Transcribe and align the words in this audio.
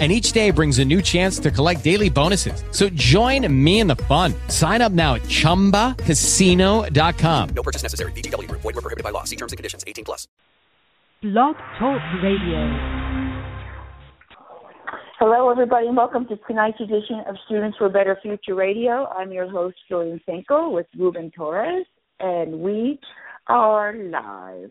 and 0.00 0.10
each 0.10 0.32
day 0.32 0.50
brings 0.50 0.80
a 0.80 0.84
new 0.84 1.00
chance 1.00 1.38
to 1.38 1.52
collect 1.52 1.84
daily 1.84 2.10
bonuses. 2.10 2.64
So 2.72 2.88
join 2.88 3.46
me 3.64 3.78
in 3.78 3.86
the 3.86 3.94
fun. 3.96 4.34
Sign 4.48 4.82
up 4.82 4.90
now 4.90 5.14
at 5.14 5.22
ChumbaCasino.com. 5.22 7.48
No 7.54 7.62
purchase 7.62 7.84
necessary. 7.84 8.10
VGW. 8.12 8.50
Void 8.50 8.64
were 8.64 8.72
prohibited 8.72 9.04
by 9.04 9.10
law. 9.10 9.22
See 9.22 9.36
terms 9.36 9.52
and 9.52 9.56
conditions. 9.56 9.84
18 9.86 10.04
plus. 10.04 10.26
Blog 11.22 11.54
Talk 11.78 12.02
Radio. 12.22 13.00
Hello, 15.20 15.48
everybody, 15.48 15.86
and 15.86 15.96
welcome 15.96 16.26
to 16.26 16.36
tonight's 16.46 16.78
edition 16.80 17.22
of 17.26 17.36
Students 17.46 17.78
for 17.78 17.86
a 17.86 17.88
Better 17.88 18.18
Future 18.20 18.54
Radio. 18.54 19.06
I'm 19.06 19.32
your 19.32 19.48
host, 19.48 19.76
Julian 19.88 20.20
Finkel, 20.26 20.70
with 20.72 20.86
Ruben 20.98 21.30
Torres, 21.30 21.86
and 22.20 22.60
we 22.60 23.00
are 23.46 23.94
live. 23.94 24.70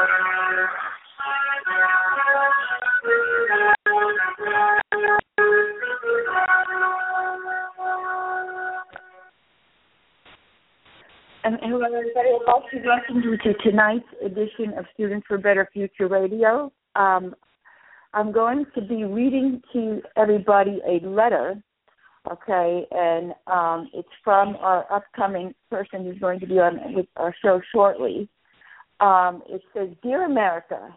And 11.43 11.57
hello, 11.63 11.83
everybody. 11.83 12.29
I'd 12.29 12.45
like 12.45 12.69
to 12.69 12.87
welcome 12.87 13.23
you 13.23 13.35
to 13.37 13.53
tonight's 13.63 14.05
edition 14.23 14.77
of 14.77 14.85
Students 14.93 15.25
for 15.27 15.35
a 15.35 15.39
Better 15.39 15.67
Future 15.73 16.07
Radio. 16.07 16.71
Um, 16.95 17.33
I'm 18.13 18.31
going 18.31 18.65
to 18.75 18.81
be 18.81 19.05
reading 19.05 19.59
to 19.73 20.03
everybody 20.15 20.81
a 20.87 21.03
letter, 21.03 21.55
okay, 22.31 22.85
and 22.91 23.33
um, 23.47 23.89
it's 23.91 24.07
from 24.23 24.55
our 24.57 24.85
upcoming 24.93 25.55
person 25.71 26.05
who's 26.05 26.19
going 26.19 26.39
to 26.41 26.45
be 26.45 26.59
on 26.59 26.93
with 26.93 27.07
our 27.17 27.33
show 27.43 27.59
shortly. 27.73 28.29
Um, 28.99 29.41
it 29.49 29.63
says, 29.73 29.89
"Dear 30.03 30.25
America, 30.25 30.93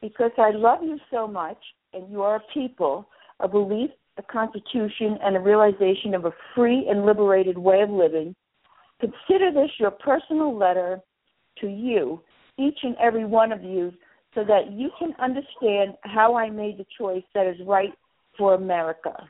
because 0.00 0.32
I 0.36 0.50
love 0.50 0.82
you 0.82 0.98
so 1.12 1.28
much, 1.28 1.58
and 1.92 2.10
you 2.10 2.22
are 2.22 2.36
a 2.36 2.42
people, 2.52 3.08
a 3.38 3.46
belief, 3.46 3.90
a 4.16 4.22
constitution, 4.22 5.16
and 5.22 5.36
a 5.36 5.40
realization 5.40 6.14
of 6.14 6.24
a 6.24 6.32
free 6.56 6.88
and 6.90 7.06
liberated 7.06 7.56
way 7.56 7.82
of 7.82 7.90
living." 7.90 8.34
Consider 9.00 9.52
this 9.52 9.70
your 9.78 9.90
personal 9.90 10.56
letter 10.56 11.00
to 11.60 11.68
you, 11.68 12.22
each 12.58 12.78
and 12.82 12.96
every 13.02 13.24
one 13.24 13.52
of 13.52 13.62
you, 13.62 13.92
so 14.34 14.44
that 14.44 14.72
you 14.72 14.90
can 14.98 15.12
understand 15.20 15.96
how 16.02 16.36
I 16.36 16.50
made 16.50 16.78
the 16.78 16.86
choice 16.98 17.24
that 17.34 17.46
is 17.46 17.56
right 17.66 17.92
for 18.36 18.54
America. 18.54 19.28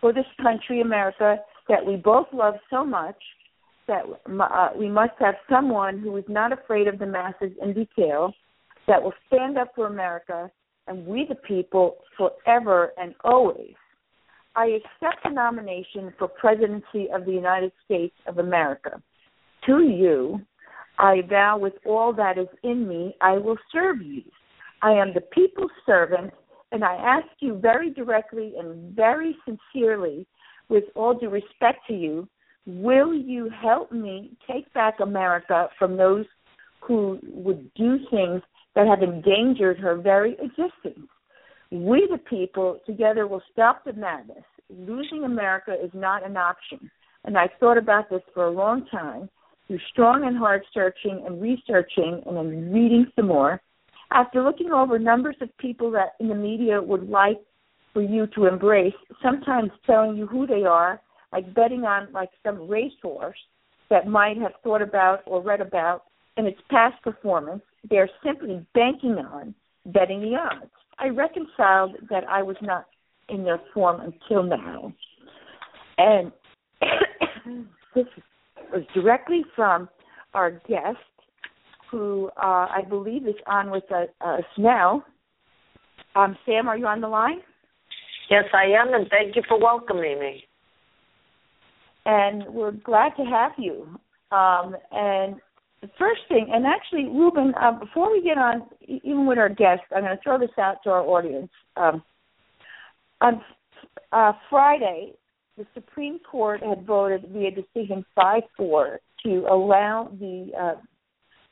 For 0.00 0.12
this 0.12 0.26
country, 0.42 0.80
America, 0.80 1.36
that 1.68 1.84
we 1.84 1.96
both 1.96 2.26
love 2.32 2.54
so 2.70 2.84
much, 2.84 3.16
that 3.86 4.02
uh, 4.26 4.68
we 4.76 4.88
must 4.88 5.12
have 5.20 5.34
someone 5.48 5.98
who 5.98 6.16
is 6.16 6.24
not 6.28 6.52
afraid 6.52 6.88
of 6.88 6.98
the 6.98 7.06
masses 7.06 7.52
in 7.62 7.74
detail, 7.74 8.32
that 8.88 9.02
will 9.02 9.12
stand 9.28 9.58
up 9.58 9.68
for 9.74 9.86
America 9.86 10.50
and 10.88 11.06
we 11.06 11.24
the 11.28 11.36
people 11.36 11.96
forever 12.16 12.92
and 12.96 13.14
always. 13.24 13.74
I 14.54 14.66
accept 14.66 15.22
the 15.24 15.30
nomination 15.30 16.12
for 16.18 16.28
presidency 16.28 17.08
of 17.14 17.24
the 17.24 17.32
United 17.32 17.72
States 17.84 18.14
of 18.26 18.38
America. 18.38 19.00
To 19.66 19.82
you, 19.82 20.40
I 20.98 21.22
vow 21.28 21.58
with 21.58 21.74
all 21.86 22.12
that 22.14 22.38
is 22.38 22.48
in 22.62 22.88
me, 22.88 23.14
I 23.20 23.38
will 23.38 23.56
serve 23.72 24.02
you. 24.02 24.22
I 24.82 24.92
am 24.92 25.14
the 25.14 25.20
people's 25.20 25.70
servant, 25.86 26.32
and 26.72 26.84
I 26.84 26.94
ask 26.94 27.28
you 27.40 27.58
very 27.58 27.90
directly 27.90 28.54
and 28.58 28.94
very 28.94 29.36
sincerely, 29.44 30.26
with 30.68 30.84
all 30.94 31.14
due 31.14 31.28
respect 31.28 31.80
to 31.88 31.94
you, 31.94 32.28
will 32.66 33.14
you 33.14 33.50
help 33.50 33.92
me 33.92 34.36
take 34.50 34.72
back 34.74 35.00
America 35.00 35.68
from 35.78 35.96
those 35.96 36.26
who 36.80 37.18
would 37.22 37.72
do 37.74 37.98
things 38.10 38.42
that 38.74 38.86
have 38.86 39.02
endangered 39.02 39.78
her 39.78 39.96
very 39.96 40.32
existence? 40.34 41.08
We, 41.70 42.08
the 42.10 42.18
people, 42.18 42.80
together 42.86 43.26
will 43.26 43.42
stop 43.52 43.84
the 43.84 43.92
madness 43.92 44.44
losing 44.78 45.24
America 45.24 45.72
is 45.72 45.90
not 45.94 46.24
an 46.24 46.36
option. 46.36 46.90
And 47.24 47.38
I 47.38 47.48
thought 47.60 47.78
about 47.78 48.10
this 48.10 48.22
for 48.34 48.46
a 48.46 48.50
long 48.50 48.86
time 48.86 49.28
through 49.66 49.78
strong 49.90 50.24
and 50.26 50.36
hard 50.36 50.62
searching 50.72 51.24
and 51.26 51.40
researching 51.40 52.22
and 52.26 52.36
then 52.36 52.72
reading 52.72 53.06
some 53.16 53.28
more. 53.28 53.60
After 54.12 54.42
looking 54.42 54.70
over 54.70 54.98
numbers 54.98 55.36
of 55.40 55.56
people 55.58 55.90
that 55.92 56.14
in 56.20 56.28
the 56.28 56.34
media 56.34 56.80
would 56.80 57.08
like 57.08 57.40
for 57.92 58.02
you 58.02 58.26
to 58.34 58.46
embrace, 58.46 58.94
sometimes 59.22 59.70
telling 59.86 60.16
you 60.16 60.26
who 60.26 60.46
they 60.46 60.64
are, 60.64 61.00
like 61.32 61.54
betting 61.54 61.84
on 61.84 62.12
like 62.12 62.30
some 62.44 62.68
racehorse 62.68 63.38
that 63.90 64.06
might 64.06 64.36
have 64.38 64.52
thought 64.62 64.82
about 64.82 65.20
or 65.26 65.42
read 65.42 65.60
about 65.60 66.04
in 66.36 66.46
its 66.46 66.60
past 66.70 67.02
performance, 67.02 67.62
they're 67.88 68.10
simply 68.24 68.64
banking 68.74 69.18
on 69.18 69.54
betting 69.86 70.20
the 70.20 70.36
odds. 70.36 70.70
I 70.98 71.08
reconciled 71.08 71.96
that 72.10 72.24
I 72.28 72.42
was 72.42 72.56
not 72.62 72.86
in 73.28 73.44
their 73.44 73.60
form 73.74 74.00
until 74.00 74.42
now. 74.42 74.92
And 75.98 76.32
this 77.94 78.06
was 78.72 78.82
directly 78.94 79.44
from 79.54 79.88
our 80.34 80.52
guest, 80.68 80.98
who 81.90 82.30
uh, 82.36 82.66
I 82.70 82.82
believe 82.88 83.26
is 83.26 83.34
on 83.46 83.70
with 83.70 83.84
us 83.92 84.44
now. 84.56 85.04
Um, 86.14 86.36
Samm, 86.46 86.66
are 86.66 86.76
you 86.76 86.86
on 86.86 87.00
the 87.00 87.08
line? 87.08 87.40
Yes, 88.30 88.44
I 88.54 88.64
am, 88.64 88.94
and 88.94 89.08
thank 89.08 89.36
you 89.36 89.42
for 89.48 89.60
welcoming 89.60 90.18
me. 90.18 90.44
And 92.06 92.44
we're 92.48 92.72
glad 92.72 93.10
to 93.16 93.24
have 93.24 93.52
you. 93.58 93.98
Um, 94.30 94.74
and 94.90 95.36
the 95.82 95.90
first 95.98 96.22
thing, 96.28 96.48
and 96.52 96.64
actually, 96.66 97.04
Ruben, 97.04 97.52
uh, 97.60 97.72
before 97.78 98.10
we 98.10 98.22
get 98.22 98.38
on, 98.38 98.66
even 98.80 99.26
with 99.26 99.38
our 99.38 99.48
guest, 99.48 99.82
I'm 99.94 100.04
going 100.04 100.16
to 100.16 100.22
throw 100.22 100.38
this 100.38 100.56
out 100.58 100.76
to 100.84 100.90
our 100.90 101.02
audience. 101.02 101.50
Um, 101.76 102.02
on 103.20 103.40
uh, 104.12 104.32
Friday, 104.48 105.12
the 105.56 105.66
Supreme 105.74 106.18
Court 106.18 106.62
had 106.62 106.86
voted 106.86 107.26
via 107.30 107.50
decision 107.50 108.04
5 108.14 108.42
4 108.56 109.00
to 109.24 109.46
allow 109.50 110.10
the 110.18 110.50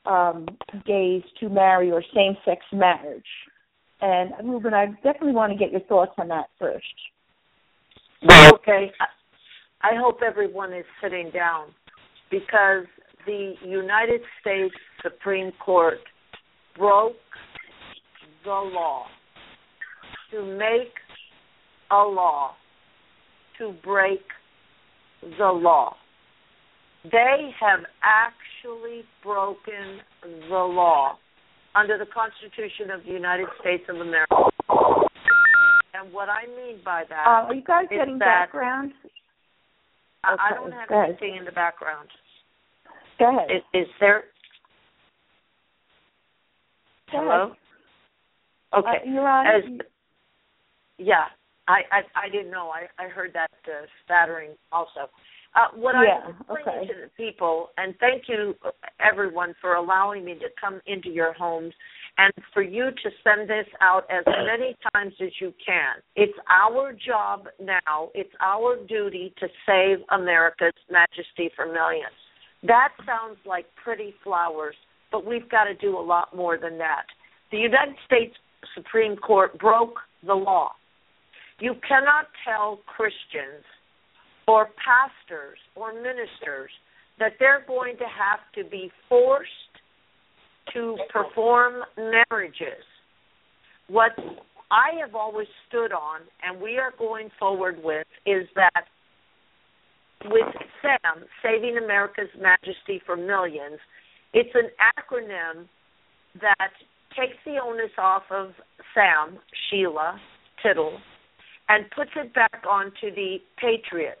uh, 0.05 0.09
um, 0.09 0.45
gays 0.85 1.23
to 1.39 1.49
marry 1.49 1.91
or 1.91 2.03
same 2.13 2.35
sex 2.45 2.61
marriage. 2.73 3.23
And 4.01 4.31
Ruben, 4.43 4.73
I 4.73 4.87
definitely 5.03 5.33
want 5.33 5.51
to 5.53 5.57
get 5.57 5.71
your 5.71 5.81
thoughts 5.81 6.13
on 6.17 6.27
that 6.29 6.47
first. 6.57 6.85
Well, 8.23 8.55
okay. 8.55 8.91
I 9.81 9.91
hope 9.95 10.19
everyone 10.25 10.73
is 10.73 10.85
sitting 11.01 11.31
down 11.31 11.67
because 12.29 12.85
the 13.25 13.53
United 13.63 14.21
States 14.39 14.75
Supreme 15.03 15.51
Court 15.63 15.99
broke 16.77 17.15
the 18.43 18.49
law 18.49 19.05
to 20.31 20.43
make 20.57 20.93
a 21.91 21.97
law 21.97 22.55
to 23.61 23.73
break 23.83 24.21
the 25.37 25.45
law. 25.45 25.95
They 27.03 27.51
have 27.59 27.81
actually 28.01 29.03
broken 29.23 30.01
the 30.49 30.55
law 30.55 31.17
under 31.75 31.97
the 31.97 32.05
Constitution 32.05 32.91
of 32.91 33.05
the 33.05 33.11
United 33.11 33.47
States 33.59 33.83
of 33.87 33.97
America. 33.97 34.35
And 35.93 36.11
what 36.11 36.29
I 36.29 36.47
mean 36.47 36.79
by 36.83 37.03
that 37.09 37.27
uh, 37.27 37.47
are 37.47 37.53
you 37.53 37.63
guys 37.63 37.85
getting 37.89 38.17
that 38.17 38.25
background? 38.25 38.93
I, 40.23 40.33
okay, 40.33 40.41
I 40.41 40.53
don't 40.55 40.71
have 40.71 41.09
anything 41.09 41.35
in 41.37 41.45
the 41.45 41.51
background. 41.51 42.09
Go 43.19 43.37
ahead. 43.37 43.49
Is, 43.51 43.81
is 43.81 43.87
there? 43.99 44.23
Go 47.11 47.19
Hello. 47.19 47.43
Ahead. 47.43 47.57
Okay. 48.79 49.07
Uh, 49.07 49.11
you're 49.11 49.27
on. 49.27 49.47
As, 49.47 49.85
yeah, 50.97 51.25
I, 51.67 51.81
I 51.91 52.27
I 52.27 52.29
didn't 52.29 52.51
know. 52.51 52.69
I 52.69 52.87
I 53.03 53.07
heard 53.07 53.31
that 53.33 53.51
uh, 53.65 53.85
spattering 54.03 54.51
also. 54.71 55.09
Uh, 55.53 55.67
what 55.75 55.95
yeah, 55.95 56.23
I'm 56.23 56.35
explaining 56.39 56.83
okay. 56.83 56.87
to 56.87 56.93
the 57.03 57.11
people, 57.17 57.69
and 57.77 57.93
thank 57.99 58.23
you 58.29 58.55
everyone 59.01 59.53
for 59.59 59.75
allowing 59.75 60.23
me 60.23 60.35
to 60.35 60.47
come 60.59 60.79
into 60.87 61.09
your 61.09 61.33
homes 61.33 61.73
and 62.17 62.33
for 62.53 62.61
you 62.61 62.85
to 62.85 63.09
send 63.23 63.49
this 63.49 63.65
out 63.81 64.03
as 64.09 64.23
many 64.27 64.77
times 64.93 65.13
as 65.21 65.29
you 65.41 65.53
can. 65.65 66.01
It's 66.15 66.37
our 66.49 66.93
job 66.93 67.47
now, 67.59 68.11
it's 68.13 68.33
our 68.41 68.77
duty 68.87 69.33
to 69.39 69.47
save 69.65 70.05
America's 70.09 70.73
majesty 70.89 71.51
for 71.55 71.65
millions. 71.65 72.15
That 72.63 72.89
sounds 73.05 73.37
like 73.45 73.65
pretty 73.83 74.13
flowers, 74.23 74.75
but 75.11 75.25
we've 75.25 75.49
got 75.49 75.65
to 75.65 75.73
do 75.73 75.97
a 75.97 76.01
lot 76.01 76.35
more 76.35 76.57
than 76.57 76.77
that. 76.77 77.03
The 77.51 77.57
United 77.57 77.95
States 78.05 78.35
Supreme 78.75 79.17
Court 79.17 79.57
broke 79.59 79.95
the 80.25 80.33
law. 80.33 80.71
You 81.61 81.75
cannot 81.87 82.25
tell 82.43 82.79
Christians 82.87 83.63
or 84.47 84.69
pastors 84.83 85.59
or 85.75 85.93
ministers 85.93 86.71
that 87.19 87.33
they're 87.39 87.63
going 87.67 87.97
to 87.97 88.05
have 88.05 88.39
to 88.55 88.67
be 88.67 88.91
forced 89.07 89.47
to 90.73 90.97
perform 91.13 91.83
marriages. 91.97 92.83
What 93.87 94.13
I 94.71 94.99
have 95.01 95.13
always 95.13 95.47
stood 95.69 95.91
on, 95.91 96.21
and 96.43 96.59
we 96.59 96.79
are 96.79 96.93
going 96.97 97.29
forward 97.37 97.77
with, 97.83 98.07
is 98.25 98.47
that 98.55 98.85
with 100.25 100.47
SAM, 100.81 101.25
Saving 101.43 101.77
America's 101.77 102.29
Majesty 102.39 103.01
for 103.05 103.15
Millions, 103.15 103.79
it's 104.33 104.55
an 104.55 104.69
acronym 104.97 105.67
that 106.41 106.71
takes 107.15 107.37
the 107.45 107.57
onus 107.63 107.91
off 107.99 108.23
of 108.31 108.51
Samm, 108.95 109.37
Sheila, 109.69 110.19
Tittle, 110.63 110.97
and 111.71 111.89
puts 111.91 112.11
it 112.17 112.33
back 112.33 112.63
onto 112.69 113.15
the 113.15 113.37
patriots. 113.57 114.19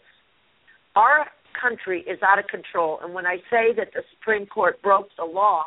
Our 0.95 1.25
country 1.59 2.01
is 2.07 2.17
out 2.23 2.39
of 2.39 2.47
control, 2.47 2.99
and 3.03 3.13
when 3.13 3.25
I 3.25 3.37
say 3.49 3.73
that 3.75 3.89
the 3.93 4.03
Supreme 4.15 4.45
Court 4.45 4.81
broke 4.81 5.09
the 5.17 5.25
law, 5.25 5.65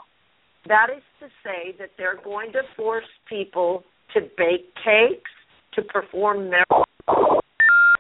that 0.67 0.87
is 0.95 1.03
to 1.21 1.27
say 1.45 1.75
that 1.79 1.91
they're 1.99 2.21
going 2.25 2.53
to 2.53 2.63
force 2.75 3.05
people 3.29 3.85
to 4.15 4.23
bake 4.39 4.73
cakes, 4.83 5.31
to 5.75 5.83
perform 5.83 6.49
miracles, 6.51 7.43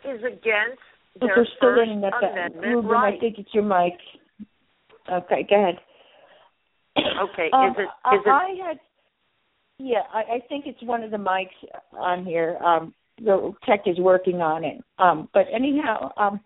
is 0.08 0.20
against 0.20 0.80
their 1.20 1.34
First. 1.36 1.50
Amendment 1.60 2.64
Ruben, 2.64 2.90
right. 2.90 3.14
I 3.14 3.18
think 3.18 3.38
it's 3.38 3.52
your 3.52 3.64
mic. 3.64 3.92
Okay, 5.12 5.46
go 5.48 5.56
ahead. 5.56 5.78
Okay, 6.96 7.50
Um, 7.52 7.70
is 7.72 7.76
it 7.78 7.88
I- 8.04 8.14
it 8.14 8.26
I 8.26 8.66
had, 8.66 8.80
yeah, 9.78 10.02
I, 10.12 10.36
I 10.36 10.40
think 10.48 10.66
it's 10.66 10.82
one 10.82 11.02
of 11.02 11.10
the 11.10 11.18
mics 11.18 11.48
on 11.92 12.24
here. 12.24 12.56
Um, 12.64 12.94
the 13.18 13.52
tech 13.64 13.82
is 13.86 13.98
working 13.98 14.40
on 14.40 14.64
it. 14.64 14.82
Um, 14.98 15.28
but 15.32 15.46
anyhow, 15.52 16.12
um, 16.16 16.40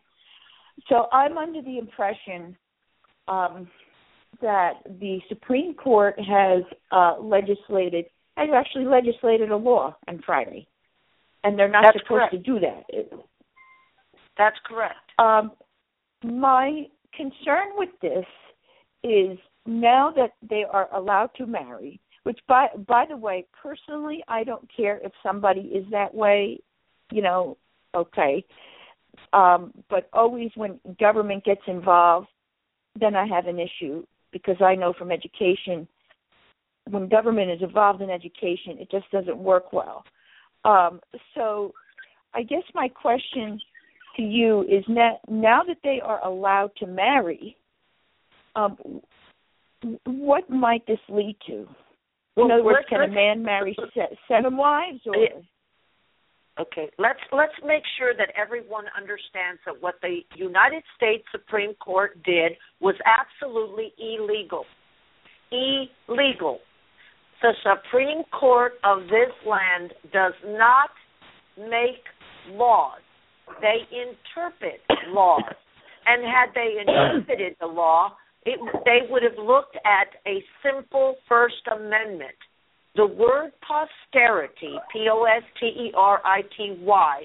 so 0.89 1.07
I'm 1.13 1.37
under 1.39 1.63
the 1.63 1.79
impression 1.79 2.57
um, 3.27 3.69
that 4.41 4.75
the 5.01 5.21
Supreme 5.29 5.75
Court 5.75 6.19
has 6.19 6.63
uh, 6.93 7.17
legislated, 7.21 8.07
has 8.37 8.51
actually 8.55 8.85
legislated 8.85 9.51
a 9.51 9.57
law 9.57 9.97
on 10.07 10.23
Friday, 10.25 10.67
and 11.45 11.59
they're 11.59 11.69
not 11.71 11.85
That's 11.85 11.99
supposed 11.99 12.31
correct. 12.31 12.33
to 12.33 12.39
do 12.39 12.61
that. 12.61 12.85
It- 12.89 13.13
that's 14.37 14.57
correct? 14.65 14.95
um, 15.19 15.51
my 16.23 16.85
concern 17.13 17.71
with 17.77 17.89
this 18.01 18.25
is 19.03 19.37
now 19.67 20.13
that 20.15 20.31
they 20.49 20.65
are 20.71 20.89
allowed 20.95 21.31
to 21.39 21.47
marry, 21.47 22.01
which 22.29 22.41
by 22.47 22.67
by 22.87 23.07
the 23.09 23.17
way, 23.17 23.47
personally, 23.63 24.23
I 24.29 24.45
don't 24.45 24.69
care 24.77 25.01
if 25.03 25.13
somebody 25.23 25.63
is 25.63 25.87
that 25.93 26.15
way, 26.15 26.61
you 27.11 27.23
know, 27.23 27.57
okay. 27.95 28.45
Um, 29.33 29.73
but 29.89 30.11
always 30.13 30.51
when 30.55 30.79
government 31.01 31.43
gets 31.47 31.63
involved, 31.67 32.29
then 33.01 33.17
I 33.17 33.27
have 33.27 33.47
an 33.47 33.59
issue 33.59 34.05
because 34.31 34.57
I 34.61 34.75
know 34.75 34.93
from 34.93 35.11
education 35.11 35.89
when 36.91 37.09
government 37.09 37.51
is 37.51 37.63
involved 37.63 38.03
in 38.03 38.11
education, 38.11 38.77
it 38.79 38.91
just 38.91 39.11
doesn't 39.11 39.39
work 39.39 39.73
well. 39.73 40.05
Um, 40.67 41.01
so 41.35 41.73
I 42.35 42.43
guess 42.43 42.63
my 42.75 42.89
question 42.89 43.59
to 44.17 44.23
you 44.23 44.65
is 44.65 44.85
now, 44.87 45.63
that 45.67 45.79
they 45.83 46.03
are 46.05 46.23
allowed 46.23 46.73
to 46.81 46.87
marry, 46.87 47.57
um, 48.55 48.77
what 50.05 50.51
might 50.51 50.87
this 50.87 51.01
lead 51.09 51.39
to? 51.47 51.67
Well, 52.39 52.47
In 52.47 52.53
other 52.53 52.63
words, 52.63 52.87
can 52.89 53.03
a 53.03 53.09
man 53.09 53.43
marry 53.43 53.77
seven 54.29 54.57
wives? 54.57 55.01
Or. 55.07 55.15
Okay, 56.61 56.89
let's 56.99 57.19
let's 57.33 57.53
make 57.65 57.83
sure 57.99 58.15
that 58.17 58.29
everyone 58.41 58.85
understands 58.97 59.61
that 59.67 59.75
what 59.81 59.97
the 60.03 60.21
United 60.37 60.85
States 60.97 61.25
Supreme 61.33 61.75
Court 61.75 62.23
did 62.23 62.53
was 62.81 62.95
absolutely 63.07 63.93
illegal. 63.99 64.65
Illegal. 65.51 66.61
The 67.43 67.55
Supreme 67.63 68.23
Court 68.33 68.73
of 68.85 69.03
this 69.05 69.35
land 69.47 69.95
does 70.13 70.35
not 70.47 70.91
make 71.57 72.03
laws. 72.51 73.01
They 73.61 73.83
interpret 73.91 74.81
laws. 75.09 75.43
And 76.07 76.23
had 76.23 76.55
they 76.55 76.81
interpreted 76.81 77.57
the 77.61 77.67
law, 77.67 78.13
it, 78.45 78.59
they 78.85 79.11
would 79.11 79.23
have 79.23 79.39
looked 79.39 79.77
at 79.85 80.09
a 80.27 80.43
simple 80.63 81.17
First 81.29 81.67
Amendment. 81.75 82.37
The 82.97 83.07
word 83.07 83.53
posterity, 83.67 84.75
P 84.93 85.09
O 85.11 85.25
S 85.25 85.43
T 85.61 85.67
E 85.67 85.93
R 85.97 86.21
I 86.25 86.43
T 86.57 86.77
Y, 86.81 87.23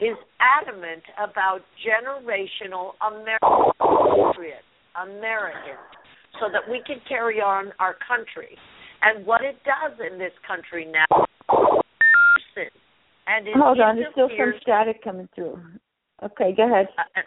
is 0.00 0.16
adamant 0.38 1.02
about 1.18 1.60
generational 1.80 2.92
American 3.00 3.72
patriots, 3.80 4.68
Americans, 5.02 5.88
so 6.38 6.46
that 6.52 6.70
we 6.70 6.82
can 6.86 7.00
carry 7.08 7.40
on 7.40 7.72
our 7.80 7.96
country. 8.06 8.56
And 9.02 9.26
what 9.26 9.42
it 9.42 9.56
does 9.64 9.98
in 10.10 10.18
this 10.18 10.32
country 10.46 10.86
now, 10.86 11.26
and 13.26 13.46
Hold 13.56 13.80
on, 13.80 13.96
there's 13.96 14.12
still 14.12 14.28
some 14.38 14.54
static 14.62 15.02
coming 15.02 15.28
through. 15.34 15.58
Okay, 16.22 16.54
go 16.56 16.66
ahead. 16.70 16.86
uh, 16.98 17.20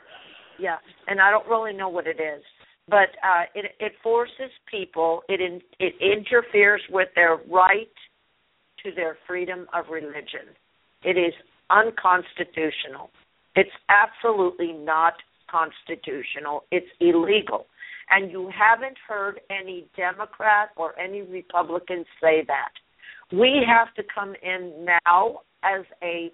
yeah, 0.58 0.78
and 1.08 1.20
I 1.22 1.30
don't 1.30 1.48
really 1.48 1.74
know 1.74 1.90
what 1.90 2.08
it 2.08 2.20
is, 2.20 2.44
but 2.90 3.10
uh, 3.24 3.44
it 3.56 3.72
it 3.80 3.94
forces 4.02 4.52
people. 4.70 5.22
It 5.30 5.42
in, 5.42 5.62
it 5.80 5.94
interferes 6.02 6.82
with 6.90 7.10
their 7.16 7.38
right 7.50 7.88
to 8.84 8.92
their 8.96 9.18
freedom 9.28 9.68
of 9.74 9.86
religion. 9.92 10.56
It 11.04 11.18
is 11.18 11.34
unconstitutional. 11.70 13.10
It's 13.56 13.70
absolutely 13.90 14.74
not 14.74 15.14
constitutional. 15.50 16.64
It's 16.72 16.88
illegal. 17.00 17.66
And 18.10 18.32
you 18.32 18.50
haven't 18.58 18.98
heard 19.08 19.40
any 19.50 19.86
Democrat 19.96 20.70
or 20.76 20.98
any 21.00 21.22
Republican 21.22 22.06
say 22.22 22.44
that. 22.48 22.72
We 23.32 23.64
have 23.68 23.94
to 23.96 24.04
come 24.14 24.34
in 24.42 24.88
now 25.06 25.42
as 25.64 25.86
a 26.02 26.32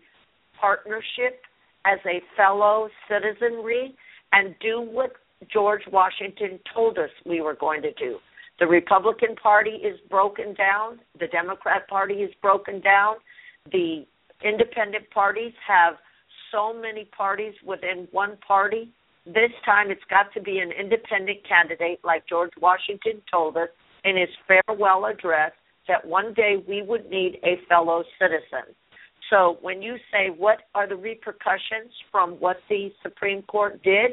partnership, 0.59 1.41
as 1.85 1.99
a 2.05 2.21
fellow 2.37 2.89
citizenry, 3.09 3.95
and 4.31 4.55
do 4.61 4.79
what 4.79 5.13
George 5.51 5.83
Washington 5.91 6.59
told 6.73 6.97
us 6.97 7.09
we 7.25 7.41
were 7.41 7.55
going 7.55 7.81
to 7.81 7.93
do. 7.93 8.17
The 8.59 8.67
Republican 8.67 9.35
Party 9.35 9.71
is 9.71 9.99
broken 10.09 10.53
down, 10.53 10.99
the 11.19 11.27
Democrat 11.27 11.87
Party 11.89 12.15
is 12.15 12.31
broken 12.41 12.79
down, 12.79 13.15
the 13.71 14.05
independent 14.43 15.09
parties 15.11 15.53
have 15.67 15.95
so 16.51 16.73
many 16.73 17.05
parties 17.05 17.53
within 17.65 18.07
one 18.11 18.37
party. 18.47 18.91
This 19.25 19.51
time 19.65 19.91
it's 19.91 20.03
got 20.09 20.33
to 20.35 20.41
be 20.41 20.59
an 20.59 20.71
independent 20.71 21.39
candidate, 21.47 21.99
like 22.03 22.27
George 22.27 22.53
Washington 22.61 23.21
told 23.29 23.57
us 23.57 23.69
in 24.05 24.15
his 24.15 24.29
farewell 24.47 25.05
address, 25.05 25.51
that 25.87 26.05
one 26.05 26.33
day 26.33 26.63
we 26.67 26.81
would 26.81 27.09
need 27.09 27.39
a 27.43 27.59
fellow 27.67 28.03
citizen. 28.19 28.73
So 29.29 29.57
when 29.61 29.81
you 29.81 29.97
say 30.11 30.29
what 30.29 30.59
are 30.75 30.87
the 30.87 30.95
repercussions 30.95 31.91
from 32.11 32.31
what 32.33 32.57
the 32.69 32.91
Supreme 33.03 33.41
Court 33.43 33.81
did, 33.83 34.11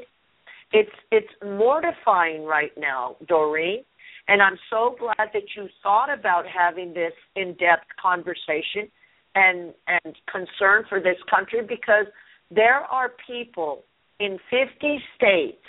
it's 0.73 0.91
it's 1.11 1.33
mortifying 1.45 2.45
right 2.45 2.73
now, 2.77 3.17
Doreen. 3.29 3.85
And 4.29 4.41
I'm 4.41 4.59
so 4.71 4.97
glad 4.99 5.31
that 5.33 5.43
you 5.57 5.69
thought 5.83 6.13
about 6.13 6.45
having 6.47 6.95
this 6.95 7.13
in-depth 7.37 7.87
conversation 8.01 8.89
and 9.35 9.73
and 9.89 10.17
concern 10.31 10.85
for 10.89 11.01
this 11.01 11.17
country 11.29 11.61
because 11.63 12.07
there 12.51 12.81
are 12.81 13.13
people 13.27 13.85
in 14.21 14.39
50 14.51 14.99
states 15.17 15.65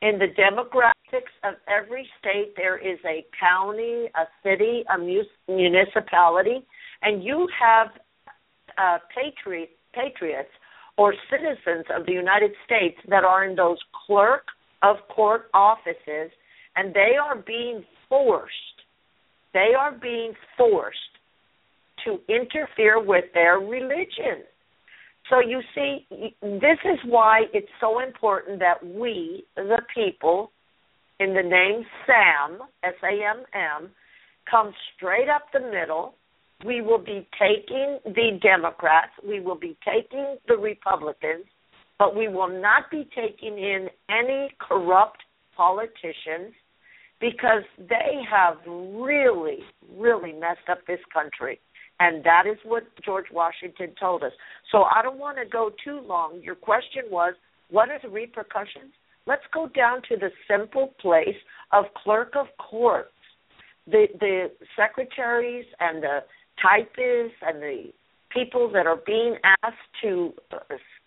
in 0.00 0.18
the 0.18 0.26
demographics 0.26 1.32
of 1.42 1.54
every 1.68 2.06
state 2.18 2.54
there 2.56 2.78
is 2.78 2.98
a 3.04 3.24
county, 3.38 4.08
a 4.14 4.26
city, 4.42 4.84
a 4.94 4.98
mus- 4.98 5.26
municipality 5.48 6.64
and 7.02 7.22
you 7.22 7.48
have 7.60 7.88
uh, 8.78 8.98
patriot, 9.14 9.70
patriots 9.92 10.50
or 10.96 11.14
citizens 11.30 11.86
of 11.96 12.06
the 12.06 12.12
United 12.12 12.52
States 12.64 12.98
that 13.08 13.24
are 13.24 13.44
in 13.44 13.56
those 13.56 13.78
clerk 14.06 14.46
of 14.82 14.96
court 15.14 15.50
offices 15.54 16.30
and 16.76 16.94
they 16.94 17.12
are 17.20 17.36
being 17.36 17.84
forced 18.08 18.52
they 19.52 19.72
are 19.78 19.92
being 19.92 20.32
forced 20.58 20.98
to 22.04 22.18
interfere 22.28 23.02
with 23.02 23.24
their 23.32 23.58
religion 23.58 24.44
so 25.30 25.40
you 25.40 25.60
see 25.74 26.06
this 26.42 26.78
is 26.84 26.98
why 27.06 27.44
it's 27.52 27.68
so 27.80 28.00
important 28.00 28.58
that 28.58 28.84
we 28.84 29.44
the 29.56 29.80
people 29.94 30.50
in 31.18 31.34
the 31.34 31.42
name 31.42 31.84
sam 32.06 32.58
s 32.82 32.94
a 33.02 33.24
m 33.24 33.44
m 33.54 33.90
come 34.50 34.72
straight 34.94 35.28
up 35.28 35.42
the 35.52 35.60
middle. 35.60 36.14
We 36.64 36.80
will 36.80 36.98
be 36.98 37.26
taking 37.38 37.98
the 38.04 38.38
Democrats, 38.42 39.12
we 39.26 39.40
will 39.40 39.58
be 39.58 39.76
taking 39.84 40.36
the 40.48 40.56
Republicans, 40.56 41.44
but 41.98 42.16
we 42.16 42.28
will 42.28 42.48
not 42.48 42.90
be 42.90 43.08
taking 43.14 43.58
in 43.58 43.88
any 44.08 44.50
corrupt 44.60 45.22
politicians 45.56 46.54
because 47.20 47.62
they 47.78 48.20
have 48.30 48.56
really, 48.66 49.58
really 49.96 50.32
messed 50.32 50.68
up 50.70 50.78
this 50.86 51.00
country. 51.12 51.60
And 52.00 52.24
that 52.24 52.44
is 52.50 52.58
what 52.64 52.84
George 53.04 53.26
Washington 53.32 53.94
told 53.98 54.24
us. 54.24 54.32
So 54.72 54.82
I 54.82 55.02
don't 55.02 55.18
want 55.18 55.38
to 55.38 55.44
go 55.44 55.70
too 55.84 56.00
long. 56.00 56.40
Your 56.42 56.56
question 56.56 57.04
was, 57.10 57.34
what 57.70 57.88
are 57.88 58.00
the 58.02 58.08
repercussions? 58.08 58.92
Let's 59.26 59.44
go 59.52 59.68
down 59.68 60.02
to 60.08 60.16
the 60.16 60.30
simple 60.48 60.92
place 61.00 61.36
of 61.72 61.84
clerk 62.02 62.34
of 62.36 62.46
courts. 62.58 63.10
The 63.86 64.06
the 64.18 64.50
secretaries 64.76 65.66
and 65.78 66.02
the 66.02 66.18
typists 66.60 67.36
and 67.42 67.62
the 67.62 67.92
people 68.30 68.70
that 68.72 68.86
are 68.86 69.00
being 69.06 69.36
asked 69.62 69.76
to 70.02 70.32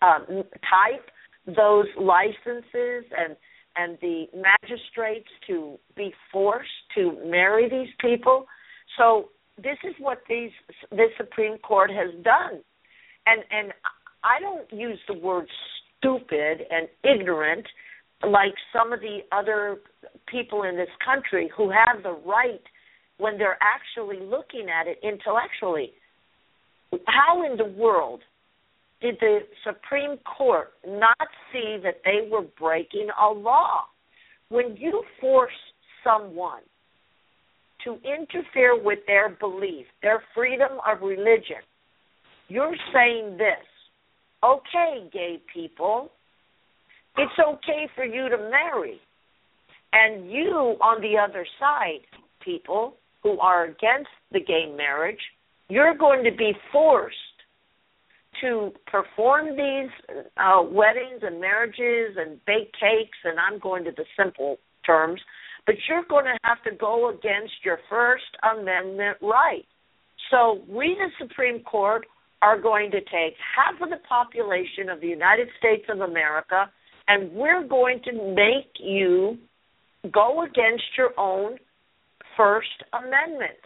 uh, 0.02 0.18
type 0.26 1.10
those 1.46 1.86
licenses 2.00 3.04
and 3.16 3.36
and 3.76 3.96
the 4.00 4.24
magistrates 4.34 5.28
to 5.46 5.78
be 5.96 6.12
forced 6.32 6.68
to 6.96 7.16
marry 7.24 7.68
these 7.68 7.94
people. 8.00 8.46
So 8.96 9.28
this 9.56 9.76
is 9.84 9.94
what 9.98 10.18
these 10.28 10.50
this 10.90 11.10
Supreme 11.16 11.58
Court 11.58 11.90
has 11.90 12.12
done, 12.24 12.62
and 13.26 13.42
and 13.50 13.72
I 14.24 14.40
don't 14.40 14.70
use 14.72 14.98
the 15.06 15.14
word 15.14 15.46
stupid 15.98 16.62
and 16.70 16.88
ignorant 17.04 17.66
like 18.22 18.54
some 18.72 18.92
of 18.92 19.00
the 19.00 19.18
other 19.30 19.78
people 20.26 20.64
in 20.64 20.76
this 20.76 20.88
country 21.04 21.50
who 21.56 21.70
have 21.70 22.02
the 22.02 22.16
right 22.26 22.62
when 23.18 23.36
they're 23.38 23.58
actually 23.60 24.24
looking 24.24 24.68
at 24.68 24.86
it 24.86 24.98
intellectually. 25.02 25.92
How 27.06 27.44
in 27.44 27.56
the 27.56 27.64
world 27.64 28.20
did 29.02 29.16
the 29.20 29.40
Supreme 29.64 30.18
Court 30.18 30.72
not 30.86 31.28
see 31.52 31.76
that 31.82 32.00
they 32.04 32.28
were 32.30 32.44
breaking 32.58 33.08
a 33.20 33.28
law? 33.28 33.82
When 34.48 34.76
you 34.76 35.02
force 35.20 35.52
someone 36.02 36.62
to 37.84 37.98
interfere 38.04 38.80
with 38.82 39.00
their 39.06 39.28
belief, 39.28 39.86
their 40.02 40.22
freedom 40.34 40.78
of 40.86 41.02
religion, 41.02 41.62
you're 42.48 42.76
saying 42.92 43.36
this 43.36 43.64
okay, 44.44 45.08
gay 45.12 45.42
people, 45.52 46.10
it's 47.16 47.32
okay 47.40 47.88
for 47.96 48.04
you 48.04 48.28
to 48.28 48.36
marry. 48.36 49.00
And 49.92 50.30
you, 50.30 50.76
on 50.80 51.00
the 51.00 51.18
other 51.18 51.44
side, 51.58 52.06
people 52.44 52.94
who 53.28 53.38
are 53.40 53.64
against 53.64 54.10
the 54.32 54.40
gay 54.40 54.72
marriage, 54.74 55.20
you're 55.68 55.94
going 55.94 56.24
to 56.24 56.30
be 56.30 56.52
forced 56.72 57.16
to 58.40 58.72
perform 58.86 59.56
these 59.56 59.90
uh, 60.36 60.62
weddings 60.62 61.22
and 61.22 61.40
marriages 61.40 62.16
and 62.16 62.38
bake 62.46 62.72
cakes, 62.72 63.18
and 63.24 63.38
I'm 63.38 63.58
going 63.58 63.84
to 63.84 63.90
the 63.90 64.04
simple 64.16 64.58
terms, 64.86 65.20
but 65.66 65.74
you're 65.88 66.04
going 66.08 66.24
to 66.24 66.38
have 66.44 66.62
to 66.64 66.70
go 66.78 67.10
against 67.10 67.54
your 67.64 67.78
First 67.90 68.24
Amendment 68.56 69.18
right. 69.20 69.66
So 70.30 70.62
we, 70.68 70.96
the 70.98 71.26
Supreme 71.26 71.60
Court, 71.64 72.06
are 72.40 72.60
going 72.60 72.90
to 72.92 73.00
take 73.00 73.34
half 73.56 73.80
of 73.82 73.90
the 73.90 74.00
population 74.08 74.88
of 74.88 75.00
the 75.00 75.08
United 75.08 75.48
States 75.58 75.84
of 75.88 76.00
America 76.00 76.70
and 77.08 77.32
we're 77.32 77.66
going 77.66 78.00
to 78.04 78.12
make 78.12 78.72
you 78.78 79.38
go 80.12 80.44
against 80.44 80.84
your 80.96 81.18
own 81.18 81.56
First 82.38 82.84
Amendment. 82.94 83.58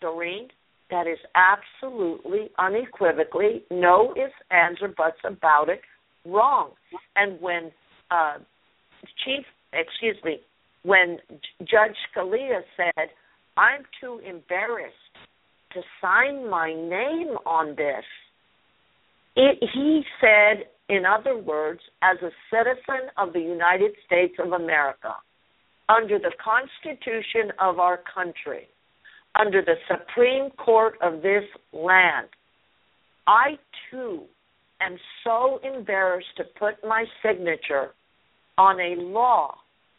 Doreen, 0.00 0.48
that 0.90 1.06
is 1.06 1.18
absolutely, 1.34 2.50
unequivocally, 2.58 3.64
no 3.70 4.12
ifs, 4.12 4.32
ands, 4.50 4.80
or 4.80 4.88
buts 4.88 5.18
about 5.24 5.68
it, 5.68 5.80
wrong. 6.24 6.70
And 7.16 7.40
when 7.40 7.72
uh, 8.10 8.38
Chief, 9.24 9.44
excuse 9.72 10.16
me, 10.24 10.38
when 10.84 11.18
Judge 11.60 11.96
Scalia 12.14 12.60
said, 12.76 13.08
I'm 13.56 13.82
too 14.00 14.20
embarrassed 14.26 14.94
to 15.72 15.80
sign 16.00 16.48
my 16.48 16.72
name 16.72 17.36
on 17.44 17.74
this, 17.76 18.04
it, 19.36 19.58
he 19.74 20.02
said 20.20 20.66
in 20.88 21.04
other 21.06 21.36
words, 21.38 21.80
as 22.02 22.18
a 22.22 22.30
citizen 22.50 23.08
of 23.16 23.32
the 23.32 23.40
United 23.40 23.92
States 24.06 24.34
of 24.38 24.52
America, 24.52 25.14
under 25.88 26.18
the 26.18 26.32
Constitution 26.42 27.52
of 27.60 27.78
our 27.78 28.00
country, 28.14 28.68
under 29.38 29.62
the 29.62 29.74
Supreme 29.88 30.50
Court 30.50 30.94
of 31.02 31.22
this 31.22 31.44
land, 31.72 32.28
I 33.26 33.58
too 33.90 34.22
am 34.80 34.96
so 35.22 35.60
embarrassed 35.62 36.36
to 36.36 36.44
put 36.58 36.74
my 36.86 37.04
signature 37.22 37.90
on 38.58 38.80
a 38.80 39.00
law 39.00 39.54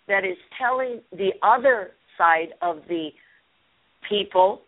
that 0.08 0.24
is 0.24 0.38
telling 0.58 1.02
the 1.12 1.32
other 1.44 1.92
side 2.18 2.54
of 2.62 2.82
the 2.88 3.10
people 4.08 4.62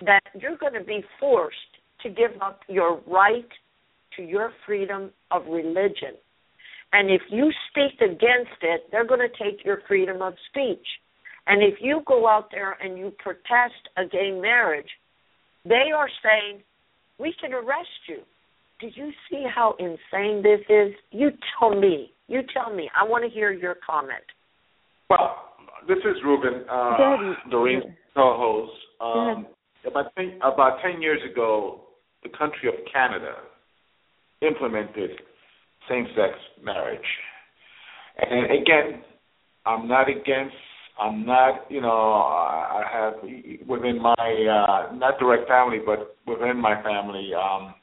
that 0.00 0.22
you're 0.34 0.56
going 0.56 0.74
to 0.74 0.84
be 0.84 1.02
forced 1.18 1.56
to 2.02 2.10
give 2.10 2.30
up 2.40 2.60
your 2.68 3.00
right 3.06 3.48
to 4.16 4.22
your 4.22 4.52
freedom 4.66 5.10
of 5.30 5.46
religion. 5.46 6.14
And 6.94 7.10
if 7.10 7.22
you 7.28 7.50
speak 7.70 8.00
against 8.00 8.62
it, 8.62 8.84
they're 8.92 9.04
going 9.04 9.18
to 9.18 9.44
take 9.44 9.64
your 9.64 9.80
freedom 9.88 10.22
of 10.22 10.34
speech. 10.48 10.86
And 11.48 11.60
if 11.60 11.74
you 11.80 12.02
go 12.06 12.28
out 12.28 12.50
there 12.52 12.76
and 12.80 12.96
you 12.96 13.12
protest 13.18 13.82
a 13.96 14.04
gay 14.06 14.30
marriage, 14.30 14.88
they 15.64 15.90
are 15.94 16.08
saying, 16.22 16.62
we 17.18 17.34
can 17.40 17.52
arrest 17.52 17.88
you. 18.08 18.18
Did 18.80 18.96
you 18.96 19.10
see 19.28 19.44
how 19.52 19.74
insane 19.80 20.44
this 20.44 20.60
is? 20.68 20.94
You 21.10 21.30
tell 21.58 21.74
me. 21.74 22.12
You 22.28 22.42
tell 22.54 22.72
me. 22.72 22.88
I 22.96 23.02
want 23.02 23.24
to 23.24 23.30
hear 23.30 23.50
your 23.50 23.74
comment. 23.84 24.24
Well, 25.10 25.34
this 25.88 25.98
is 25.98 26.16
Ruben, 26.24 26.64
uh, 26.70 27.50
Doreen's 27.50 27.84
co-host. 28.14 28.72
Um, 29.00 29.46
about, 29.84 30.14
10, 30.16 30.38
about 30.44 30.78
10 30.80 31.02
years 31.02 31.20
ago, 31.28 31.80
the 32.22 32.28
country 32.28 32.68
of 32.68 32.74
Canada 32.92 33.34
implemented 34.42 35.10
same-sex 35.88 36.34
marriage. 36.62 37.00
And 38.18 38.46
again, 38.46 39.02
I'm 39.66 39.88
not 39.88 40.08
against. 40.08 40.54
I'm 41.00 41.26
not, 41.26 41.68
you 41.68 41.80
know, 41.80 41.90
I 41.90 42.84
have 42.92 43.14
within 43.66 44.00
my 44.00 44.12
uh, 44.12 44.94
not 44.94 45.18
direct 45.18 45.48
family, 45.48 45.78
but 45.84 46.16
within 46.24 46.56
my 46.56 46.80
family, 46.82 47.32
um, 47.34 47.74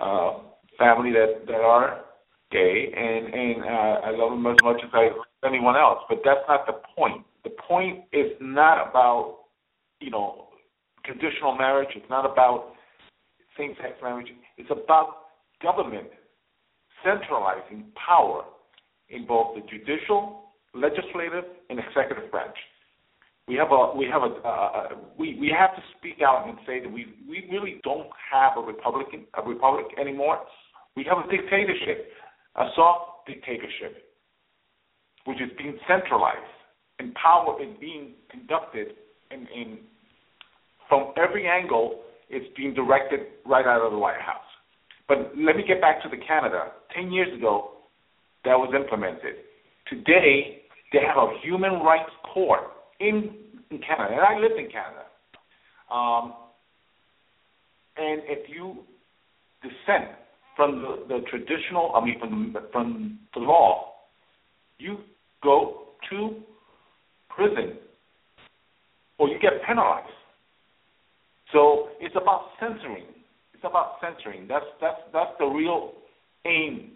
uh, 0.00 0.38
family 0.78 1.10
that 1.12 1.46
that 1.46 1.60
are 1.60 2.02
gay, 2.52 2.92
and 2.96 3.34
and 3.34 3.64
uh, 3.64 4.06
I 4.06 4.10
love 4.12 4.30
them 4.30 4.46
as 4.46 4.56
much 4.62 4.80
as 4.84 4.90
I 4.92 5.06
love 5.06 5.26
anyone 5.44 5.76
else. 5.76 5.98
But 6.08 6.18
that's 6.24 6.46
not 6.48 6.66
the 6.66 6.74
point. 6.96 7.24
The 7.42 7.50
point 7.68 8.04
is 8.12 8.30
not 8.40 8.88
about, 8.88 9.40
you 10.00 10.10
know, 10.10 10.48
conditional 11.04 11.56
marriage. 11.58 11.88
It's 11.96 12.08
not 12.08 12.24
about 12.24 12.72
same-sex 13.58 13.94
marriage. 14.00 14.28
It's 14.56 14.70
about 14.70 15.08
government 15.60 16.08
centralizing 17.04 17.86
power 17.94 18.44
in 19.08 19.26
both 19.26 19.54
the 19.54 19.62
judicial, 19.70 20.50
legislative, 20.74 21.44
and 21.70 21.78
executive 21.78 22.30
branch. 22.30 22.56
We 23.46 23.56
have 23.56 23.68
a 23.70 23.92
we 23.94 24.06
have 24.10 24.22
a 24.22 24.32
uh, 24.40 24.88
we 25.18 25.36
we 25.38 25.52
have 25.56 25.76
to 25.76 25.82
speak 25.98 26.22
out 26.26 26.48
and 26.48 26.56
say 26.66 26.80
that 26.80 26.90
we 26.90 27.06
we 27.28 27.46
really 27.52 27.80
don't 27.84 28.08
have 28.32 28.56
a 28.56 28.66
republican 28.66 29.26
a 29.34 29.42
republic 29.46 29.86
anymore. 30.00 30.40
We 30.96 31.04
have 31.04 31.18
a 31.18 31.30
dictatorship, 31.30 32.08
a 32.56 32.68
soft 32.74 33.26
dictatorship, 33.26 34.08
which 35.26 35.42
is 35.42 35.50
being 35.58 35.76
centralized 35.86 36.54
and 36.98 37.14
power 37.14 37.60
is 37.62 37.68
being 37.80 38.12
conducted 38.30 38.88
in, 39.30 39.46
in 39.54 39.78
from 40.88 41.12
every 41.16 41.48
angle. 41.48 42.00
It's 42.30 42.46
being 42.56 42.74
directed 42.74 43.20
right 43.44 43.66
out 43.66 43.82
of 43.82 43.92
the 43.92 43.98
White 43.98 44.20
House. 44.20 44.43
But 45.08 45.32
let 45.36 45.56
me 45.56 45.64
get 45.66 45.80
back 45.80 46.02
to 46.02 46.08
the 46.08 46.16
Canada. 46.16 46.72
Ten 46.94 47.12
years 47.12 47.36
ago, 47.36 47.72
that 48.44 48.54
was 48.54 48.72
implemented. 48.74 49.36
Today, 49.88 50.62
they 50.92 51.00
have 51.00 51.16
a 51.16 51.32
human 51.42 51.80
rights 51.80 52.10
court 52.32 52.60
in, 53.00 53.34
in 53.70 53.78
Canada, 53.78 54.14
and 54.14 54.20
I 54.20 54.38
lived 54.38 54.58
in 54.58 54.70
Canada. 54.70 55.04
Um, 55.92 56.34
and 57.96 58.22
if 58.24 58.48
you 58.48 58.78
dissent 59.62 60.10
from 60.56 60.82
the, 60.82 61.04
the 61.08 61.20
traditional, 61.30 61.92
I 61.94 62.04
mean, 62.04 62.18
from, 62.18 62.56
from 62.72 63.18
the 63.34 63.40
law, 63.40 63.92
you 64.78 64.98
go 65.42 65.88
to 66.10 66.36
prison 67.28 67.78
or 69.18 69.28
you 69.28 69.38
get 69.40 69.52
penalized. 69.66 70.06
So 71.52 71.88
it's 72.00 72.14
about 72.20 72.48
censoring 72.58 73.04
about 73.66 73.96
censoring. 74.00 74.46
That's 74.48 74.66
that's 74.80 75.00
that's 75.12 75.32
the 75.38 75.46
real 75.46 75.92
aim 76.46 76.92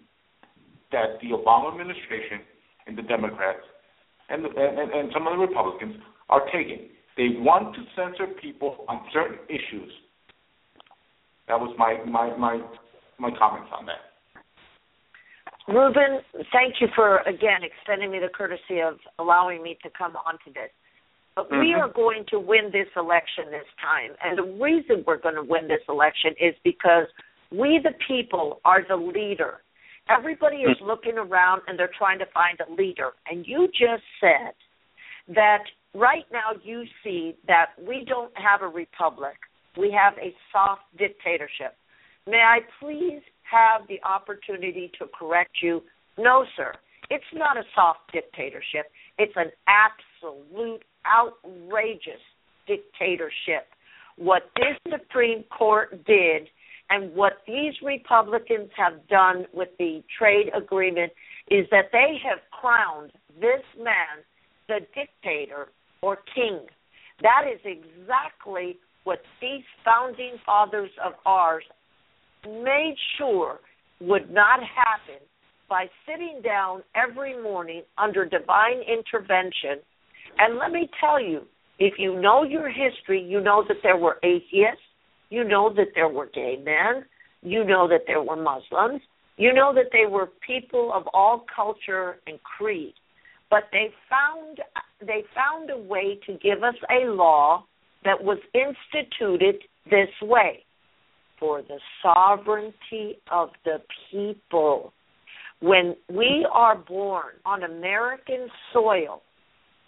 that 0.93 1.19
the 1.21 1.37
Obama 1.37 1.71
administration 1.73 2.41
and 2.87 2.97
the 2.97 3.03
Democrats 3.03 3.65
and 4.29 4.45
and, 4.45 4.93
and 4.93 5.11
some 5.13 5.27
of 5.27 5.33
the 5.33 5.39
Republicans 5.39 5.97
are 6.29 6.45
taking. 6.53 6.89
They 7.17 7.31
want 7.39 7.75
to 7.75 7.83
censor 7.97 8.33
people 8.41 8.85
on 8.89 9.03
certain 9.13 9.39
issues. 9.49 9.91
That 11.49 11.59
was 11.59 11.75
my 11.79 11.99
my 12.05 12.37
my 12.37 12.61
my 13.19 13.31
comments 13.39 13.71
on 13.77 13.87
that. 13.87 14.05
Ruben, 15.67 16.21
thank 16.53 16.81
you 16.81 16.89
for 16.95 17.19
again 17.21 17.61
extending 17.63 18.11
me 18.11 18.19
the 18.21 18.29
courtesy 18.29 18.81
of 18.81 18.99
allowing 19.19 19.63
me 19.63 19.77
to 19.83 19.91
come 19.97 20.15
onto 20.17 20.53
this. 20.53 20.71
But 21.39 21.53
mm-hmm. 21.53 21.61
we 21.61 21.73
are 21.73 21.89
going 21.89 22.25
to 22.31 22.41
win 22.41 22.71
this 22.73 22.89
election 22.97 23.45
this 23.53 23.71
time. 23.81 24.11
And 24.25 24.37
the 24.37 24.59
reason 24.61 25.05
we're 25.07 25.21
going 25.21 25.37
to 25.37 25.45
win 25.45 25.69
this 25.69 25.83
election 25.89 26.33
is 26.41 26.53
because 26.65 27.07
we, 27.53 27.79
the 27.81 27.93
people, 28.09 28.61
are 28.65 28.81
the 28.89 28.97
leader. 28.97 29.59
Everybody 30.11 30.57
is 30.57 30.77
mm. 30.83 30.89
looking 30.89 31.17
around 31.17 31.63
and 31.69 31.79
they're 31.79 31.93
trying 31.97 32.19
to 32.19 32.27
find 32.35 32.59
a 32.59 32.73
leader. 32.73 33.13
And 33.31 33.47
you 33.47 33.69
just 33.69 34.03
said 34.21 34.53
that 35.33 35.63
right 35.95 36.25
now 36.33 36.59
you 36.65 36.83
see 37.05 37.37
that 37.47 37.67
we 37.87 38.05
don't 38.05 38.33
have 38.37 38.63
a 38.63 38.69
republic, 38.69 39.37
we 39.77 39.97
have 39.97 40.15
a 40.15 40.35
soft 40.51 40.83
dictatorship. 40.99 41.77
May 42.27 42.39
I 42.39 42.59
please 42.81 43.23
have 43.49 43.87
the 43.87 44.03
opportunity 44.03 44.91
to 44.99 45.07
correct 45.17 45.59
you? 45.63 45.83
No, 46.19 46.45
sir. 46.57 46.73
It's 47.11 47.25
not 47.33 47.57
a 47.57 47.63
soft 47.77 48.13
dictatorship. 48.13 48.91
It's 49.19 49.33
an 49.37 49.51
absolute, 49.67 50.83
outrageous 51.09 52.21
dictatorship. 52.67 53.67
What 54.17 54.51
this 54.57 54.93
Supreme 54.93 55.45
Court 55.45 56.05
did 56.05 56.49
and 56.91 57.15
what 57.15 57.39
these 57.47 57.75
Republicans 57.85 58.71
have 58.77 59.07
done 59.09 59.47
with 59.53 59.69
the 59.79 60.03
trade 60.19 60.51
agreement 60.57 61.13
is 61.51 61.67
that 61.71 61.87
they 61.93 62.19
have 62.25 62.39
crowned 62.51 63.13
this 63.41 63.63
man 63.79 64.25
the 64.69 64.81
dictator 64.95 65.69
or 66.03 66.19
king. 66.35 66.61
That 67.23 67.45
is 67.53 67.61
exactly 67.65 68.77
what 69.05 69.21
these 69.41 69.65
founding 69.85 70.37
fathers 70.45 70.91
of 71.05 71.15
ours 71.27 71.65
made 72.47 72.97
sure 73.17 73.59
would 74.01 74.31
not 74.31 74.61
happen 74.61 75.21
by 75.69 75.87
sitting 76.07 76.41
down 76.43 76.83
every 76.95 77.41
morning 77.43 77.83
under 77.97 78.25
divine 78.25 78.81
intervention. 78.87 79.83
And 80.39 80.59
let 80.59 80.71
me 80.71 80.89
tell 81.01 81.23
you, 81.23 81.43
if 81.79 81.95
you 81.99 82.21
know 82.21 82.43
your 82.43 82.69
history, 82.69 83.23
you 83.23 83.41
know 83.41 83.65
that 83.69 83.79
there 83.83 83.97
were 83.97 84.19
atheists, 84.23 84.83
you 85.31 85.45
know 85.45 85.73
that 85.75 85.89
there 85.95 86.09
were 86.09 86.27
gay 86.27 86.57
men, 86.63 87.05
you 87.43 87.65
know 87.65 87.89
that 87.89 88.03
there 88.07 88.23
were 88.23 88.37
Muslims, 88.37 89.01
you 89.37 89.53
know 89.53 89.73
that 89.75 89.91
they 89.93 90.11
were 90.11 90.29
people 90.47 90.93
of 90.93 91.05
all 91.15 91.45
culture 91.55 92.17
and 92.27 92.39
creed. 92.43 92.95
But 93.51 93.65
they 93.73 93.89
found 94.11 94.61
they 95.01 95.23
found 95.35 95.71
a 95.71 95.79
way 95.79 96.19
to 96.27 96.33
give 96.35 96.63
us 96.63 96.75
a 96.91 97.07
law 97.07 97.65
that 98.05 98.23
was 98.23 98.39
instituted 98.53 99.63
this 99.89 100.09
way 100.21 100.65
for 101.39 101.63
the 101.63 101.79
sovereignty 102.03 103.19
of 103.31 103.51
the 103.65 103.79
people. 104.11 104.93
When 105.61 105.97
we 106.09 106.47
are 106.53 106.77
born 106.77 107.35
on 107.45 107.63
American 107.63 108.49
soil, 108.73 109.23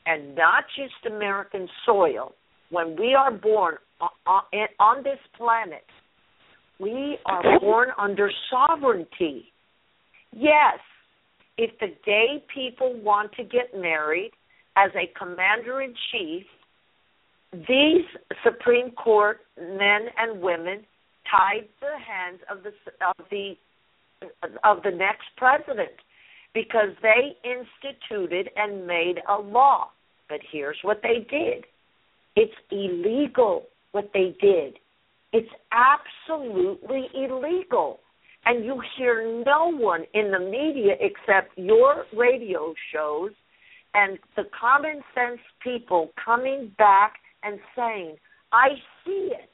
and 0.07 0.35
not 0.35 0.65
just 0.77 1.13
American 1.13 1.69
soil, 1.85 2.33
when 2.71 2.97
we 2.97 3.15
are 3.15 3.33
born 3.33 3.77
on 4.01 5.03
this 5.03 5.19
planet, 5.37 5.85
we 6.79 7.19
are 7.27 7.61
born 7.61 7.89
under 7.99 8.31
sovereignty. 8.51 9.47
Yes, 10.33 10.79
if 11.59 11.79
the 11.81 11.89
gay 12.05 12.43
people 12.53 12.99
want 13.03 13.33
to 13.33 13.45
get 13.45 13.79
married 13.79 14.31
as 14.77 14.91
a 14.95 15.13
commander 15.19 15.83
in 15.83 15.95
chief, 16.11 16.45
these 17.53 18.07
Supreme 18.45 18.93
Court 18.93 19.41
men 19.59 20.07
and 20.17 20.41
women 20.41 20.85
tied 21.31 21.69
the 21.81 21.99
hands 21.99 22.41
of 22.51 22.63
the 22.63 22.71
of 23.07 23.27
the 23.31 23.55
of 24.65 24.83
the 24.83 24.91
next 24.91 25.27
president 25.37 25.91
because 26.55 26.91
they 27.03 27.37
instituted 27.45 28.51
and 28.57 28.87
made 28.87 29.17
a 29.29 29.41
law. 29.41 29.89
But 30.29 30.41
here's 30.51 30.79
what 30.83 31.01
they 31.03 31.27
did. 31.31 31.65
It's 32.37 32.55
illegal 32.71 33.65
what 33.93 34.11
they 34.15 34.37
did. 34.41 34.79
It's 35.33 35.51
absolutely 35.73 37.09
illegal. 37.15 38.01
And 38.47 38.65
you 38.65 38.81
hear 38.97 39.43
no 39.45 39.71
one 39.73 40.05
in 40.15 40.31
the 40.31 40.39
media 40.39 40.95
except 40.99 41.57
your 41.57 42.05
radio 42.17 42.75
shows 42.93 43.31
and 43.95 44.19
the 44.37 44.45
common 44.59 45.03
sense 45.15 45.41
people 45.63 46.11
coming 46.25 46.73
back 46.79 47.15
and 47.43 47.59
saying, 47.77 48.17
I 48.53 48.69
see 49.05 49.31
it 49.33 49.51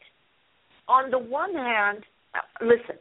on 0.89 1.11
the 1.11 1.19
one 1.19 1.55
hand, 1.55 2.05
listen, 2.61 2.97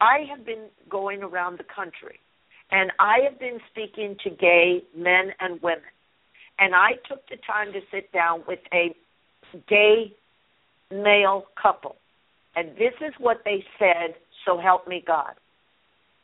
I 0.00 0.20
have 0.30 0.46
been 0.46 0.66
going 0.88 1.22
around 1.22 1.58
the 1.58 1.64
country 1.64 2.20
and 2.70 2.92
I 2.98 3.18
have 3.28 3.38
been 3.38 3.58
speaking 3.70 4.16
to 4.24 4.30
gay 4.30 4.82
men 4.96 5.30
and 5.40 5.60
women. 5.62 5.82
And 6.58 6.74
I 6.74 6.92
took 7.08 7.26
the 7.28 7.36
time 7.46 7.72
to 7.72 7.80
sit 7.90 8.12
down 8.12 8.44
with 8.46 8.58
a 8.72 8.94
gay 9.68 10.14
male 10.90 11.46
couple. 11.60 11.96
And 12.54 12.70
this 12.72 12.94
is 13.00 13.14
what 13.18 13.38
they 13.44 13.64
said, 13.78 14.14
so 14.44 14.58
help 14.58 14.86
me 14.86 15.02
God. 15.06 15.34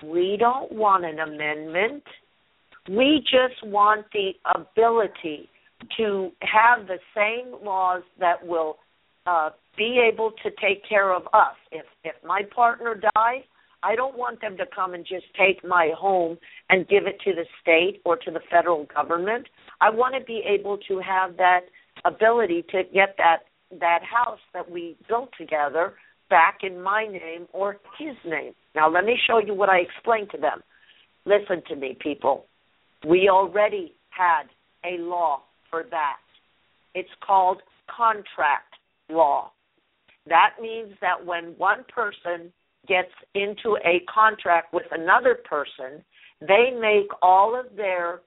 We 0.05 0.37
don't 0.39 0.71
want 0.73 1.05
an 1.05 1.19
amendment. 1.19 2.03
We 2.89 3.21
just 3.23 3.65
want 3.65 4.07
the 4.13 4.33
ability 4.55 5.49
to 5.97 6.31
have 6.43 6.87
the 6.87 6.99
same 7.15 7.65
laws 7.65 8.03
that 8.21 8.47
will 8.47 8.77
uh, 9.27 9.51
be 9.77 10.01
able 10.13 10.33
to 10.43 10.51
take 10.51 10.87
care 10.89 11.13
of 11.13 11.23
us. 11.33 11.57
If 11.73 11.87
if 12.05 12.15
my 12.25 12.43
partner 12.55 12.95
dies, 13.15 13.43
I 13.83 13.95
don't 13.95 14.17
want 14.17 14.41
them 14.41 14.57
to 14.57 14.65
come 14.75 14.95
and 14.95 15.05
just 15.05 15.27
take 15.39 15.65
my 15.65 15.93
home 15.97 16.39
and 16.71 16.89
give 16.89 17.07
it 17.07 17.21
to 17.25 17.33
the 17.35 17.45
state 17.61 18.01
or 18.05 18.17
to 18.17 18.31
the 18.31 18.41
federal 18.51 18.87
government. 18.95 19.47
I 19.81 19.91
want 19.91 20.15
to 20.15 20.25
be 20.25 20.43
able 20.47 20.79
to 20.89 21.01
have 21.01 21.37
that 21.37 21.61
ability 22.05 22.65
to 22.71 22.83
get 22.93 23.17
that 23.19 23.39
that 23.81 24.01
house 24.03 24.39
that 24.55 24.71
we 24.71 24.97
built 25.09 25.31
together 25.37 25.95
back 26.31 26.59
in 26.63 26.81
my 26.81 27.07
name 27.07 27.47
or 27.53 27.79
his 27.99 28.15
name. 28.25 28.53
Now 28.75 28.89
let 28.91 29.05
me 29.05 29.17
show 29.27 29.39
you 29.39 29.55
what 29.55 29.69
I 29.69 29.79
explained 29.79 30.31
to 30.33 30.39
them. 30.39 30.61
Listen 31.25 31.63
to 31.69 31.77
me 31.77 31.97
people. 32.01 32.47
We 33.07 33.29
already 33.29 33.93
had 34.11 34.45
a 34.85 35.01
law 35.01 35.43
for 35.71 35.85
that. 35.91 36.17
It's 36.95 37.11
called 37.25 37.61
contract 37.95 38.75
law. 39.11 39.51
That 40.29 40.55
means 40.61 40.95
that 41.01 41.25
when 41.25 41.55
one 41.57 41.85
person 41.93 42.53
gets 42.87 43.13
into 43.35 43.77
a 43.85 44.03
contract 44.13 44.73
with 44.73 44.87
another 44.93 45.37
person, 45.49 46.05
they 46.41 46.71
make 46.79 47.09
all 47.23 47.59
of 47.59 47.77
their 47.77 48.21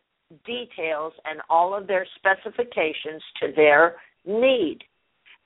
details 0.45 1.13
and 1.25 1.41
all 1.49 1.75
of 1.75 1.87
their 1.87 2.05
specifications 2.17 3.21
to 3.41 3.51
their 3.55 3.95
need. 4.25 4.79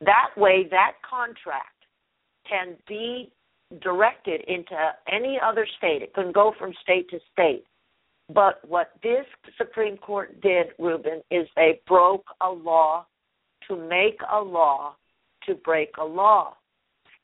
That 0.02 0.30
way, 0.36 0.68
that 0.70 0.94
contract 1.08 1.86
can 2.48 2.76
be 2.88 3.32
directed 3.82 4.42
into 4.48 4.76
any 5.12 5.40
other 5.44 5.66
state. 5.78 6.02
It 6.02 6.14
can 6.14 6.32
go 6.32 6.54
from 6.60 6.74
state 6.82 7.10
to 7.10 7.20
state. 7.32 7.64
But 8.34 8.68
what 8.68 8.92
this 9.02 9.26
Supreme 9.58 9.98
Court 9.98 10.42
did, 10.42 10.68
Ruben, 10.80 11.22
is 11.32 11.48
they 11.56 11.82
broke 11.88 12.26
a 12.42 12.50
law 12.50 13.06
to 13.68 13.76
make 13.76 14.20
a 14.32 14.40
law 14.40 14.96
to 15.46 15.56
break 15.56 15.90
a 16.00 16.06
law. 16.06 16.56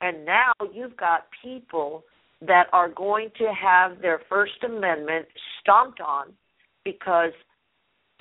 And 0.01 0.25
now 0.25 0.53
you've 0.73 0.97
got 0.97 1.25
people 1.43 2.03
that 2.45 2.67
are 2.71 2.89
going 2.89 3.29
to 3.37 3.51
have 3.53 4.01
their 4.01 4.21
First 4.29 4.63
Amendment 4.65 5.25
stomped 5.61 5.99
on 5.99 6.27
because, 6.85 7.33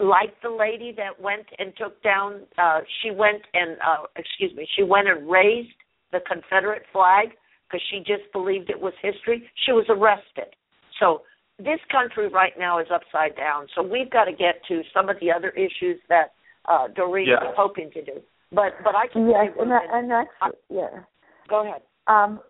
like 0.00 0.34
the 0.42 0.50
lady 0.50 0.92
that 0.96 1.20
went 1.20 1.46
and 1.58 1.72
took 1.76 2.02
down, 2.02 2.42
uh, 2.56 2.80
she 3.02 3.10
went 3.10 3.42
and, 3.54 3.76
uh, 3.76 4.04
excuse 4.16 4.54
me, 4.56 4.66
she 4.76 4.82
went 4.82 5.08
and 5.08 5.30
raised 5.30 5.70
the 6.10 6.18
Confederate 6.26 6.82
flag 6.92 7.28
because 7.68 7.82
she 7.90 7.98
just 7.98 8.32
believed 8.32 8.70
it 8.70 8.80
was 8.80 8.94
history. 9.02 9.48
She 9.66 9.72
was 9.72 9.86
arrested. 9.88 10.54
So 10.98 11.22
this 11.58 11.80
country 11.90 12.28
right 12.28 12.52
now 12.58 12.78
is 12.78 12.86
upside 12.92 13.36
down. 13.36 13.66
So 13.74 13.82
we've 13.82 14.10
got 14.10 14.24
to 14.24 14.32
get 14.32 14.62
to 14.68 14.82
some 14.94 15.08
of 15.08 15.16
the 15.20 15.30
other 15.30 15.50
issues 15.50 16.00
that 16.08 16.32
uh, 16.68 16.88
Doreen 16.94 17.28
yeah. 17.28 17.48
is 17.48 17.54
hoping 17.56 17.90
to 17.92 18.04
do. 18.04 18.20
But 18.50 18.72
but 18.82 18.94
I 18.94 19.06
can 19.12 19.28
yes, 19.28 19.48
and, 19.60 19.70
that, 19.70 19.82
and 19.92 20.10
that's 20.10 20.28
I, 20.40 20.50
yeah. 20.70 21.04
Go 21.48 21.66
ahead. 21.66 21.82
Um, 22.06 22.40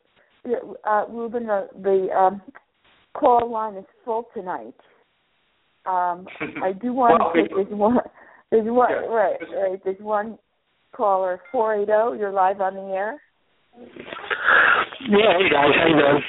uh, 0.86 1.04
Ruben, 1.08 1.46
the, 1.46 1.68
the 1.82 2.08
um, 2.16 2.42
call 3.14 3.50
line 3.50 3.76
is 3.76 3.84
full 4.04 4.28
tonight. 4.34 4.74
Um, 5.86 6.26
I 6.62 6.72
do 6.72 6.92
want 6.92 7.20
well, 7.20 7.32
to 7.32 7.42
take 7.42 7.56
this 7.56 7.76
one. 7.76 7.98
There's 8.50 8.66
one 8.66 8.90
yeah. 8.90 9.06
right, 9.08 9.36
right. 9.52 9.80
There's 9.84 10.00
one 10.00 10.38
caller, 10.94 11.40
four 11.52 11.74
eight 11.76 11.86
zero. 11.86 12.12
You're 12.12 12.32
live 12.32 12.60
on 12.60 12.74
the 12.74 12.94
air. 12.94 13.20
Yeah, 13.76 15.38
hey 15.38 15.48
guys, 15.50 15.74
how 15.76 15.86
you 15.86 15.96
doing? 15.96 16.22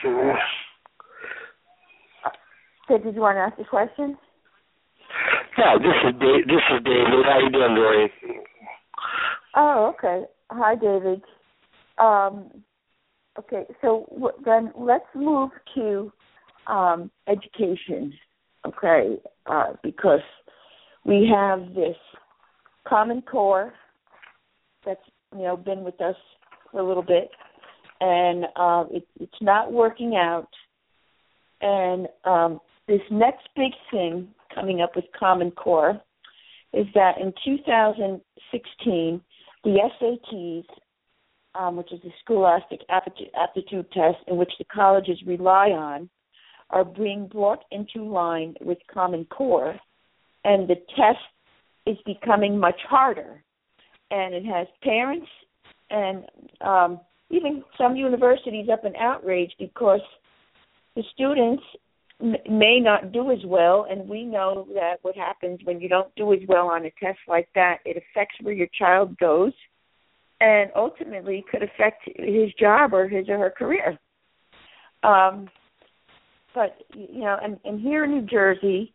So, 2.87 2.97
did 2.97 3.15
you 3.15 3.21
want 3.21 3.37
to 3.37 3.41
ask 3.41 3.59
a 3.59 3.63
question? 3.69 4.17
Yeah, 5.57 5.77
this 5.77 5.95
is 6.07 6.19
Dave. 6.19 6.47
This 6.47 6.63
is 6.73 6.83
David. 6.83 7.25
How 7.25 7.39
you 7.39 7.49
doing, 7.51 7.75
Dory? 7.75 8.11
Oh, 9.55 9.93
okay. 9.95 10.25
Hi, 10.51 10.75
David. 10.75 11.21
Um, 11.99 12.49
okay, 13.37 13.65
so 13.81 14.07
w- 14.11 14.37
then 14.45 14.71
let's 14.77 15.05
move 15.15 15.51
to 15.75 16.11
um, 16.67 17.11
education. 17.27 18.13
Okay, 18.65 19.17
uh, 19.45 19.73
because 19.83 20.19
we 21.05 21.29
have 21.33 21.73
this 21.73 21.95
Common 22.87 23.21
Core 23.21 23.73
that's 24.85 25.01
you 25.33 25.43
know 25.43 25.57
been 25.57 25.83
with 25.83 25.99
us 26.01 26.15
for 26.71 26.81
a 26.81 26.87
little 26.87 27.03
bit, 27.03 27.29
and 28.01 28.45
uh, 28.55 28.85
it, 28.91 29.07
it's 29.19 29.41
not 29.41 29.71
working 29.71 30.15
out. 30.15 30.49
And 31.61 32.07
um, 32.25 32.59
this 32.87 33.01
next 33.11 33.47
big 33.55 33.71
thing 33.91 34.29
coming 34.53 34.81
up 34.81 34.95
with 34.95 35.05
Common 35.17 35.51
Core 35.51 36.01
is 36.73 36.85
that 36.93 37.17
in 37.19 37.33
2016, 37.43 39.21
the 39.63 39.77
SATs, 40.01 40.65
um, 41.55 41.75
which 41.75 41.91
is 41.91 41.99
the 42.01 42.11
Scholastic 42.23 42.81
Aptitude 42.89 43.91
Test, 43.91 44.17
in 44.27 44.37
which 44.37 44.51
the 44.57 44.65
colleges 44.65 45.17
rely 45.25 45.69
on, 45.69 46.09
are 46.69 46.85
being 46.85 47.27
brought 47.27 47.63
into 47.71 48.03
line 48.03 48.55
with 48.61 48.77
Common 48.93 49.25
Core, 49.25 49.79
and 50.43 50.67
the 50.67 50.75
test 50.95 51.19
is 51.85 51.97
becoming 52.05 52.57
much 52.57 52.79
harder. 52.87 53.43
And 54.11 54.33
it 54.33 54.45
has 54.45 54.67
parents 54.83 55.27
and 55.89 56.25
um, 56.61 56.99
even 57.29 57.63
some 57.77 57.95
universities 57.95 58.67
up 58.71 58.85
in 58.85 58.95
outrage 58.95 59.51
because 59.59 60.01
the 60.95 61.03
students 61.13 61.63
may 62.49 62.79
not 62.79 63.11
do 63.11 63.31
as 63.31 63.39
well, 63.45 63.87
and 63.89 64.07
we 64.09 64.25
know 64.25 64.67
that 64.73 64.97
what 65.03 65.15
happens 65.15 65.59
when 65.63 65.79
you 65.79 65.87
don't 65.87 66.13
do 66.15 66.33
as 66.33 66.39
well 66.47 66.67
on 66.67 66.85
a 66.85 66.91
test 67.01 67.19
like 67.27 67.47
that, 67.55 67.77
it 67.85 67.95
affects 67.97 68.35
where 68.41 68.53
your 68.53 68.67
child 68.77 69.17
goes, 69.17 69.53
and 70.41 70.71
ultimately 70.75 71.43
could 71.51 71.63
affect 71.63 72.03
his 72.17 72.53
job 72.59 72.93
or 72.93 73.07
his 73.07 73.27
or 73.29 73.37
her 73.37 73.49
career. 73.49 73.97
Um, 75.03 75.49
but 76.55 76.77
you 76.93 77.21
know, 77.21 77.37
and, 77.41 77.59
and 77.63 77.79
here 77.79 78.05
in 78.05 78.11
New 78.11 78.21
Jersey, 78.21 78.93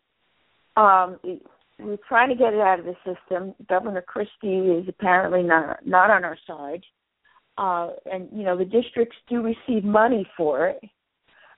um, 0.76 1.18
we're 1.78 1.98
trying 2.08 2.28
to 2.28 2.34
get 2.34 2.54
it 2.54 2.60
out 2.60 2.80
of 2.80 2.84
the 2.84 2.96
system. 3.04 3.54
Governor 3.68 4.02
Christie 4.02 4.58
is 4.58 4.88
apparently 4.88 5.42
not 5.42 5.86
not 5.86 6.10
on 6.10 6.24
our 6.24 6.38
side, 6.46 6.82
uh, 7.58 7.90
and 8.10 8.28
you 8.32 8.44
know 8.44 8.56
the 8.56 8.64
districts 8.64 9.16
do 9.28 9.42
receive 9.42 9.84
money 9.84 10.26
for 10.36 10.68
it. 10.68 10.82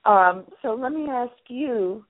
Um, 0.05 0.45
so 0.61 0.73
let 0.73 0.93
me 0.93 1.07
ask 1.09 1.33
you, 1.49 2.05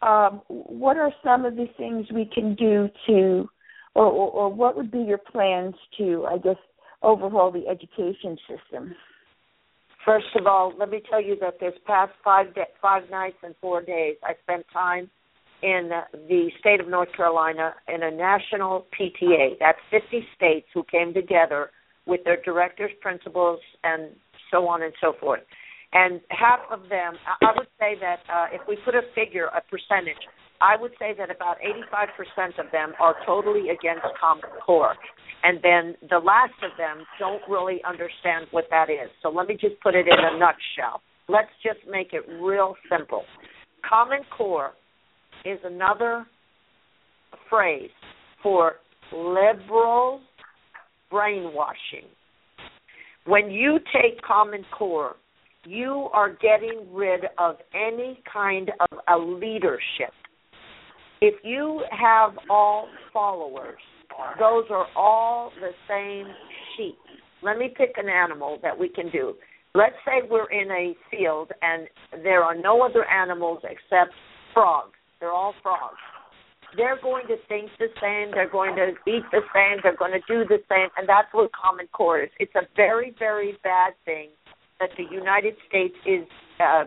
um, 0.00 0.42
what 0.48 0.96
are 0.96 1.12
some 1.24 1.44
of 1.44 1.56
the 1.56 1.66
things 1.76 2.06
we 2.14 2.24
can 2.24 2.54
do 2.54 2.88
to, 3.08 3.48
or, 3.94 4.06
or, 4.06 4.30
or 4.30 4.48
what 4.48 4.76
would 4.76 4.92
be 4.92 5.00
your 5.00 5.18
plans 5.18 5.74
to, 5.98 6.24
I 6.30 6.38
guess, 6.38 6.56
overhaul 7.02 7.50
the 7.50 7.66
education 7.68 8.36
system? 8.48 8.94
First 10.04 10.34
of 10.36 10.46
all, 10.46 10.72
let 10.78 10.90
me 10.90 11.00
tell 11.08 11.22
you 11.22 11.36
that 11.40 11.60
this 11.60 11.74
past 11.86 12.12
five 12.24 12.54
de- 12.54 12.66
five 12.80 13.08
nights 13.10 13.36
and 13.42 13.54
four 13.60 13.82
days, 13.82 14.16
I 14.24 14.32
spent 14.42 14.66
time 14.72 15.08
in 15.62 15.90
the 16.28 16.50
state 16.58 16.80
of 16.80 16.88
North 16.88 17.10
Carolina 17.16 17.74
in 17.86 18.02
a 18.02 18.10
national 18.10 18.86
PTA. 18.98 19.58
That's 19.60 19.78
50 19.90 20.26
states 20.34 20.66
who 20.74 20.82
came 20.90 21.14
together 21.14 21.70
with 22.04 22.24
their 22.24 22.42
directors, 22.42 22.90
principals, 23.00 23.60
and 23.84 24.10
so 24.50 24.66
on 24.66 24.82
and 24.82 24.92
so 25.00 25.12
forth. 25.20 25.40
And 25.92 26.20
half 26.30 26.60
of 26.70 26.88
them, 26.88 27.14
I 27.42 27.52
would 27.56 27.68
say 27.78 27.94
that 28.00 28.20
uh, 28.32 28.46
if 28.52 28.62
we 28.66 28.76
put 28.84 28.94
a 28.94 29.02
figure, 29.14 29.46
a 29.46 29.60
percentage, 29.60 30.18
I 30.60 30.80
would 30.80 30.92
say 30.98 31.14
that 31.18 31.30
about 31.30 31.58
85% 31.60 32.58
of 32.58 32.72
them 32.72 32.92
are 33.00 33.14
totally 33.26 33.68
against 33.68 34.06
Common 34.18 34.50
Core. 34.64 34.94
And 35.42 35.58
then 35.62 35.94
the 36.08 36.18
last 36.18 36.54
of 36.62 36.70
them 36.78 37.04
don't 37.18 37.42
really 37.48 37.80
understand 37.86 38.46
what 38.50 38.64
that 38.70 38.90
is. 38.90 39.10
So 39.22 39.28
let 39.28 39.48
me 39.48 39.56
just 39.60 39.80
put 39.82 39.94
it 39.94 40.06
in 40.06 40.14
a 40.14 40.38
nutshell. 40.38 41.02
Let's 41.28 41.50
just 41.62 41.80
make 41.90 42.12
it 42.12 42.22
real 42.40 42.74
simple. 42.90 43.24
Common 43.88 44.20
Core 44.36 44.72
is 45.44 45.58
another 45.64 46.26
phrase 47.50 47.90
for 48.42 48.74
liberal 49.12 50.20
brainwashing. 51.10 52.08
When 53.26 53.50
you 53.50 53.78
take 53.92 54.20
Common 54.22 54.64
Core, 54.76 55.16
you 55.64 56.08
are 56.12 56.30
getting 56.30 56.86
rid 56.92 57.24
of 57.38 57.56
any 57.74 58.20
kind 58.32 58.70
of 58.80 58.98
a 59.08 59.16
leadership 59.16 60.12
if 61.22 61.36
you 61.44 61.84
have 61.92 62.32
all 62.50 62.88
followers, 63.12 63.78
those 64.38 64.64
are 64.70 64.86
all 64.96 65.52
the 65.60 65.70
same 65.88 66.32
sheep. 66.76 66.98
Let 67.42 67.58
me 67.58 67.72
pick 67.76 67.94
an 67.96 68.08
animal 68.08 68.58
that 68.62 68.78
we 68.78 68.88
can 68.88 69.10
do. 69.10 69.34
Let's 69.74 69.96
say 70.04 70.26
we're 70.28 70.50
in 70.50 70.70
a 70.70 70.94
field 71.10 71.50
and 71.62 71.88
there 72.22 72.42
are 72.42 72.54
no 72.54 72.82
other 72.82 73.04
animals 73.08 73.60
except 73.64 74.12
frogs. 74.52 74.92
They're 75.20 75.32
all 75.32 75.54
frogs. 75.62 75.96
They're 76.76 76.98
going 77.02 77.26
to 77.26 77.36
think 77.48 77.70
the 77.78 77.88
same, 78.00 78.30
they're 78.32 78.48
going 78.48 78.76
to 78.76 78.92
eat 79.06 79.24
the 79.30 79.42
same, 79.54 79.80
they're 79.82 79.96
going 79.96 80.12
to 80.12 80.24
do 80.26 80.44
the 80.48 80.58
same, 80.70 80.88
and 80.96 81.06
that's 81.06 81.28
what 81.32 81.50
Common 81.52 81.86
Core 81.92 82.22
is. 82.22 82.30
It's 82.38 82.54
a 82.54 82.66
very, 82.76 83.14
very 83.18 83.58
bad 83.62 83.92
thing 84.06 84.28
that 84.80 84.88
the 84.96 85.04
United 85.14 85.54
States 85.68 85.94
is 86.06 86.26
uh, 86.60 86.84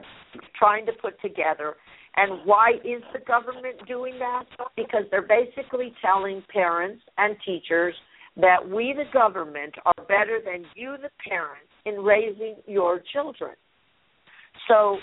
trying 0.58 0.88
to 0.88 0.92
put 0.94 1.22
together 1.22 1.76
and 2.18 2.46
why 2.46 2.74
is 2.84 3.02
the 3.14 3.20
government 3.26 3.86
doing 3.88 4.18
that? 4.20 4.44
Because 4.76 5.04
they're 5.12 5.28
basically 5.28 5.94
telling 6.02 6.44
parents 6.52 7.02
and 7.18 7.36
teachers 7.46 7.94
that 8.38 8.68
we, 8.68 8.94
the 8.96 9.06
government, 9.14 9.76
are 9.86 10.06
better 10.08 10.40
than 10.44 10.66
you, 10.76 10.96
the 11.02 11.10
parents, 11.28 11.70
in 11.86 11.96
raising 11.96 12.56
your 12.66 13.02
children. 13.14 13.52
So 14.68 14.98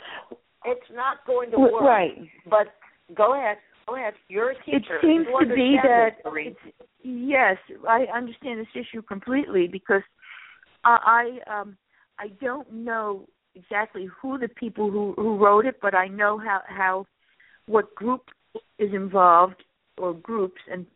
it's 0.65 0.81
not 0.95 1.19
going 1.27 1.51
to 1.53 1.59
work. 1.59 1.83
Right. 1.83 2.17
But 2.49 2.69
go 3.15 3.35
ahead. 3.35 3.59
Go 3.87 3.97
ahead. 3.97 4.15
You're 4.29 4.51
a 4.51 4.65
teacher. 4.65 4.97
It 4.97 5.03
seems 5.03 5.27
to 5.41 5.55
be 5.55 5.77
that. 5.83 6.11
Yes, 7.03 7.57
I 7.89 8.05
understand 8.15 8.61
this 8.61 8.69
issue 8.75 9.03
completely 9.03 9.67
because 9.67 10.03
I, 10.85 11.39
I 11.49 11.61
um 11.61 11.77
I 12.19 12.29
don't 12.41 12.73
know 12.73 13.27
exactly 13.55 14.09
who 14.21 14.39
the 14.39 14.49
people 14.49 14.91
who 14.91 15.15
who 15.17 15.37
wrote 15.37 15.67
it, 15.67 15.77
but 15.81 15.95
I 15.95 16.09
know 16.09 16.39
how 16.39 16.61
how 16.67 17.07
what 17.67 17.95
group 17.95 18.23
is 18.79 18.93
involved 18.93 19.63
or 19.99 20.15
groups 20.15 20.61
and 20.71 20.87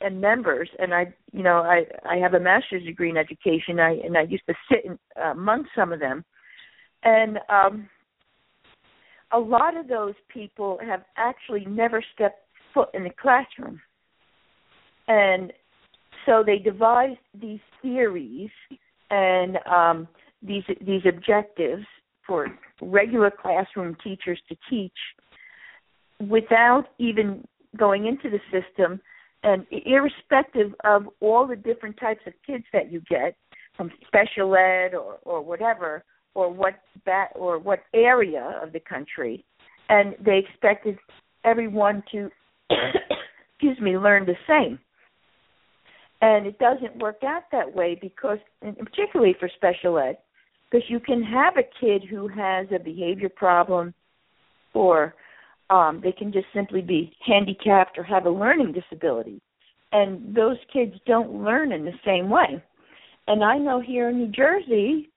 and 0.00 0.20
members. 0.20 0.68
And 0.78 0.94
I, 0.94 1.12
you 1.32 1.42
know, 1.42 1.58
I 1.58 1.84
I 2.08 2.16
have 2.16 2.34
a 2.34 2.40
master's 2.40 2.84
degree 2.84 3.10
in 3.10 3.16
education. 3.16 3.78
I 3.78 4.00
and 4.04 4.16
I 4.16 4.22
used 4.22 4.44
to 4.48 4.54
sit 4.70 4.84
in, 4.84 4.98
uh, 5.20 5.30
among 5.32 5.66
some 5.74 5.92
of 5.92 6.00
them, 6.00 6.24
and 7.02 7.38
um, 7.48 7.88
a 9.32 9.38
lot 9.38 9.76
of 9.76 9.88
those 9.88 10.14
people 10.28 10.78
have 10.84 11.04
actually 11.16 11.64
never 11.66 12.02
stepped 12.14 12.40
foot 12.74 12.88
in 12.94 13.04
the 13.04 13.10
classroom, 13.10 13.80
and 15.08 15.52
so 16.26 16.42
they 16.44 16.58
devised 16.58 17.18
these 17.40 17.60
theories 17.82 18.50
and 19.10 19.58
um, 19.66 20.08
these 20.42 20.64
these 20.80 21.02
objectives 21.06 21.84
for 22.26 22.48
regular 22.80 23.30
classroom 23.30 23.96
teachers 24.02 24.40
to 24.48 24.56
teach 24.68 24.92
without 26.28 26.84
even 26.98 27.46
going 27.76 28.06
into 28.06 28.30
the 28.30 28.40
system 28.50 29.00
and 29.42 29.66
irrespective 29.70 30.74
of 30.84 31.08
all 31.20 31.46
the 31.46 31.56
different 31.56 31.96
types 31.98 32.20
of 32.26 32.32
kids 32.46 32.64
that 32.72 32.92
you 32.92 33.00
get 33.08 33.36
from 33.76 33.90
special 34.06 34.54
ed 34.54 34.94
or 34.94 35.18
or 35.22 35.42
whatever 35.42 36.04
or 36.34 36.52
what 36.52 36.74
bat 37.04 37.30
or 37.34 37.58
what 37.58 37.80
area 37.94 38.60
of 38.62 38.72
the 38.72 38.80
country 38.80 39.44
and 39.90 40.14
they 40.24 40.38
expected 40.38 40.96
everyone 41.44 42.02
to 42.12 42.30
excuse 43.60 43.78
me 43.80 43.98
learn 43.98 44.24
the 44.24 44.36
same. 44.48 44.78
And 46.22 46.46
it 46.46 46.58
doesn't 46.58 46.98
work 46.98 47.22
out 47.24 47.44
that 47.50 47.74
way 47.74 47.98
because 48.00 48.38
particularly 48.62 49.34
for 49.38 49.50
special 49.54 49.98
ed 49.98 50.18
because 50.70 50.88
you 50.88 51.00
can 51.00 51.22
have 51.22 51.54
a 51.56 51.68
kid 51.80 52.04
who 52.08 52.28
has 52.28 52.66
a 52.74 52.78
behavior 52.78 53.28
problem 53.28 53.92
or 54.74 55.14
um, 55.68 56.00
they 56.02 56.12
can 56.12 56.32
just 56.32 56.46
simply 56.54 56.80
be 56.80 57.12
handicapped 57.24 57.98
or 57.98 58.02
have 58.02 58.26
a 58.26 58.30
learning 58.30 58.72
disability 58.72 59.40
and 59.92 60.34
those 60.34 60.56
kids 60.72 60.94
don't 61.06 61.42
learn 61.42 61.72
in 61.72 61.84
the 61.84 61.92
same 62.04 62.30
way 62.30 62.62
and 63.26 63.42
i 63.44 63.58
know 63.58 63.80
here 63.80 64.08
in 64.08 64.18
new 64.18 64.28
jersey 64.28 65.08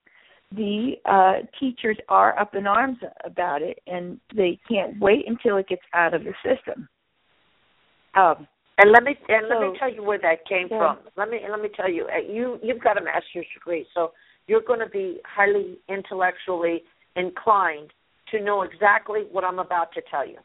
the 0.52 0.92
uh 1.06 1.46
teachers 1.58 1.96
are 2.08 2.38
up 2.38 2.54
in 2.54 2.66
arms 2.66 2.98
about 3.24 3.62
it 3.62 3.78
and 3.86 4.20
they 4.34 4.58
can't 4.68 4.98
wait 5.00 5.24
until 5.26 5.56
it 5.56 5.68
gets 5.68 5.82
out 5.94 6.14
of 6.14 6.22
the 6.24 6.34
system 6.42 6.88
um 8.16 8.46
and 8.78 8.90
let 8.90 9.04
me 9.04 9.16
and 9.28 9.46
so, 9.48 9.54
let 9.54 9.70
me 9.70 9.78
tell 9.78 9.92
you 9.92 10.02
where 10.02 10.18
that 10.18 10.46
came 10.48 10.66
yeah. 10.68 10.78
from. 10.78 10.98
Let 11.16 11.30
me 11.30 11.38
let 11.48 11.60
me 11.60 11.68
tell 11.76 11.88
you. 11.88 12.06
Uh, 12.06 12.18
you 12.28 12.58
you've 12.60 12.82
got 12.82 12.98
a 12.98 13.04
master's 13.04 13.46
degree, 13.54 13.86
so 13.94 14.12
you're 14.46 14.62
going 14.62 14.80
to 14.80 14.88
be 14.88 15.20
highly 15.24 15.78
intellectually 15.88 16.82
inclined 17.16 17.90
to 18.30 18.40
know 18.40 18.62
exactly 18.62 19.22
what 19.30 19.44
I'm 19.44 19.58
about 19.58 19.92
to 19.94 20.02
tell 20.10 20.26
you. 20.26 20.38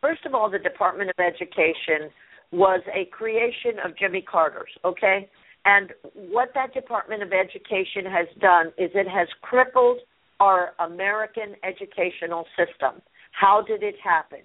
First 0.00 0.24
of 0.26 0.34
all, 0.34 0.50
the 0.50 0.58
Department 0.58 1.10
of 1.10 1.16
Education 1.18 2.10
was 2.52 2.80
a 2.94 3.06
creation 3.06 3.80
of 3.84 3.96
Jimmy 3.98 4.22
Carter's, 4.22 4.70
okay? 4.84 5.28
And 5.64 5.92
what 6.14 6.50
that 6.54 6.72
Department 6.72 7.22
of 7.22 7.32
Education 7.32 8.04
has 8.04 8.28
done 8.40 8.68
is 8.78 8.90
it 8.94 9.08
has 9.08 9.26
crippled 9.42 9.98
our 10.38 10.74
American 10.78 11.56
educational 11.64 12.46
system. 12.56 13.02
How 13.32 13.62
did 13.66 13.82
it 13.82 13.96
happen? 14.02 14.40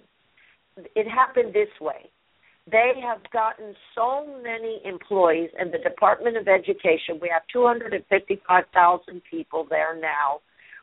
It 0.96 1.06
happened 1.08 1.54
this 1.54 1.68
way. 1.80 2.10
They 2.70 2.92
have 3.02 3.18
gotten 3.32 3.74
so 3.94 4.40
many 4.42 4.80
employees 4.84 5.50
in 5.60 5.72
the 5.72 5.78
Department 5.78 6.36
of 6.36 6.46
Education. 6.46 7.18
We 7.20 7.28
have 7.32 7.42
255,000 7.52 9.22
people 9.28 9.66
there 9.68 9.98
now. 9.98 10.40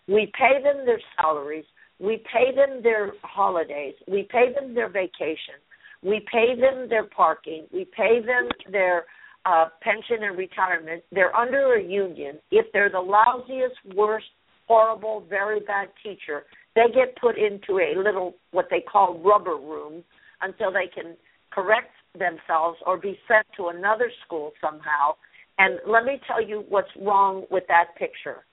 We 0.07 0.31
pay 0.37 0.61
them 0.61 0.85
their 0.85 0.99
salaries. 1.15 1.65
We 1.99 2.23
pay 2.31 2.53
them 2.53 2.83
their 2.83 3.13
holidays. 3.23 3.95
We 4.07 4.23
pay 4.23 4.53
them 4.53 4.73
their 4.73 4.89
vacation. 4.89 5.55
We 6.01 6.25
pay 6.31 6.59
them 6.59 6.89
their 6.89 7.05
parking. 7.05 7.67
We 7.71 7.85
pay 7.85 8.19
them 8.25 8.49
their 8.71 9.05
uh, 9.45 9.65
pension 9.81 10.23
and 10.23 10.37
retirement. 10.37 11.03
They're 11.11 11.35
under 11.35 11.75
a 11.75 11.83
union. 11.83 12.39
If 12.51 12.67
they're 12.73 12.89
the 12.89 12.97
lousiest, 12.97 13.95
worst, 13.95 14.27
horrible, 14.67 15.25
very 15.29 15.59
bad 15.61 15.89
teacher, 16.03 16.43
they 16.75 16.87
get 16.93 17.17
put 17.19 17.37
into 17.37 17.79
a 17.79 17.97
little 17.97 18.35
what 18.51 18.67
they 18.69 18.81
call 18.81 19.19
rubber 19.19 19.55
room 19.55 20.03
until 20.41 20.71
they 20.71 20.87
can 20.93 21.15
correct 21.51 21.91
themselves 22.13 22.77
or 22.85 22.97
be 22.97 23.17
sent 23.27 23.45
to 23.57 23.67
another 23.67 24.11
school 24.25 24.51
somehow. 24.61 25.15
And 25.57 25.79
let 25.87 26.05
me 26.05 26.19
tell 26.27 26.41
you 26.41 26.63
what's 26.69 26.89
wrong 26.99 27.45
with 27.51 27.63
that 27.67 27.95
picture. 27.97 28.45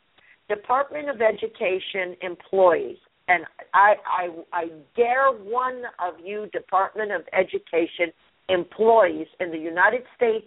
Department 0.48 1.08
of 1.08 1.20
Education 1.20 2.16
employees, 2.22 2.98
and 3.28 3.44
I, 3.74 3.94
I, 4.06 4.28
I 4.52 4.64
dare 4.96 5.32
one 5.32 5.82
of 5.98 6.14
you 6.24 6.46
Department 6.52 7.10
of 7.12 7.22
Education 7.32 8.12
employees 8.48 9.26
in 9.40 9.50
the 9.50 9.58
United 9.58 10.02
States 10.16 10.46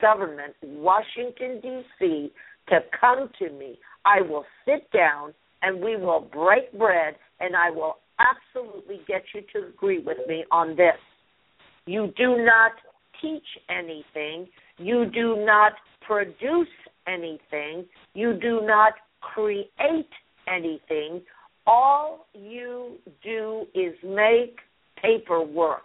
government, 0.00 0.54
Washington, 0.62 1.60
D.C., 1.60 2.32
to 2.68 2.78
come 3.00 3.28
to 3.40 3.50
me. 3.50 3.78
I 4.04 4.20
will 4.20 4.44
sit 4.64 4.90
down 4.92 5.34
and 5.62 5.82
we 5.82 5.96
will 5.96 6.20
break 6.20 6.72
bread, 6.78 7.16
and 7.40 7.56
I 7.56 7.70
will 7.70 7.96
absolutely 8.18 9.00
get 9.08 9.22
you 9.34 9.42
to 9.52 9.68
agree 9.68 9.98
with 9.98 10.18
me 10.28 10.44
on 10.52 10.76
this. 10.76 10.96
You 11.90 12.12
do 12.16 12.36
not 12.44 12.70
teach 13.20 13.42
anything, 13.68 14.46
you 14.78 15.06
do 15.12 15.44
not 15.44 15.72
produce 16.00 16.68
anything, 17.08 17.84
you 18.14 18.34
do 18.34 18.60
not 18.62 18.92
create 19.20 20.12
anything. 20.46 21.20
All 21.66 22.28
you 22.32 22.92
do 23.24 23.66
is 23.74 23.94
make 24.04 24.58
paperwork. 25.02 25.82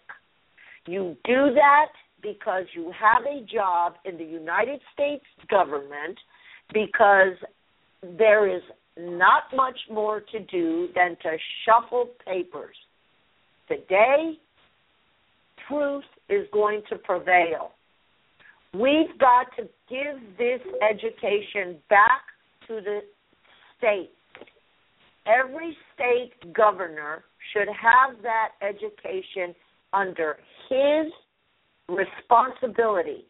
You 0.86 1.18
do 1.26 1.56
that 1.56 1.90
because 2.22 2.66
you 2.76 2.92
have 2.92 3.24
a 3.26 3.44
job 3.52 3.94
in 4.06 4.20
the 4.20 4.26
United 4.26 4.82
States 4.94 5.26
government 5.50 6.20
because 6.72 7.34
there 8.20 8.48
is 8.56 8.62
not 8.96 9.46
much 9.56 9.80
more 9.90 10.20
to 10.20 10.40
do 10.40 10.90
than 10.94 11.18
to 11.24 11.36
shuffle 11.66 12.10
papers. 12.24 12.76
Today, 13.68 14.38
truth 15.68 16.04
is 16.30 16.48
going 16.52 16.82
to 16.90 16.98
prevail. 16.98 17.72
We've 18.74 19.18
got 19.20 19.48
to 19.58 19.70
give 19.90 20.38
this 20.38 20.60
education 20.82 21.78
back 21.90 22.22
to 22.68 22.82
the 22.82 23.00
state. 23.78 24.12
Every 25.26 25.76
state 25.94 26.54
governor 26.54 27.24
should 27.54 27.68
have 27.68 28.22
that 28.22 28.50
education 28.62 29.56
under 29.94 30.38
his 30.70 31.12
responsibility. 31.88 33.26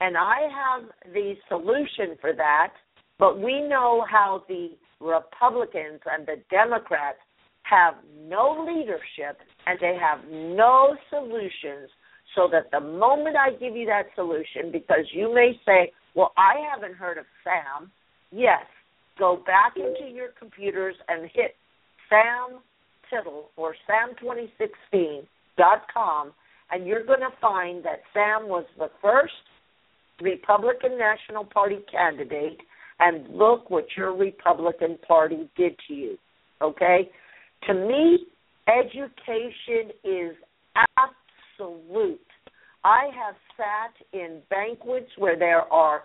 And 0.00 0.16
I 0.16 0.48
have 0.50 1.12
the 1.12 1.34
solution 1.48 2.16
for 2.20 2.32
that, 2.32 2.72
but 3.18 3.38
we 3.38 3.60
know 3.60 4.04
how 4.10 4.44
the 4.48 4.70
Republicans 5.00 6.00
and 6.10 6.26
the 6.26 6.36
Democrats 6.50 7.18
have 7.62 7.94
no 8.26 8.66
leadership 8.66 9.38
and 9.66 9.78
they 9.80 9.96
have 10.00 10.20
no 10.30 10.96
solutions. 11.08 11.90
So 12.36 12.46
that 12.52 12.70
the 12.70 12.80
moment 12.80 13.36
I 13.36 13.50
give 13.50 13.74
you 13.74 13.86
that 13.86 14.04
solution, 14.14 14.70
because 14.70 15.04
you 15.12 15.34
may 15.34 15.58
say, 15.66 15.90
Well, 16.14 16.32
I 16.36 16.54
haven't 16.72 16.94
heard 16.94 17.18
of 17.18 17.24
SAM, 17.42 17.90
yes, 18.30 18.64
go 19.18 19.42
back 19.44 19.76
into 19.76 20.04
your 20.14 20.28
computers 20.38 20.94
and 21.08 21.28
hit 21.34 21.56
Samm 22.10 22.60
Tittle 23.10 23.50
or 23.56 23.74
Samm2016.com 23.88 26.32
and 26.72 26.86
you're 26.86 27.04
going 27.04 27.20
to 27.20 27.30
find 27.40 27.84
that 27.84 28.00
Samm 28.14 28.46
was 28.46 28.64
the 28.78 28.90
first 29.02 29.32
Republican 30.20 30.98
National 30.98 31.44
Party 31.44 31.78
candidate, 31.90 32.60
and 32.98 33.28
look 33.34 33.70
what 33.70 33.86
your 33.96 34.14
Republican 34.14 34.98
Party 35.06 35.48
did 35.56 35.74
to 35.88 35.94
you. 35.94 36.18
Okay? 36.60 37.10
To 37.66 37.74
me, 37.74 38.26
education 38.68 39.92
is 40.04 40.34
absolute. 40.96 42.20
I 42.84 43.10
have 43.14 43.34
sat 43.56 44.18
in 44.18 44.40
banquets 44.48 45.10
where 45.18 45.38
there 45.38 45.62
are 45.72 46.02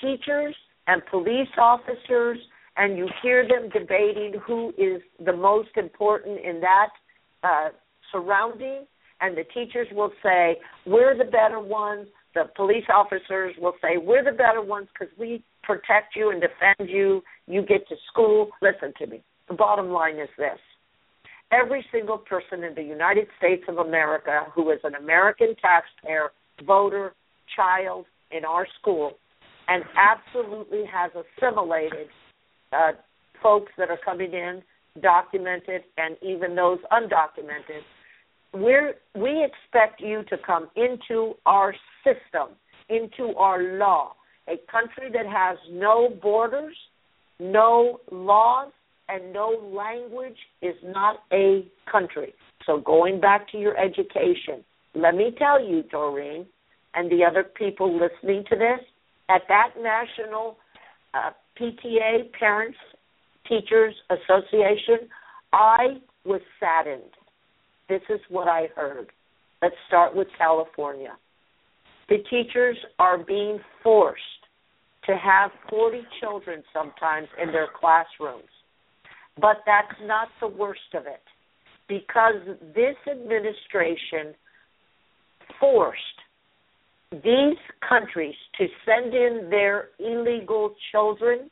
teachers 0.00 0.54
and 0.86 1.02
police 1.10 1.48
officers, 1.58 2.38
and 2.76 2.96
you 2.96 3.08
hear 3.22 3.46
them 3.46 3.70
debating 3.72 4.34
who 4.44 4.70
is 4.70 5.02
the 5.24 5.32
most 5.32 5.70
important 5.76 6.40
in 6.44 6.60
that 6.60 6.88
uh, 7.44 7.68
surrounding 8.10 8.86
and 9.20 9.36
the 9.36 9.44
teachers 9.54 9.86
will 9.92 10.12
say, 10.22 10.56
We're 10.86 11.16
the 11.16 11.30
better 11.30 11.60
ones. 11.60 12.08
The 12.34 12.44
police 12.56 12.84
officers 12.92 13.54
will 13.58 13.74
say, 13.82 13.96
We're 13.96 14.24
the 14.24 14.36
better 14.36 14.62
ones 14.62 14.88
because 14.92 15.12
we 15.18 15.44
protect 15.62 16.16
you 16.16 16.30
and 16.30 16.40
defend 16.40 16.90
you. 16.90 17.22
You 17.46 17.62
get 17.62 17.86
to 17.88 17.96
school. 18.10 18.48
Listen 18.62 18.92
to 18.98 19.06
me. 19.06 19.22
The 19.48 19.54
bottom 19.54 19.90
line 19.90 20.18
is 20.18 20.28
this 20.38 20.58
every 21.52 21.84
single 21.92 22.18
person 22.18 22.64
in 22.64 22.74
the 22.74 22.82
United 22.82 23.26
States 23.38 23.64
of 23.68 23.78
America 23.78 24.46
who 24.54 24.70
is 24.70 24.78
an 24.84 24.94
American 24.94 25.54
taxpayer, 25.60 26.30
voter, 26.66 27.14
child 27.54 28.06
in 28.30 28.44
our 28.44 28.66
school, 28.80 29.12
and 29.68 29.84
absolutely 29.96 30.84
has 30.92 31.10
assimilated 31.12 32.08
uh, 32.72 32.92
folks 33.42 33.72
that 33.78 33.90
are 33.90 33.98
coming 34.04 34.32
in, 34.32 34.62
documented, 35.02 35.82
and 35.96 36.16
even 36.22 36.54
those 36.54 36.78
undocumented 36.92 37.82
we're, 38.52 38.94
we 39.14 39.44
expect 39.44 40.00
you 40.00 40.24
to 40.24 40.36
come 40.44 40.68
into 40.76 41.34
our 41.46 41.74
system, 42.04 42.56
into 42.88 43.36
our 43.36 43.62
law, 43.78 44.14
a 44.48 44.56
country 44.70 45.10
that 45.12 45.26
has 45.26 45.56
no 45.70 46.08
borders, 46.20 46.76
no 47.38 48.00
laws, 48.10 48.72
and 49.10 49.32
no 49.32 49.50
language 49.74 50.36
is 50.62 50.74
not 50.84 51.20
a 51.32 51.66
country. 51.90 52.34
So 52.66 52.78
going 52.78 53.20
back 53.20 53.50
to 53.52 53.58
your 53.58 53.76
education, 53.78 54.64
let 54.94 55.14
me 55.14 55.34
tell 55.38 55.64
you, 55.64 55.82
Doreen, 55.90 56.46
and 56.94 57.10
the 57.10 57.24
other 57.24 57.44
people 57.44 57.92
listening 57.92 58.44
to 58.50 58.56
this, 58.56 58.80
at 59.28 59.42
that 59.48 59.70
national 59.80 60.56
uh, 61.14 61.30
PTA, 61.58 62.32
Parents 62.38 62.78
Teachers 63.48 63.94
Association, 64.10 65.08
I 65.52 65.98
was 66.24 66.40
saddened 66.58 67.10
this 67.90 68.02
is 68.08 68.20
what 68.28 68.46
I 68.46 68.68
heard. 68.76 69.08
Let's 69.60 69.74
start 69.88 70.14
with 70.14 70.28
California. 70.38 71.16
The 72.08 72.18
teachers 72.30 72.76
are 73.00 73.18
being 73.18 73.58
forced 73.82 74.22
to 75.06 75.16
have 75.16 75.50
40 75.68 76.02
children 76.20 76.62
sometimes 76.72 77.26
in 77.42 77.50
their 77.50 77.66
classrooms. 77.78 78.48
But 79.38 79.58
that's 79.66 79.98
not 80.02 80.28
the 80.40 80.48
worst 80.48 80.94
of 80.94 81.06
it 81.06 81.22
because 81.88 82.34
this 82.74 82.96
administration 83.10 84.34
forced 85.58 86.00
these 87.12 87.58
countries 87.86 88.34
to 88.58 88.66
send 88.86 89.14
in 89.14 89.48
their 89.50 89.88
illegal 89.98 90.74
children, 90.92 91.50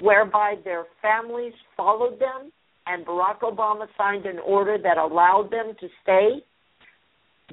whereby 0.00 0.54
their 0.64 0.86
families 1.02 1.52
followed 1.76 2.18
them 2.18 2.50
and 2.86 3.06
Barack 3.06 3.40
Obama 3.40 3.86
signed 3.96 4.26
an 4.26 4.38
order 4.38 4.78
that 4.82 4.96
allowed 4.98 5.50
them 5.50 5.74
to 5.80 5.88
stay, 6.02 6.42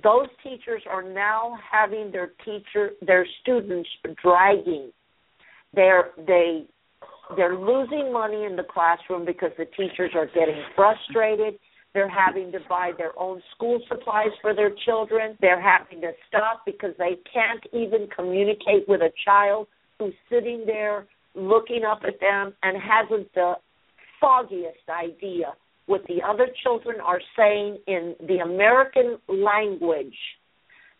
those 0.03 0.27
teachers 0.43 0.81
are 0.89 1.03
now 1.03 1.57
having 1.69 2.11
their 2.11 2.31
teacher 2.45 2.91
their 3.05 3.25
students 3.41 3.89
dragging. 4.21 4.91
They're 5.73 6.11
they 6.25 6.65
they're 7.35 7.57
losing 7.57 8.13
money 8.13 8.45
in 8.45 8.55
the 8.55 8.63
classroom 8.63 9.25
because 9.25 9.51
the 9.57 9.65
teachers 9.65 10.11
are 10.15 10.27
getting 10.27 10.61
frustrated. 10.75 11.59
They're 11.93 12.09
having 12.09 12.51
to 12.51 12.59
buy 12.69 12.91
their 12.97 13.17
own 13.19 13.41
school 13.55 13.79
supplies 13.87 14.31
for 14.41 14.53
their 14.53 14.71
children. 14.85 15.37
They're 15.41 15.61
having 15.61 16.01
to 16.01 16.11
stop 16.27 16.63
because 16.65 16.93
they 16.97 17.17
can't 17.31 17.63
even 17.73 18.07
communicate 18.15 18.87
with 18.87 19.01
a 19.01 19.11
child 19.25 19.67
who's 19.99 20.13
sitting 20.29 20.63
there 20.65 21.07
looking 21.33 21.83
up 21.83 22.01
at 22.07 22.19
them 22.19 22.53
and 22.63 22.77
hasn't 22.81 23.33
the 23.33 23.55
foggiest 24.21 24.89
idea 24.89 25.53
what 25.87 26.01
the 26.07 26.21
other 26.21 26.47
children 26.63 26.97
are 26.99 27.21
saying 27.35 27.77
in 27.87 28.15
the 28.27 28.39
American 28.39 29.17
language. 29.27 30.17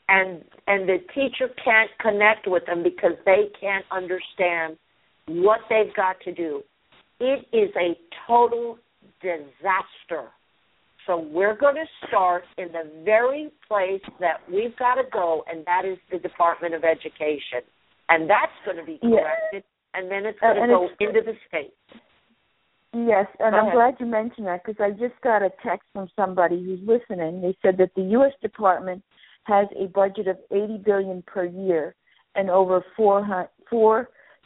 and 0.10 0.44
and 0.68 0.88
the 0.88 1.00
teacher 1.13 1.50
can't 1.63 1.92
connect 2.00 2.48
with 2.48 2.66
them 2.66 2.82
because 2.82 3.18
they 3.26 3.50
can't 3.60 3.86
understand 3.92 4.78
what 5.28 5.60
they've 5.70 5.94
got 5.96 6.20
to 6.22 6.34
do. 6.34 6.63
It 7.20 7.46
is 7.54 7.70
a 7.76 7.98
total 8.28 8.78
disaster. 9.22 10.30
So 11.06 11.18
we're 11.18 11.56
going 11.56 11.76
to 11.76 12.08
start 12.08 12.44
in 12.58 12.68
the 12.68 12.92
very 13.06 13.50
place 13.68 14.02
that 14.20 14.42
we've 14.52 14.76
got 14.78 14.96
to 14.96 15.04
go, 15.12 15.44
and 15.50 15.66
that 15.66 15.84
is 15.86 15.98
the 16.12 16.20
Department 16.20 16.74
of 16.74 16.84
Education, 16.84 17.62
and 18.10 18.30
that's 18.30 18.52
going 18.66 18.78
to 18.78 18.84
be 18.84 19.00
corrected, 19.00 19.63
yeah. 19.63 20.00
and 20.00 20.12
then 20.12 20.26
it's 20.26 20.40
going 20.40 20.56
to 20.56 20.68
go 20.68 20.90
into 21.00 21.22
the 21.26 21.34
state. 21.48 21.74
Yes, 22.94 23.28
and 23.40 23.56
I'm 23.56 23.72
glad 23.72 23.96
you 24.00 24.06
mentioned 24.06 24.48
that 24.48 24.66
because 24.66 24.82
I 24.82 24.92
just 24.92 25.20
got 25.22 25.44
a 25.44 25.50
text 25.63 25.88
from 25.94 26.10
somebody 26.16 26.62
who's 26.63 26.80
listening. 26.86 27.42
They 27.42 27.56
said 27.62 27.78
that 27.78 27.92
the 27.96 28.02
U.S. 28.13 28.32
Department 28.42 29.04
has 29.44 29.68
a 29.80 29.88
budget 29.88 30.28
of 30.28 30.38
80 30.52 30.82
billion 30.84 31.22
per 31.22 31.46
year 31.46 31.96
and 32.36 32.50
over 32.50 32.84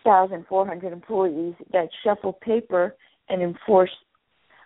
4,400 0.03 0.93
employees 0.93 1.55
that 1.71 1.89
shuffle 2.03 2.33
paper 2.33 2.95
and 3.29 3.41
enforce 3.41 3.91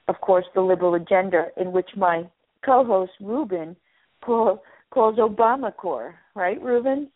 of 0.07 0.21
course, 0.21 0.45
the 0.53 0.61
liberal 0.61 0.95
agenda, 0.95 1.47
in 1.57 1.71
which 1.71 1.89
my 1.95 2.23
co-host 2.63 3.11
Ruben 3.19 3.75
call, 4.23 4.63
calls 4.91 5.17
Obamacare, 5.17 6.13
right, 6.35 6.61
Ruben? 6.61 7.09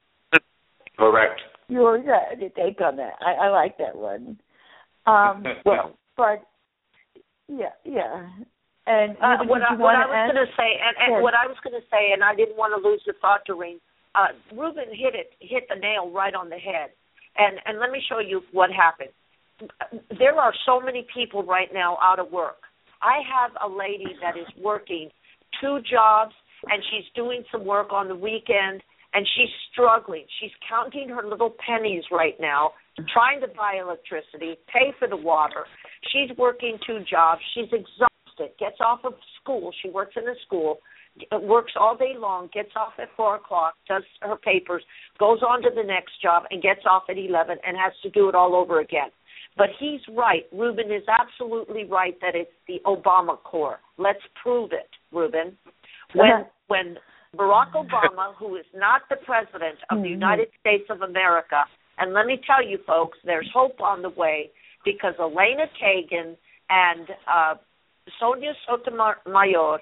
Correct. 0.98 1.42
You 1.68 1.86
always 1.86 2.06
had 2.06 2.40
to 2.40 2.50
take 2.50 2.82
on 2.82 2.98
that. 2.98 3.14
I, 3.22 3.46
I 3.46 3.50
like 3.50 3.78
that 3.78 3.96
one. 3.96 4.40
Um, 5.06 5.44
well, 5.66 5.96
but 6.18 6.44
yeah, 7.48 7.78
yeah. 7.86 8.28
And 8.88 9.12
uh, 9.22 9.46
what, 9.46 9.62
I, 9.62 9.76
what 9.76 9.96
I 9.96 10.08
was 10.08 10.32
going 10.34 10.46
to 10.46 10.52
say, 10.58 10.82
and, 10.82 10.98
and 10.98 11.14
yes. 11.18 11.22
what 11.22 11.36
I 11.36 11.46
was 11.46 11.58
going 11.64 11.80
to 11.80 11.88
say, 11.92 12.12
and 12.12 12.24
I 12.24 12.34
didn't 12.34 12.58
want 12.58 12.74
to 12.74 12.90
lose 12.90 13.02
the 13.06 13.14
thought, 13.22 13.46
Doreen. 13.46 13.80
Uh, 14.16 14.34
Ruben 14.52 14.90
hit 14.90 15.14
it, 15.14 15.34
hit 15.40 15.70
the 15.70 15.76
nail 15.80 16.10
right 16.10 16.34
on 16.34 16.50
the 16.50 16.58
head. 16.58 16.90
And 17.38 17.60
and 17.66 17.80
let 17.80 17.92
me 17.92 18.02
show 18.08 18.20
you 18.20 18.42
what 18.52 18.70
happened. 18.72 19.12
There 20.18 20.36
are 20.36 20.54
so 20.66 20.80
many 20.80 21.06
people 21.14 21.44
right 21.44 21.70
now 21.74 21.98
out 22.02 22.20
of 22.20 22.32
work 22.32 22.64
I 23.02 23.20
have 23.24 23.52
a 23.64 23.74
lady 23.74 24.16
that 24.22 24.38
is 24.38 24.48
working 24.62 25.10
two 25.62 25.80
jobs 25.90 26.34
and 26.68 26.84
she's 26.92 27.06
doing 27.16 27.44
some 27.52 27.66
work 27.66 27.92
on 27.92 28.08
the 28.08 28.16
weekend 28.16 28.84
and 29.14 29.26
she's 29.36 29.50
struggling. 29.72 30.26
She's 30.40 30.52
counting 30.68 31.10
her 31.10 31.26
little 31.26 31.56
pennies 31.66 32.04
right 32.12 32.36
now, 32.40 32.72
trying 33.12 33.42
to 33.42 33.48
buy 33.48 33.80
electricity, 33.82 34.56
pay 34.72 34.94
for 35.00 35.08
the 35.08 35.18
water. 35.18 35.66
She's 36.12 36.36
working 36.38 36.78
two 36.86 37.00
jobs. 37.10 37.42
She's 37.56 37.72
exhausted. 37.72 38.56
Gets 38.60 38.78
off 38.82 39.00
of 39.04 39.14
school. 39.42 39.72
She 39.82 39.90
works 39.90 40.16
in 40.16 40.28
a 40.28 40.36
school. 40.46 40.80
Works 41.32 41.74
all 41.80 41.96
day 41.98 42.14
long. 42.18 42.50
Gets 42.54 42.72
off 42.76 42.94
at 43.00 43.10
four 43.16 43.36
o'clock. 43.36 43.76
Does 43.88 44.04
her 44.22 44.38
papers. 44.38 44.84
Goes 45.20 45.40
on 45.42 45.62
to 45.64 45.70
the 45.76 45.84
next 45.84 46.22
job 46.22 46.44
and 46.52 46.62
gets 46.62 46.82
off 46.90 47.04
at 47.10 47.18
eleven 47.18 47.58
and 47.66 47.78
has 47.78 47.94
to 48.04 48.10
do 48.10 48.30
it 48.30 48.36
all 48.36 48.56
over 48.56 48.80
again. 48.80 49.10
But 49.58 49.70
he's 49.80 50.00
right. 50.16 50.44
Ruben 50.54 50.92
is 50.92 51.04
absolutely 51.08 51.84
right 51.86 52.16
that 52.22 52.36
it's 52.36 52.52
the 52.68 52.80
Obamacare. 52.86 53.78
Let's 53.98 54.22
prove 54.42 54.72
it, 54.72 54.90
Ruben. 55.12 55.58
When 56.16 56.46
when 56.68 56.98
Barack 57.36 57.74
Obama, 57.74 58.34
who 58.38 58.56
is 58.56 58.66
not 58.74 59.02
the 59.10 59.18
president 59.18 59.78
of 59.90 59.98
the 59.98 60.04
mm-hmm. 60.04 60.06
United 60.06 60.48
States 60.60 60.86
of 60.90 61.02
America, 61.02 61.64
and 61.98 62.14
let 62.14 62.26
me 62.26 62.40
tell 62.48 62.66
you 62.66 62.80
folks, 62.88 63.18
there's 63.26 63.50
hope 63.54 63.82
on 63.82 64.02
the 64.02 64.10
way 64.10 64.50
because 64.86 65.14
Elena 65.20 65.66
Kagan 65.82 66.36
and 66.70 67.08
uh, 67.28 67.56
Sonia 68.20 68.54
Sotomayor 68.68 69.80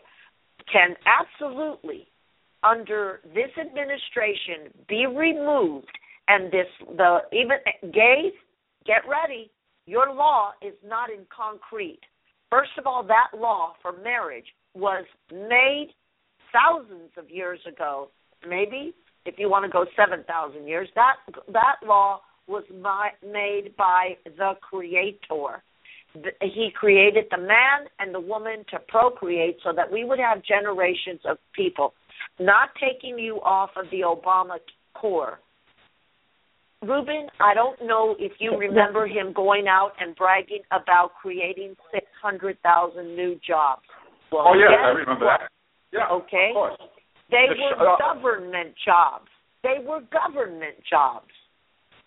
can 0.71 0.95
absolutely, 1.05 2.07
under 2.63 3.21
this 3.33 3.51
administration, 3.59 4.73
be 4.87 5.05
removed, 5.05 5.91
and 6.27 6.51
this 6.51 6.67
the 6.97 7.19
even 7.31 7.57
gays 7.93 8.33
get 8.85 9.01
ready 9.09 9.51
your 9.87 10.13
law 10.13 10.51
is 10.61 10.73
not 10.85 11.09
in 11.09 11.25
concrete. 11.35 12.01
First 12.51 12.71
of 12.77 12.85
all, 12.85 13.03
that 13.03 13.37
law 13.37 13.73
for 13.81 13.93
marriage 14.03 14.45
was 14.75 15.05
made 15.31 15.87
thousands 16.53 17.11
of 17.17 17.29
years 17.29 17.59
ago. 17.65 18.09
Maybe 18.47 18.93
if 19.25 19.35
you 19.37 19.49
want 19.49 19.65
to 19.65 19.71
go 19.71 19.85
7,000 19.95 20.67
years, 20.67 20.89
that 20.95 21.15
that 21.51 21.75
law 21.85 22.21
was 22.47 22.63
by, 22.83 23.09
made 23.25 23.75
by 23.77 24.17
the 24.25 24.53
creator. 24.61 25.63
He 26.41 26.69
created 26.73 27.25
the 27.29 27.37
man 27.37 27.87
and 27.99 28.13
the 28.13 28.19
woman 28.19 28.65
to 28.71 28.79
procreate 28.87 29.57
so 29.63 29.71
that 29.75 29.91
we 29.91 30.03
would 30.03 30.19
have 30.19 30.43
generations 30.43 31.21
of 31.25 31.37
people. 31.53 31.93
Not 32.39 32.69
taking 32.79 33.19
you 33.19 33.35
off 33.37 33.71
of 33.75 33.85
the 33.91 34.01
Obama 34.01 34.57
core 34.93 35.39
Ruben, 36.83 37.27
I 37.39 37.55
don't 37.55 37.79
know 37.87 38.15
if 38.19 38.33
you 38.39 38.55
remember 38.55 39.07
him 39.07 39.33
going 39.33 39.67
out 39.67 39.93
and 39.99 40.15
bragging 40.15 40.61
about 40.71 41.11
creating 41.19 41.75
600,000 41.91 43.15
new 43.15 43.39
jobs. 43.45 43.81
Well, 44.31 44.45
oh, 44.47 44.53
yeah, 44.53 44.85
I 44.85 44.89
remember 44.89 45.25
what? 45.25 45.39
that. 45.41 45.49
Yeah, 45.91 46.07
okay. 46.11 46.49
Of 46.51 46.55
course. 46.55 46.77
They 47.31 47.45
the 47.49 47.57
were 47.57 47.73
sh- 47.73 47.81
uh, 47.81 48.13
government 48.13 48.75
jobs. 48.85 49.27
They 49.63 49.83
were 49.83 50.01
government 50.13 50.77
jobs. 50.87 51.33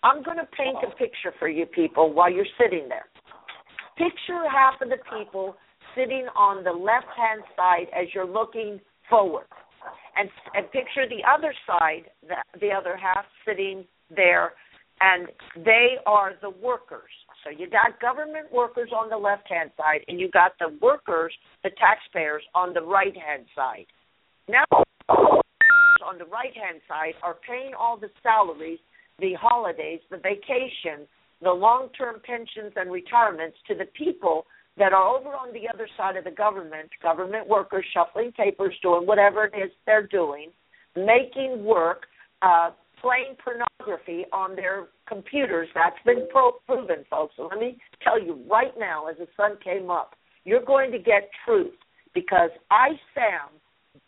I'm 0.03 0.23
going 0.23 0.37
to 0.37 0.47
paint 0.57 0.77
a 0.83 0.87
oh. 0.87 0.97
picture 0.97 1.33
for 1.37 1.49
you 1.49 1.65
people 1.65 2.13
while 2.13 2.31
you're 2.31 2.49
sitting 2.57 2.87
there. 2.87 3.05
Picture 4.01 4.49
half 4.49 4.81
of 4.81 4.89
the 4.89 4.97
people 5.15 5.55
sitting 5.95 6.25
on 6.35 6.63
the 6.63 6.71
left 6.71 7.05
hand 7.15 7.43
side 7.55 7.85
as 7.93 8.07
you're 8.15 8.25
looking 8.25 8.79
forward. 9.07 9.45
And, 10.17 10.27
and 10.55 10.65
picture 10.71 11.05
the 11.07 11.21
other 11.29 11.53
side, 11.67 12.09
the, 12.27 12.59
the 12.59 12.69
other 12.71 12.97
half 12.97 13.25
sitting 13.45 13.85
there, 14.09 14.53
and 15.01 15.27
they 15.63 15.97
are 16.07 16.33
the 16.41 16.49
workers. 16.49 17.11
So 17.43 17.51
you 17.51 17.69
got 17.69 17.99
government 18.01 18.51
workers 18.51 18.89
on 18.91 19.09
the 19.09 19.17
left 19.17 19.47
hand 19.47 19.69
side, 19.77 20.01
and 20.07 20.19
you 20.19 20.31
got 20.31 20.53
the 20.59 20.77
workers, 20.81 21.33
the 21.63 21.69
taxpayers, 21.77 22.43
on 22.55 22.73
the 22.73 22.81
right 22.81 23.15
hand 23.15 23.45
side. 23.55 23.85
Now, 24.49 24.65
on 25.09 26.17
the 26.17 26.25
right 26.25 26.55
hand 26.55 26.81
side 26.87 27.13
are 27.21 27.37
paying 27.47 27.73
all 27.77 27.97
the 27.97 28.09
salaries, 28.23 28.79
the 29.19 29.33
holidays, 29.39 29.99
the 30.09 30.17
vacation, 30.17 31.07
the 31.41 31.51
long 31.51 31.89
term 31.97 32.21
pensions 32.23 32.73
and 32.75 32.91
retirements 32.91 33.57
to 33.67 33.75
the 33.75 33.85
people 33.97 34.45
that 34.77 34.93
are 34.93 35.17
over 35.17 35.29
on 35.29 35.53
the 35.53 35.67
other 35.73 35.87
side 35.97 36.15
of 36.15 36.23
the 36.23 36.31
government, 36.31 36.89
government 37.01 37.47
workers 37.47 37.85
shuffling 37.93 38.31
papers, 38.31 38.73
doing 38.81 39.05
whatever 39.05 39.45
it 39.45 39.53
is 39.57 39.71
they're 39.85 40.07
doing, 40.07 40.49
making 40.95 41.63
work, 41.63 42.03
uh, 42.41 42.71
playing 43.01 43.35
pornography 43.43 44.25
on 44.31 44.55
their 44.55 44.87
computers. 45.07 45.67
That's 45.73 45.95
been 46.05 46.27
pro- 46.31 46.59
proven, 46.67 47.03
folks. 47.09 47.33
So 47.35 47.47
let 47.47 47.59
me 47.59 47.77
tell 48.03 48.21
you 48.21 48.39
right 48.49 48.73
now, 48.77 49.07
as 49.07 49.17
the 49.17 49.27
sun 49.35 49.57
came 49.63 49.89
up, 49.89 50.15
you're 50.45 50.63
going 50.63 50.91
to 50.91 50.99
get 50.99 51.29
truth 51.45 51.73
because 52.13 52.49
I, 52.69 52.89
Samm, 53.15 53.49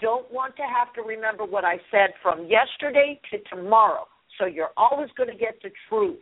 don't 0.02 0.32
want 0.32 0.56
to 0.56 0.64
have 0.64 0.94
to 0.94 1.02
remember 1.02 1.46
what 1.46 1.66
I 1.66 1.78
said 1.92 2.12
from 2.22 2.48
yesterday 2.48 3.20
to 3.32 3.38
tomorrow. 3.54 4.06
So 4.40 4.46
you're 4.46 4.72
always 4.78 5.10
going 5.18 5.30
to 5.30 5.38
get 5.38 5.56
the 5.62 5.70
truth. 5.90 6.20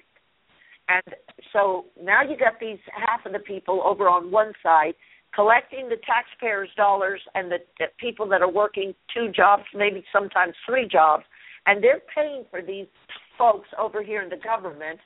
And 0.91 1.15
so 1.53 1.85
now 2.01 2.21
you 2.21 2.37
got 2.37 2.59
these 2.59 2.79
half 2.91 3.25
of 3.25 3.33
the 3.33 3.39
people 3.39 3.81
over 3.85 4.09
on 4.09 4.31
one 4.31 4.53
side 4.63 4.93
collecting 5.33 5.87
the 5.87 5.97
taxpayers' 6.05 6.69
dollars 6.75 7.21
and 7.35 7.51
the, 7.51 7.59
the 7.79 7.85
people 7.99 8.27
that 8.27 8.41
are 8.41 8.51
working 8.51 8.93
two 9.13 9.31
jobs, 9.31 9.63
maybe 9.73 10.03
sometimes 10.11 10.53
three 10.67 10.87
jobs, 10.87 11.23
and 11.65 11.81
they're 11.83 12.01
paying 12.13 12.43
for 12.49 12.61
these 12.61 12.87
folks 13.37 13.69
over 13.79 14.03
here 14.03 14.21
in 14.21 14.29
the 14.29 14.37
government, 14.37 14.99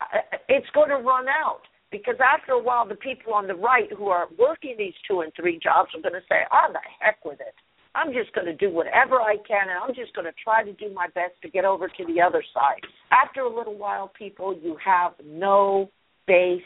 uh, 0.00 0.18
it's 0.48 0.66
going 0.72 0.88
to 0.88 0.96
run 0.96 1.26
out 1.28 1.60
because 1.90 2.16
after 2.20 2.52
a 2.52 2.62
while, 2.62 2.86
the 2.86 2.94
people 2.94 3.34
on 3.34 3.46
the 3.46 3.54
right 3.54 3.92
who 3.96 4.08
are 4.08 4.28
working 4.38 4.76
these 4.78 4.94
two 5.08 5.20
and 5.20 5.32
three 5.36 5.58
jobs 5.62 5.90
are 5.94 6.00
going 6.00 6.14
to 6.14 6.26
say, 6.28 6.42
"Oh, 6.52 6.72
the 6.72 6.80
heck 7.00 7.24
with 7.24 7.40
it! 7.40 7.54
I'm 7.96 8.12
just 8.12 8.32
going 8.34 8.46
to 8.46 8.54
do 8.54 8.70
whatever 8.70 9.20
I 9.20 9.36
can, 9.48 9.68
and 9.70 9.78
I'm 9.82 9.94
just 9.94 10.14
going 10.14 10.26
to 10.26 10.34
try 10.44 10.62
to 10.62 10.72
do 10.74 10.92
my 10.92 11.08
best 11.14 11.34
to 11.42 11.48
get 11.48 11.64
over 11.64 11.88
to 11.88 12.04
the 12.06 12.20
other 12.20 12.42
side." 12.54 12.82
After 13.10 13.40
a 13.40 13.48
little 13.48 13.74
while, 13.74 14.08
people, 14.08 14.56
you 14.62 14.76
have 14.84 15.12
no 15.24 15.90
base 16.26 16.62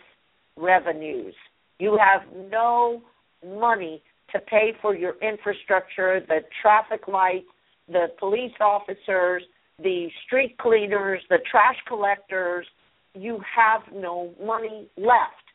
revenues. 0.56 1.34
You 1.78 1.96
have 1.98 2.22
no 2.50 3.02
money 3.46 4.02
to 4.32 4.40
pay 4.40 4.72
for 4.82 4.94
your 4.94 5.14
infrastructure, 5.22 6.20
the 6.20 6.40
traffic 6.62 7.08
lights, 7.08 7.46
the 7.88 8.08
police 8.18 8.52
officers, 8.60 9.42
the 9.82 10.08
street 10.26 10.56
cleaners, 10.58 11.20
the 11.28 11.38
trash 11.50 11.76
collectors, 11.88 12.66
you 13.14 13.40
have 13.56 13.82
no 13.92 14.32
money 14.42 14.88
left. 14.96 15.46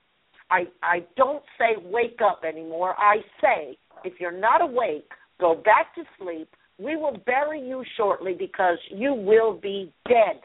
I 0.49 0.67
I 0.83 1.05
don't 1.15 1.43
say 1.57 1.75
wake 1.83 2.19
up 2.23 2.43
anymore. 2.47 2.95
I 2.97 3.17
say 3.41 3.77
if 4.03 4.19
you're 4.19 4.31
not 4.31 4.61
awake, 4.61 5.09
go 5.39 5.55
back 5.55 5.93
to 5.95 6.03
sleep. 6.19 6.49
We 6.77 6.95
will 6.95 7.17
bury 7.25 7.61
you 7.61 7.83
shortly 7.95 8.33
because 8.37 8.77
you 8.89 9.13
will 9.13 9.53
be 9.53 9.93
dead. 10.07 10.41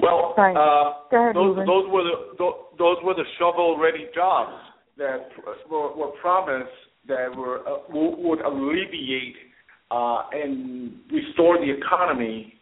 Well, 0.00 0.34
uh, 0.38 1.16
ahead, 1.16 1.34
those, 1.34 1.56
those 1.56 1.90
were 1.90 2.04
the 2.36 2.50
those 2.78 2.96
were 3.02 3.14
the 3.14 3.24
shovel-ready 3.38 4.06
jobs 4.14 4.52
that 4.96 5.28
were, 5.68 5.96
were 5.96 6.12
promised 6.20 6.70
that 7.08 7.34
were 7.34 7.66
uh, 7.66 7.78
would 7.90 8.40
alleviate 8.40 9.34
uh, 9.90 10.24
and 10.32 10.92
restore 11.10 11.58
the 11.58 11.72
economy 11.72 12.54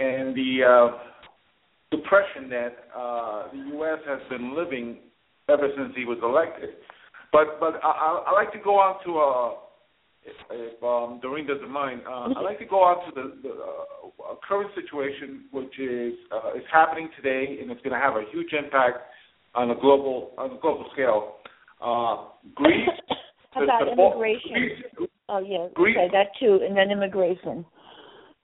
and 0.00 0.34
the 0.34 0.60
uh, 0.64 0.98
depression 1.90 2.48
that 2.48 2.76
uh, 2.96 3.48
the 3.52 3.58
U.S. 3.74 3.98
has 4.06 4.20
been 4.30 4.56
living 4.56 4.98
ever 5.48 5.68
since 5.76 5.92
he 5.96 6.04
was 6.04 6.18
elected. 6.22 6.70
But 7.32 7.60
but 7.60 7.80
I, 7.84 8.24
I 8.28 8.32
like 8.32 8.52
to 8.52 8.58
go 8.58 8.76
on 8.76 9.04
to 9.04 9.18
uh, 9.18 9.67
if, 10.50 10.82
um, 10.82 11.20
Doreen 11.20 11.46
doesn't 11.46 11.70
mind, 11.70 12.02
uh, 12.08 12.28
I'd 12.36 12.42
like 12.42 12.58
to 12.58 12.66
go 12.66 12.76
on 12.76 13.08
to 13.08 13.14
the, 13.14 13.42
the 13.42 13.54
uh, 13.54 14.34
current 14.46 14.70
situation, 14.74 15.44
which 15.50 15.78
is 15.78 16.14
uh, 16.32 16.56
is 16.56 16.64
happening 16.72 17.08
today, 17.16 17.58
and 17.60 17.70
it's 17.70 17.80
going 17.82 17.94
to 17.94 18.00
have 18.00 18.14
a 18.14 18.24
huge 18.32 18.52
impact 18.52 18.98
on 19.54 19.70
a 19.70 19.74
global 19.74 20.32
on 20.38 20.52
a 20.52 20.60
global 20.60 20.86
scale. 20.92 21.36
Uh, 21.80 22.30
Greece. 22.54 22.88
How 23.52 23.64
about 23.64 23.88
immigration? 23.88 24.82
Greece, 24.96 25.10
oh 25.28 25.38
yeah, 25.38 25.68
Greece, 25.74 25.96
okay, 25.96 26.08
that 26.12 26.28
too, 26.40 26.60
and 26.66 26.76
then 26.76 26.90
immigration. 26.90 27.64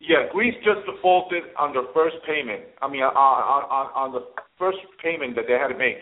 Yeah, 0.01 0.28
Greece 0.32 0.55
just 0.64 0.85
defaulted 0.85 1.45
on 1.59 1.72
their 1.72 1.89
first 1.95 2.16
payment. 2.26 2.62
I 2.82 2.89
mean, 2.91 3.03
on, 3.03 3.14
on, 3.16 3.87
on 3.97 4.12
the 4.12 4.26
first 4.59 4.78
payment 5.03 5.35
that 5.37 5.45
they 5.49 5.55
had 5.55 5.68
to 5.68 5.78
make. 5.78 5.97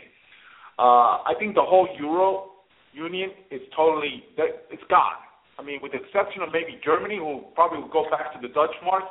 Uh, 0.79 1.23
I 1.23 1.35
think 1.39 1.55
the 1.55 1.63
whole 1.63 1.87
euro 2.01 2.53
union 2.93 3.31
is 3.51 3.61
totally 3.77 4.25
it's 4.37 4.83
gone. 4.89 5.21
I 5.63 5.65
mean, 5.65 5.79
with 5.81 5.93
the 5.93 5.99
exception 6.03 6.43
of 6.43 6.51
maybe 6.53 6.81
Germany, 6.85 7.19
who 7.19 7.43
probably 7.55 7.79
will 7.79 7.95
go 7.95 8.11
back 8.11 8.35
to 8.35 8.39
the 8.43 8.53
Dutch 8.53 8.75
mark, 8.85 9.05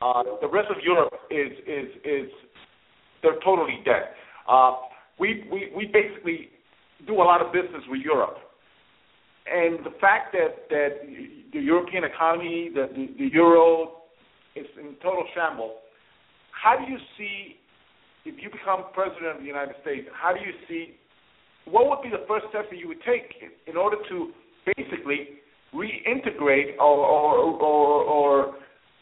uh, 0.00 0.22
the 0.40 0.46
rest 0.46 0.70
of 0.70 0.78
Europe 0.84 1.12
is 1.30 1.50
is 1.66 1.90
is 2.04 2.30
they're 3.22 3.40
totally 3.42 3.82
dead. 3.84 4.14
Uh, 4.48 4.76
we 5.18 5.44
we 5.50 5.72
we 5.74 5.86
basically 5.86 6.50
do 7.06 7.14
a 7.14 7.26
lot 7.26 7.42
of 7.42 7.52
business 7.52 7.82
with 7.88 8.02
Europe, 8.02 8.38
and 9.50 9.84
the 9.84 9.98
fact 10.00 10.32
that 10.32 10.70
that 10.70 11.02
the 11.52 11.58
European 11.58 12.04
economy, 12.04 12.70
the 12.72 12.86
the, 12.94 13.08
the 13.18 13.28
euro, 13.32 14.04
is 14.54 14.66
in 14.78 14.94
total 15.02 15.26
shambles. 15.34 15.74
How 16.52 16.78
do 16.78 16.90
you 16.90 16.98
see 17.18 17.58
if 18.24 18.40
you 18.40 18.48
become 18.48 18.86
president 18.94 19.36
of 19.36 19.40
the 19.40 19.50
United 19.50 19.74
States? 19.82 20.06
How 20.14 20.32
do 20.32 20.38
you 20.38 20.54
see 20.68 20.94
what 21.66 21.88
would 21.88 22.02
be 22.02 22.14
the 22.14 22.24
first 22.28 22.46
step 22.50 22.70
that 22.70 22.78
you 22.78 22.86
would 22.88 23.02
take 23.02 23.34
in 23.66 23.76
order 23.76 23.96
to 24.08 24.30
basically 24.76 25.43
reintegrate 25.74 26.78
or 26.78 27.04
or 27.04 27.38
or, 27.62 28.04
or 28.04 28.54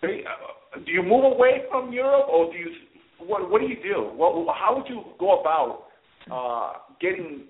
do 0.02 0.90
you 0.90 1.02
move 1.02 1.24
away 1.24 1.62
from 1.70 1.92
Europe 1.92 2.26
or 2.28 2.50
do 2.52 2.58
you 2.58 2.70
what 3.18 3.50
what 3.50 3.60
do 3.60 3.66
you 3.66 3.76
do? 3.82 4.10
What 4.14 4.54
how 4.54 4.76
would 4.76 4.88
you 4.88 5.02
go 5.18 5.40
about 5.40 5.84
uh, 6.30 6.78
getting 7.00 7.44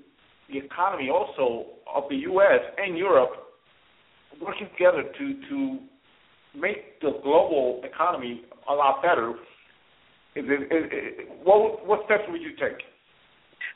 the 0.50 0.58
economy 0.58 1.08
also 1.08 1.66
of 1.92 2.04
the 2.10 2.16
U.S. 2.16 2.60
and 2.78 2.98
Europe 2.98 3.30
working 4.40 4.68
together 4.76 5.02
to 5.02 5.48
to 5.48 5.78
make 6.54 7.00
the 7.00 7.12
global 7.22 7.82
economy 7.84 8.42
a 8.68 8.74
lot 8.74 9.02
better? 9.02 9.30
Is 10.34 10.44
it, 10.48 10.62
is 10.62 10.90
it, 10.90 11.28
what 11.44 11.86
what 11.86 12.00
steps 12.06 12.24
would 12.28 12.42
you 12.42 12.52
take? 12.52 12.82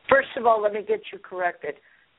First 0.09 0.29
of 0.37 0.47
all, 0.47 0.63
let 0.63 0.73
me 0.73 0.83
get 0.87 1.01
you 1.13 1.19
corrected. 1.19 1.75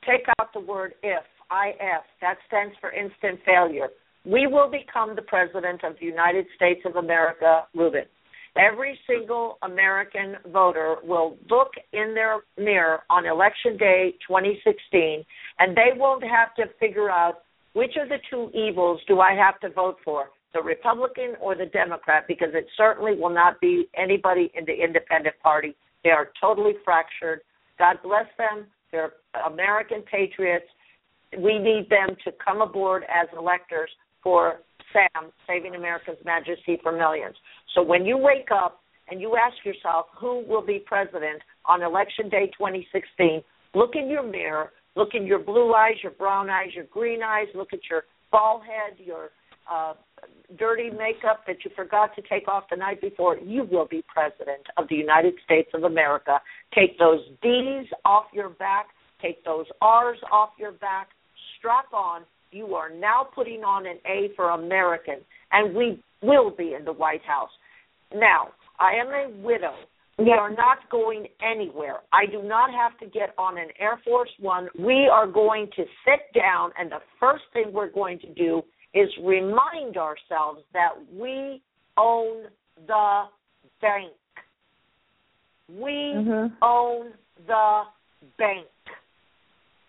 Take 0.05 0.25
out 0.39 0.53
the 0.53 0.59
word 0.59 0.93
if. 1.03 1.23
IF. 1.52 2.04
That 2.22 2.38
stands 2.48 2.76
for 2.80 2.91
instant 2.91 3.39
failure. 3.45 3.89
We 4.26 4.48
will 4.48 4.70
become 4.70 5.16
the 5.16 5.22
president 5.22 5.84
of 5.84 5.93
the 6.00 6.06
United 6.06 6.45
States 6.56 6.82
of 6.86 6.95
America, 6.98 7.68
Ruben. 7.74 8.04
Every 8.58 9.00
single 9.08 9.60
American 9.62 10.36
voter 10.52 10.95
will 11.04 11.38
look 11.50 11.72
in 11.93 12.14
their 12.16 12.39
mirror 12.58 13.04
on 13.10 13.26
election 13.26 13.78
day 13.78 14.16
2016 14.28 15.24
and 15.60 15.78
they 15.78 15.91
won't 15.95 16.24
have 16.24 16.56
to 16.56 16.74
figure 16.80 17.10
out 17.10 17.43
which 17.74 17.95
of 18.02 18.10
the 18.10 18.18
two 18.32 18.50
evils 18.58 19.00
do 19.08 19.20
I 19.20 19.34
have 19.34 19.60
to 19.60 19.70
vote 19.70 19.98
for, 20.04 20.30
the 20.54 20.62
Republican 20.62 21.36
or 21.39 21.54
the 21.54 21.68
Democrat, 21.68 22.26
because 22.28 22.50
it 22.54 22.66
certainly 22.76 23.16
will 23.16 23.34
not 23.34 23.62
be 23.62 23.88
anybody 23.95 24.52
in 24.56 24.66
the 24.66 24.74
independent 24.74 25.36
party. 25.43 25.76
They 26.04 26.10
are 26.10 26.30
totally 26.41 26.74
fractured. 26.84 27.41
God 27.78 27.98
bless 28.04 28.26
them. 28.39 28.66
They're 28.91 29.14
American 29.45 30.02
patriots 30.02 30.66
we 31.38 31.59
need 31.59 31.89
them 31.89 32.15
to 32.23 32.31
come 32.43 32.61
aboard 32.61 33.03
as 33.03 33.27
electors 33.38 33.89
for 34.23 34.61
SAMM, 34.93 35.31
Saving 35.47 35.75
America's 35.75 36.17
Majesty 36.25 36.79
for 36.81 36.91
Millions. 36.91 37.35
So 37.75 37.81
when 37.81 38.05
you 38.05 38.17
wake 38.17 38.49
up 38.53 38.81
and 39.09 39.21
you 39.21 39.38
ask 39.38 39.65
yourself 39.65 40.07
who 40.17 40.43
will 40.47 40.65
be 40.65 40.79
president 40.85 41.41
on 41.65 41.81
election 41.81 42.29
day 42.29 42.47
2016, 42.57 43.41
look 43.75 43.91
in 43.95 44.09
your 44.09 44.23
mirror, 44.23 44.71
look 44.95 45.09
in 45.13 45.25
your 45.25 45.39
blue 45.39 45.73
eyes, 45.73 45.95
your 46.01 46.13
brown 46.13 46.49
eyes, 46.49 46.69
your 46.73 46.85
green 46.85 47.21
eyes, 47.23 47.47
look 47.55 47.73
at 47.73 47.79
your 47.89 48.03
bald 48.31 48.63
head, 48.63 48.97
your 48.97 49.29
uh, 49.71 49.93
dirty 50.57 50.89
makeup 50.89 51.43
that 51.45 51.57
you 51.63 51.71
forgot 51.75 52.15
to 52.15 52.21
take 52.21 52.47
off 52.47 52.63
the 52.69 52.75
night 52.75 53.01
before. 53.01 53.38
You 53.38 53.63
will 53.69 53.88
be 53.88 54.03
president 54.07 54.65
of 54.77 54.88
the 54.89 54.95
United 54.95 55.35
States 55.43 55.69
of 55.73 55.83
America. 55.83 56.39
Take 56.73 56.97
those 56.97 57.19
D's 57.41 57.88
off 58.05 58.25
your 58.33 58.49
back, 58.49 58.88
take 59.21 59.43
those 59.43 59.65
R's 59.81 60.19
off 60.31 60.51
your 60.57 60.71
back, 60.71 61.09
strap 61.68 61.93
on. 61.93 62.22
You 62.51 62.76
are 62.76 62.89
now 62.89 63.28
putting 63.36 63.63
on 63.63 63.86
an 63.86 63.97
A 64.05 64.30
for 64.36 64.51
American, 64.51 65.18
and 65.51 65.76
we 65.76 66.01
will 66.22 66.49
be 66.49 66.76
in 66.78 66.86
the 66.86 66.93
White 66.93 67.24
House. 67.24 67.49
Now, 68.15 68.49
I 68.80 68.93
am 68.93 69.07
a 69.07 69.45
widow. 69.45 69.74
We 70.18 70.32
are 70.32 70.49
not 70.49 70.78
going 70.89 71.28
anywhere. 71.43 71.97
I 72.13 72.26
do 72.26 72.41
not 72.41 72.72
have 72.72 72.97
to 72.99 73.05
get 73.05 73.36
on 73.38 73.57
an 73.57 73.68
Air 73.80 73.99
Force 74.05 74.30
One. 74.39 74.70
We 74.80 75.09
are 75.11 75.28
going 75.28 75.68
to 75.76 75.84
sit 76.05 76.34
down, 76.34 76.72
and 76.80 76.89
the 76.89 77.01
first 77.20 77.43
thing 77.51 77.65
we're 77.74 77.91
going 77.91 78.20
to 78.20 78.34
do 78.34 78.61
is 78.93 79.09
remind 79.24 79.97
ourselves 79.97 80.61
that 80.74 80.91
we 81.13 81.61
own 81.97 82.45
the 82.88 83.24
bank. 83.82 84.13
We 85.70 86.13
mm-hmm. 86.15 86.53
own 86.63 87.11
the 87.45 87.82
bank. 88.38 88.65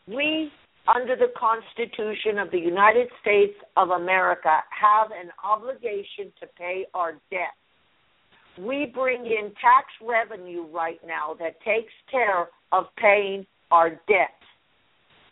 We 0.09 0.51
under 0.95 1.17
the 1.17 1.33
Constitution 1.39 2.39
of 2.39 2.51
the 2.51 2.59
United 2.59 3.09
States 3.21 3.55
of 3.77 3.91
America, 3.91 4.61
have 4.71 5.11
an 5.11 5.31
obligation 5.45 6.33
to 6.41 6.47
pay 6.59 6.87
our 6.95 7.13
debt. 7.31 7.55
We 8.59 8.91
bring 8.93 9.27
in 9.27 9.53
tax 9.61 9.87
revenue 10.03 10.67
right 10.73 10.99
now 11.07 11.35
that 11.39 11.61
takes 11.61 11.93
care 12.11 12.49
of 12.73 12.85
paying 12.97 13.47
our 13.71 13.91
debt. 13.91 14.35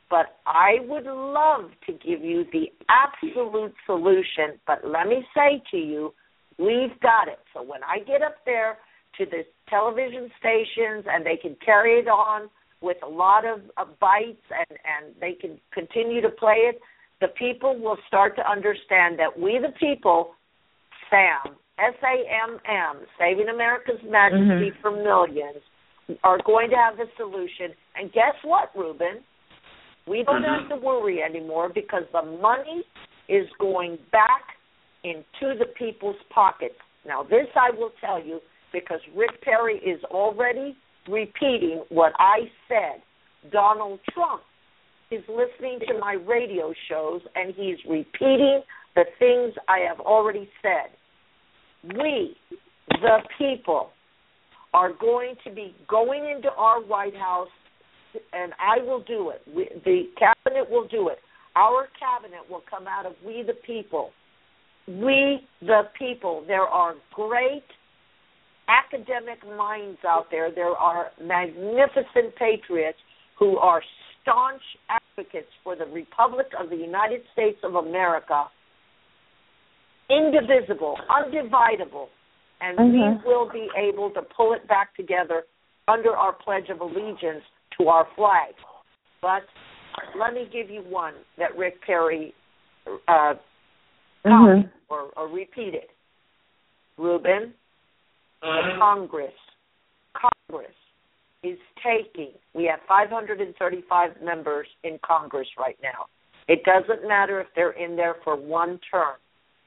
But 0.09 0.39
I 0.47 0.77
would 0.83 1.07
love 1.07 1.71
to 1.87 1.93
give 1.93 2.23
you 2.23 2.45
the 2.53 2.67
absolute 2.89 3.75
solution, 3.87 4.61
but 4.67 4.79
let 4.85 5.09
me 5.09 5.27
say 5.35 5.63
to 5.73 5.77
you, 5.77 6.15
we've 6.59 6.99
got 7.01 7.27
it. 7.27 7.41
So 7.53 7.63
when 7.63 7.83
I 7.83 7.99
get 8.05 8.23
up 8.23 8.37
there 8.45 8.79
to 9.19 9.25
the 9.25 9.43
television 9.69 10.31
stations 10.39 11.05
and 11.11 11.27
they 11.27 11.37
can 11.37 11.57
carry 11.65 11.99
it 11.99 12.09
on 12.09 12.49
with 12.81 12.97
a 13.03 13.09
lot 13.09 13.45
of 13.45 13.61
uh, 13.77 13.85
bites 14.01 14.47
and 14.51 14.79
and 14.85 15.15
they 15.21 15.33
can 15.33 15.59
continue 15.73 16.21
to 16.21 16.29
play 16.29 16.71
it, 16.71 16.81
the 17.21 17.29
people 17.29 17.79
will 17.79 17.99
start 18.07 18.37
to 18.37 18.51
understand 18.51 19.19
that 19.19 19.39
we 19.39 19.59
the 19.61 19.73
people, 19.81 20.33
SAMM, 21.11 21.55
S 21.79 21.95
A 22.03 22.51
M 22.51 22.59
M, 22.69 23.07
Saving 23.19 23.49
America's 23.49 24.01
Majesty 24.09 24.71
mm-hmm. 24.71 24.81
for 24.83 24.91
Millions, 24.91 25.63
are 26.25 26.39
going 26.45 26.71
to 26.71 26.77
have 26.77 26.97
the 26.97 27.07
solution. 27.17 27.75
And 27.97 28.13
guess 28.13 28.35
what, 28.45 28.71
Ruben? 28.77 29.23
We 30.07 30.23
don't 30.23 30.43
mm-hmm. 30.43 30.71
have 30.71 30.81
to 30.81 30.85
worry 30.85 31.23
anymore 31.23 31.71
because 31.75 32.05
the 32.13 32.23
money 32.23 32.85
is 33.29 33.47
going 33.59 33.99
back 34.13 34.45
into 35.03 35.59
the 35.59 35.67
people's 35.77 36.17
pockets. 36.33 36.77
Now, 37.07 37.23
this 37.23 37.47
I 37.55 37.71
will 37.77 37.91
tell 38.01 38.23
you 38.23 38.41
because 38.73 39.01
Rick 39.17 39.43
Perry 39.43 39.79
is 39.79 40.03
already 40.05 40.77
repeating 41.09 41.85
what 41.89 42.13
I 42.19 42.51
said. 42.69 43.03
Donald 43.53 44.01
Trump 44.13 44.43
is 45.11 45.23
listening 45.29 45.79
to 45.87 45.99
my 45.99 46.15
radio 46.15 46.73
shows 46.89 47.21
and 47.35 47.55
he's 47.55 47.79
repeating 47.89 48.63
the 48.95 49.05
things 49.19 49.55
I 49.69 49.79
have 49.89 50.01
already 50.01 50.49
said. 50.63 50.91
We, 51.97 52.37
the 52.91 53.19
people, 53.39 53.91
are 54.77 54.93
going 54.93 55.35
to 55.43 55.51
be 55.51 55.75
going 55.89 56.29
into 56.29 56.51
our 56.51 56.83
White 56.83 57.17
House, 57.17 57.49
and 58.35 58.53
I 58.61 58.83
will 58.85 59.03
do 59.03 59.31
it. 59.31 59.41
We, 59.55 59.71
the 59.85 60.05
cabinet 60.19 60.69
will 60.71 60.87
do 60.87 61.09
it. 61.09 61.19
Our 61.55 61.89
cabinet 61.99 62.41
will 62.51 62.63
come 62.69 62.87
out 62.87 63.07
of 63.07 63.13
we, 63.25 63.43
the 63.43 63.55
people. 63.67 64.11
We, 64.87 65.41
the 65.63 65.85
people. 65.99 66.45
There 66.47 66.67
are 66.67 66.95
great 67.15 67.65
academic 68.69 69.39
minds 69.57 69.99
out 70.07 70.27
there. 70.31 70.51
There 70.55 70.71
are 70.71 71.11
magnificent 71.23 72.35
patriots 72.39 72.99
who 73.39 73.59
are 73.59 73.83
staunch 74.23 74.63
advocates 74.89 75.51
for 75.63 75.77
the 75.77 75.87
Republic 75.87 76.47
of 76.59 76.71
the 76.71 76.77
United 76.77 77.21
States 77.33 77.59
of 77.63 77.75
America, 77.75 78.45
indivisible, 80.11 80.97
undividable, 81.11 82.07
and 82.61 82.79
mm-hmm. 82.79 83.27
we 83.27 83.33
will 83.33 83.51
be 83.51 83.69
able 83.77 84.11
to 84.11 84.23
pull 84.37 84.53
it 84.55 84.67
back 84.69 84.95
together 84.97 85.45
under 85.89 86.11
our 86.11 86.33
Pledge 86.33 86.69
of 86.71 86.81
Allegiance 86.81 87.45
to 87.79 87.89
our 87.89 88.07
flag. 88.17 88.55
But 89.23 89.43
let 90.19 90.35
me 90.35 90.49
give 90.53 90.71
you 90.71 90.83
one 90.83 91.15
that 91.39 91.57
Rick 91.57 91.83
Perry 91.83 92.35
uh, 93.09 93.35
mm-hmm. 94.25 94.69
or, 94.89 95.11
or 95.17 95.29
repeat 95.29 95.75
it. 95.75 95.91
Mm-hmm. 98.43 98.79
Congress, 98.81 99.33
Congress 100.15 100.75
is 101.43 101.59
taking. 101.83 102.33
We 102.55 102.65
have 102.65 102.81
535 102.89 104.11
members 104.23 104.67
in 104.85 104.99
Congress 105.05 105.49
right 105.59 105.79
now. 105.83 106.07
It 106.49 106.63
doesn't 106.65 107.07
matter 107.07 107.41
if 107.41 107.49
they're 107.55 107.73
in 107.73 107.97
there 107.97 108.17
for 108.25 108.37
one 108.37 108.79
term. 108.91 109.17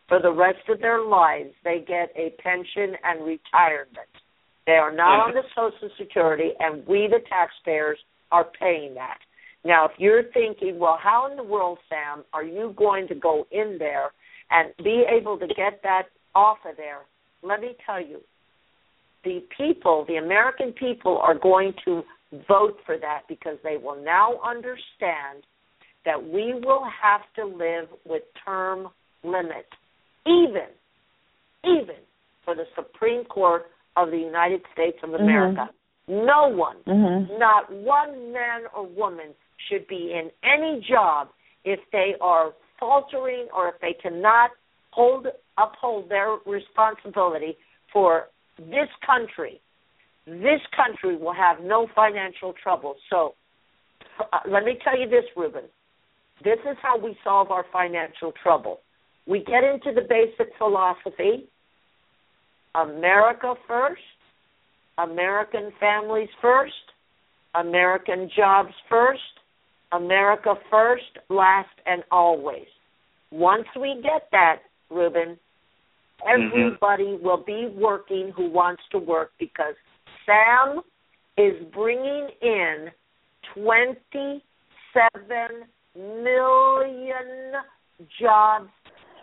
For 0.08 0.20
the 0.20 0.32
rest 0.32 0.68
of 0.70 0.80
their 0.82 1.04
lives, 1.04 1.52
they 1.64 1.86
get 1.88 2.12
a 2.16 2.34
pension 2.42 2.96
and 3.04 3.24
retirement. 3.26 4.10
They 4.66 4.74
are 4.74 4.96
not 4.96 5.28
on 5.28 5.34
the 5.34 5.44
Social 5.56 5.90
Security, 6.00 6.52
and 6.60 6.86
we, 6.88 7.08
the 7.10 7.20
taxpayers, 7.30 7.98
are 8.32 8.46
paying 8.60 8.94
that. 8.96 9.18
Now, 9.66 9.86
if 9.86 9.92
you're 9.98 10.24
thinking, 10.34 10.80
well, 10.80 10.98
how 11.02 11.28
in 11.30 11.38
the 11.38 11.44
world, 11.44 11.80
Samm, 11.92 12.24
are 12.34 12.44
you 12.44 12.74
going 12.78 13.08
to 13.08 13.16
go 13.16 13.46
in 13.52 13.78
there 13.78 14.12
and 14.52 14.74
be 14.78 15.04
able 15.10 15.38
to 15.38 15.48
get 15.48 15.82
that 15.84 16.04
off 16.34 16.60
of 16.70 16.78
there? 16.78 17.02
Let 17.44 17.62
me 17.62 17.76
tell 17.86 18.02
you, 18.02 18.22
the 19.24 19.44
people, 19.56 20.06
the 20.08 20.16
American 20.16 20.74
people, 20.74 21.18
are 21.18 21.38
going 21.38 21.74
to 21.86 22.04
vote 22.48 22.78
for 22.86 22.98
that 22.98 23.22
because 23.28 23.58
they 23.64 23.78
will 23.78 24.02
now 24.04 24.40
understand 24.46 25.44
that 26.06 26.24
we 26.24 26.54
will 26.54 26.84
have 27.02 27.22
to 27.36 27.46
live 27.46 27.90
with 28.06 28.24
term 28.46 28.88
limits, 29.24 29.70
even, 30.26 30.70
even 31.64 31.96
for 32.46 32.56
the 32.56 32.66
Supreme 32.76 33.26
Court 33.26 33.64
of 33.98 34.12
the 34.12 34.18
United 34.18 34.62
States 34.74 34.98
of 35.04 35.10
mm-hmm. 35.10 35.24
America. 35.24 35.70
Mm-hmm. 36.08 36.26
No 36.26 36.48
one, 36.48 36.78
mm-hmm. 36.88 37.38
not 37.38 37.72
one 37.72 38.34
man 38.34 38.62
or 38.76 38.88
woman 38.88 39.34
should 39.70 39.88
be 39.88 40.14
in 40.14 40.32
any 40.44 40.84
job 40.90 41.28
if 41.66 41.80
they 41.92 42.14
are 42.22 42.52
faltering 42.80 43.48
or 43.56 43.70
if 43.70 43.76
they 43.82 43.96
cannot 44.02 44.52
hold 44.92 45.28
uphold 45.58 46.10
their 46.10 46.38
responsibility 46.46 47.58
for 47.92 48.28
this 48.60 48.90
country. 49.06 49.62
This 50.26 50.62
country 50.76 51.18
will 51.18 51.34
have 51.34 51.64
no 51.64 51.88
financial 51.96 52.54
trouble. 52.62 52.96
So 53.10 53.34
uh, 54.20 54.40
let 54.50 54.64
me 54.64 54.78
tell 54.84 55.00
you 55.00 55.10
this, 55.10 55.26
Ruben. 55.36 55.64
This 56.44 56.60
is 56.70 56.78
how 56.82 56.98
we 56.98 57.18
solve 57.24 57.52
our 57.52 57.66
financial 57.72 58.34
trouble. 58.44 58.80
We 59.28 59.40
get 59.40 59.64
into 59.64 59.94
the 59.94 60.08
basic 60.08 60.54
philosophy 60.58 61.50
America 62.76 63.56
first, 63.68 64.02
American 64.98 65.72
families 65.80 66.30
first, 66.42 66.74
American 67.56 68.30
jobs 68.36 68.74
first, 68.90 69.22
America 69.92 70.54
first, 70.70 71.18
last, 71.30 71.70
and 71.86 72.04
always. 72.12 72.68
Once 73.32 73.66
we 73.80 74.02
get 74.04 74.28
that, 74.32 74.58
Ruben, 74.90 75.38
everybody 76.28 77.04
mm-hmm. 77.04 77.26
will 77.26 77.44
be 77.44 77.68
working 77.76 78.32
who 78.36 78.50
wants 78.50 78.82
to 78.92 79.00
work 79.00 79.32
because 79.40 79.76
Samm 80.28 80.80
is 81.38 81.54
bringing 81.74 82.30
in 82.42 82.88
27 83.56 84.42
million 85.96 87.54
jobs 88.20 88.70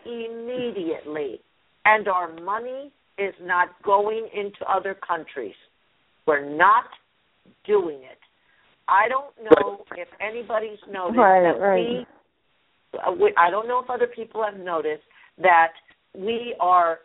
immediately, 0.05 1.40
and 1.84 2.09
our 2.09 2.32
money 2.40 2.92
is 3.18 3.34
not 3.42 3.68
going 3.82 4.28
into 4.34 4.64
other 4.68 4.94
countries. 5.07 5.55
We're 6.26 6.49
not 6.57 6.84
doing 7.66 7.99
it. 7.99 8.18
I 8.88 9.09
don't 9.09 9.34
know 9.51 9.84
if 9.97 10.09
anybody's 10.20 10.78
noticed 10.90 11.18
right, 11.18 11.42
that 11.42 11.61
right. 11.61 12.07
Uh, 12.94 13.12
we, 13.12 13.34
I 13.36 13.51
don't 13.51 13.66
know 13.66 13.80
if 13.82 13.90
other 13.90 14.07
people 14.07 14.44
have 14.44 14.59
noticed 14.59 15.03
that 15.38 15.72
we 16.16 16.54
are 16.60 17.00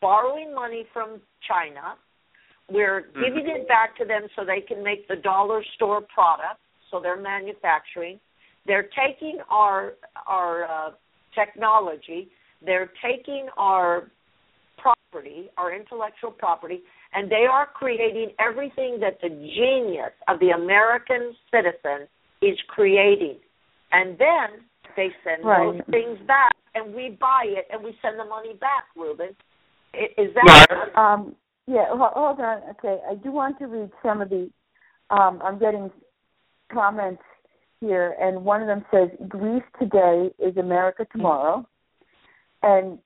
borrowing 0.00 0.54
money 0.54 0.86
from 0.92 1.20
China. 1.48 1.94
We're 2.70 3.02
mm-hmm. 3.02 3.20
giving 3.20 3.48
it 3.48 3.68
back 3.68 3.96
to 3.98 4.04
them 4.04 4.22
so 4.36 4.44
they 4.44 4.60
can 4.60 4.82
make 4.82 5.08
the 5.08 5.16
dollar 5.16 5.62
store 5.74 6.02
product, 6.02 6.60
so 6.90 7.00
they're 7.00 7.20
manufacturing. 7.20 8.20
They're 8.66 8.88
taking 8.96 9.38
our 9.50 9.94
our 10.26 10.64
uh, 10.64 10.90
technology. 11.34 12.28
They're 12.64 12.90
taking 13.02 13.48
our 13.58 14.10
property, 14.78 15.50
our 15.58 15.74
intellectual 15.74 16.30
property, 16.30 16.82
and 17.12 17.30
they 17.30 17.46
are 17.50 17.66
creating 17.66 18.30
everything 18.38 18.98
that 19.00 19.18
the 19.22 19.28
genius 19.28 20.12
of 20.28 20.40
the 20.40 20.50
American 20.50 21.34
citizen 21.50 22.08
is 22.42 22.58
creating. 22.68 23.36
And 23.92 24.18
then 24.18 24.64
they 24.96 25.08
send 25.24 25.44
right. 25.44 25.72
those 25.72 25.80
things 25.90 26.18
back, 26.26 26.54
and 26.74 26.94
we 26.94 27.16
buy 27.20 27.44
it, 27.46 27.66
and 27.70 27.82
we 27.82 27.96
send 28.02 28.18
the 28.18 28.24
money 28.24 28.54
back. 28.54 28.84
Ruben, 28.96 29.30
is 30.18 30.34
that? 30.34 30.66
Right. 30.70 31.12
Um, 31.14 31.34
yeah. 31.66 31.86
Hold 31.88 32.40
on. 32.40 32.62
Okay, 32.70 32.98
I 33.10 33.14
do 33.14 33.32
want 33.32 33.58
to 33.58 33.66
read 33.66 33.90
some 34.02 34.20
of 34.20 34.28
the. 34.28 34.50
Um, 35.10 35.40
I'm 35.44 35.58
getting 35.58 35.90
comments 36.72 37.22
here, 37.80 38.16
and 38.20 38.44
one 38.44 38.60
of 38.60 38.66
them 38.66 38.84
says, 38.90 39.08
"Greece 39.28 39.62
today 39.78 40.30
is 40.38 40.56
America 40.56 41.06
tomorrow," 41.12 41.66
and 42.62 42.98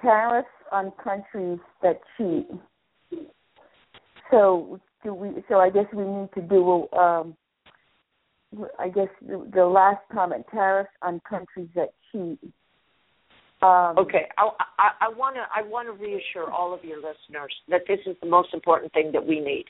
tariffs 0.00 0.48
on 0.72 0.92
countries 1.02 1.58
that 1.82 2.00
cheat. 2.16 2.48
So 4.30 4.80
do 5.02 5.14
we? 5.14 5.42
So 5.48 5.58
I 5.58 5.70
guess 5.70 5.86
we 5.92 6.04
need 6.04 6.28
to 6.34 6.42
do. 6.42 6.88
Um, 6.96 7.36
I 8.78 8.88
guess 8.88 9.08
the, 9.20 9.48
the 9.54 9.64
last 9.64 10.00
comment: 10.12 10.44
tariffs 10.50 10.90
on 11.02 11.20
countries 11.28 11.68
that 11.74 11.90
cheat. 12.10 12.38
Um, 13.62 13.98
okay, 13.98 14.26
I 14.38 15.08
want 15.08 15.36
to 15.36 15.42
I 15.54 15.62
want 15.62 15.86
to 15.88 15.92
reassure 15.92 16.50
all 16.50 16.72
of 16.72 16.82
your 16.82 16.96
listeners 16.96 17.52
that 17.68 17.82
this 17.86 17.98
is 18.06 18.16
the 18.22 18.28
most 18.28 18.54
important 18.54 18.92
thing 18.92 19.10
that 19.12 19.26
we 19.26 19.38
need. 19.38 19.66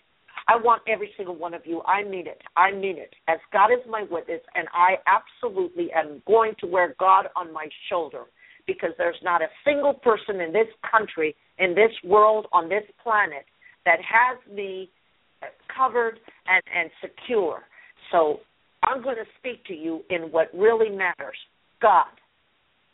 I 0.47 0.57
want 0.57 0.83
every 0.89 1.11
single 1.17 1.35
one 1.37 1.55
of 1.55 1.63
you. 1.65 1.83
I 1.83 2.05
mean 2.05 2.27
it. 2.27 2.41
I 2.57 2.73
mean 2.73 2.99
it. 2.99 3.15
As 3.29 3.39
God 3.53 3.71
is 3.73 3.81
my 3.89 4.05
witness, 4.09 4.41
and 4.55 4.69
I 4.73 4.95
absolutely 5.07 5.91
am 5.93 6.23
going 6.27 6.55
to 6.61 6.67
wear 6.67 6.95
God 6.99 7.27
on 7.35 7.53
my 7.53 7.69
shoulder 7.89 8.25
because 8.67 8.91
there's 8.97 9.21
not 9.23 9.43
a 9.43 9.49
single 9.65 9.95
person 9.95 10.41
in 10.41 10.53
this 10.53 10.69
country, 10.89 11.35
in 11.59 11.75
this 11.75 11.91
world, 12.05 12.47
on 12.53 12.69
this 12.69 12.85
planet 13.03 13.45
that 13.85 13.99
has 13.99 14.39
me 14.53 14.89
covered 15.77 16.21
and, 16.47 16.63
and 16.77 16.91
secure. 17.01 17.63
So 18.13 18.41
I'm 18.85 19.03
going 19.03 19.17
to 19.17 19.25
speak 19.39 19.65
to 19.67 19.75
you 19.75 20.03
in 20.11 20.31
what 20.31 20.49
really 20.55 20.91
matters 20.91 21.37
God. 21.83 22.07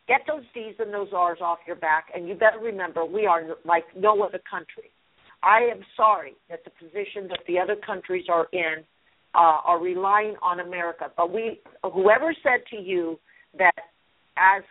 Get 0.09 0.21
those 0.27 0.45
D's 0.55 0.75
and 0.79 0.95
those 0.95 1.09
R's 1.13 1.39
off 1.41 1.59
your 1.67 1.77
back, 1.77 2.07
and 2.15 2.29
you 2.29 2.35
better 2.35 2.61
remember 2.61 3.05
we 3.05 3.27
are 3.27 3.43
like 3.65 3.85
no 3.97 4.23
other 4.23 4.41
country. 4.49 4.91
I 5.43 5.69
am 5.73 5.81
sorry 5.97 6.35
that 6.49 6.61
the 6.65 6.71
position 6.71 7.29
that 7.29 7.41
the 7.47 7.59
other 7.59 7.77
countries 7.77 8.27
are 8.29 8.47
in 8.53 8.85
uh, 9.35 9.61
are 9.65 9.81
relying 9.81 10.35
on 10.43 10.61
America. 10.61 11.11
But 11.17 11.33
we, 11.33 11.61
whoever 11.83 12.35
said 12.43 12.61
to 12.71 12.77
you 12.77 13.19
that 13.59 13.75
as 14.37 14.63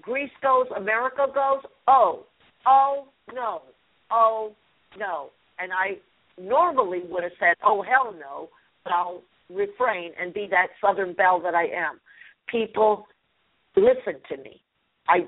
Greece 0.00 0.30
goes, 0.42 0.66
America 0.76 1.26
goes. 1.34 1.62
Oh, 1.88 2.24
oh 2.66 3.08
no, 3.32 3.62
oh 4.10 4.52
no. 4.98 5.30
And 5.58 5.72
I 5.72 5.98
normally 6.40 7.02
would 7.08 7.22
have 7.22 7.32
said, 7.38 7.54
oh 7.64 7.82
hell 7.82 8.14
no, 8.18 8.48
but 8.84 8.92
I'll 8.92 9.22
refrain 9.50 10.12
and 10.20 10.32
be 10.32 10.46
that 10.50 10.68
Southern 10.80 11.14
belle 11.14 11.40
that 11.42 11.54
I 11.54 11.64
am. 11.64 12.00
People, 12.50 13.06
listen 13.76 14.20
to 14.30 14.36
me. 14.38 14.60
I. 15.08 15.26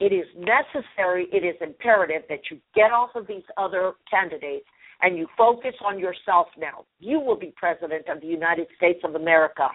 It 0.00 0.12
is 0.12 0.26
necessary. 0.36 1.28
It 1.32 1.44
is 1.44 1.54
imperative 1.60 2.22
that 2.28 2.40
you 2.50 2.58
get 2.74 2.90
off 2.90 3.10
of 3.14 3.26
these 3.26 3.44
other 3.56 3.92
candidates 4.10 4.66
and 5.02 5.16
you 5.16 5.26
focus 5.36 5.74
on 5.84 5.98
yourself 5.98 6.48
now. 6.58 6.84
You 6.98 7.20
will 7.20 7.36
be 7.36 7.52
president 7.56 8.08
of 8.08 8.20
the 8.20 8.26
United 8.26 8.66
States 8.76 9.00
of 9.04 9.14
America. 9.14 9.68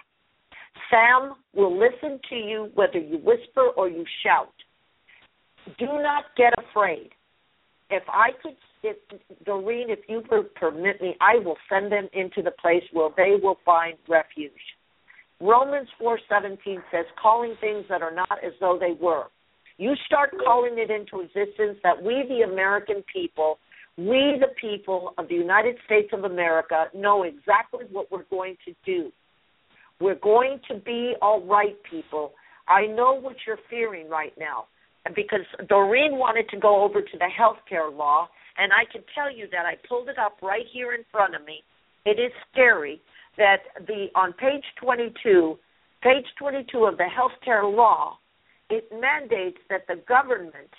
Samm 0.92 1.34
will 1.54 1.76
listen 1.76 2.20
to 2.28 2.34
you 2.36 2.70
whether 2.74 2.98
you 2.98 3.18
whisper 3.18 3.68
or 3.76 3.88
you 3.88 4.04
shout. 4.22 4.52
Do 5.78 5.86
not 5.86 6.24
get 6.36 6.52
afraid. 6.58 7.10
If 7.90 8.02
I 8.08 8.30
could, 8.42 8.56
if, 8.82 8.96
Doreen, 9.44 9.90
if 9.90 10.00
you 10.08 10.22
would 10.30 10.54
permit 10.54 11.00
me, 11.02 11.16
I 11.20 11.38
will 11.44 11.56
send 11.68 11.90
them 11.90 12.08
into 12.12 12.42
the 12.42 12.52
place 12.52 12.84
where 12.92 13.10
they 13.16 13.36
will 13.42 13.58
find 13.64 13.96
refuge. 14.08 14.52
Romans 15.40 15.88
4:17 15.98 16.82
says, 16.90 17.06
"Calling 17.16 17.56
things 17.56 17.86
that 17.88 18.02
are 18.02 18.10
not 18.10 18.38
as 18.42 18.52
though 18.60 18.76
they 18.78 18.92
were." 18.92 19.26
You 19.78 19.96
start 20.04 20.36
calling 20.44 20.78
it 20.78 20.90
into 20.90 21.20
existence 21.20 21.78
that 21.82 22.02
we, 22.02 22.22
the 22.28 22.42
American 22.42 23.02
people, 23.04 23.58
we, 23.96 24.36
the 24.38 24.52
people 24.60 25.14
of 25.16 25.28
the 25.28 25.34
United 25.34 25.76
States 25.86 26.12
of 26.12 26.24
America, 26.24 26.90
know 26.92 27.22
exactly 27.22 27.86
what 27.90 28.10
we're 28.10 28.24
going 28.24 28.58
to 28.66 28.74
do. 28.84 29.10
We're 29.98 30.16
going 30.16 30.60
to 30.68 30.74
be 30.74 31.14
all 31.22 31.40
right, 31.40 31.76
people. 31.82 32.34
I 32.68 32.86
know 32.86 33.14
what 33.14 33.36
you're 33.46 33.58
fearing 33.68 34.08
right 34.08 34.36
now 34.38 34.66
because 35.14 35.46
Doreen 35.68 36.16
wanted 36.16 36.48
to 36.50 36.58
go 36.58 36.82
over 36.82 37.00
to 37.00 37.18
the 37.18 37.28
healthcare 37.28 37.94
law, 37.94 38.28
and 38.58 38.72
I 38.72 38.84
can 38.90 39.02
tell 39.14 39.34
you 39.34 39.48
that 39.50 39.64
I 39.64 39.76
pulled 39.88 40.08
it 40.08 40.18
up 40.18 40.38
right 40.42 40.66
here 40.72 40.92
in 40.92 41.04
front 41.10 41.34
of 41.34 41.44
me. 41.44 41.62
It 42.04 42.18
is 42.20 42.32
scary 42.52 43.00
that 43.40 43.86
the 43.86 44.08
on 44.14 44.34
page 44.34 44.64
22, 44.82 45.58
page 46.02 46.26
22 46.38 46.84
of 46.84 46.98
the 46.98 47.04
healthcare 47.04 47.64
law, 47.64 48.18
it 48.68 48.84
mandates 48.92 49.58
that 49.70 49.86
the 49.88 49.96
government 50.06 50.70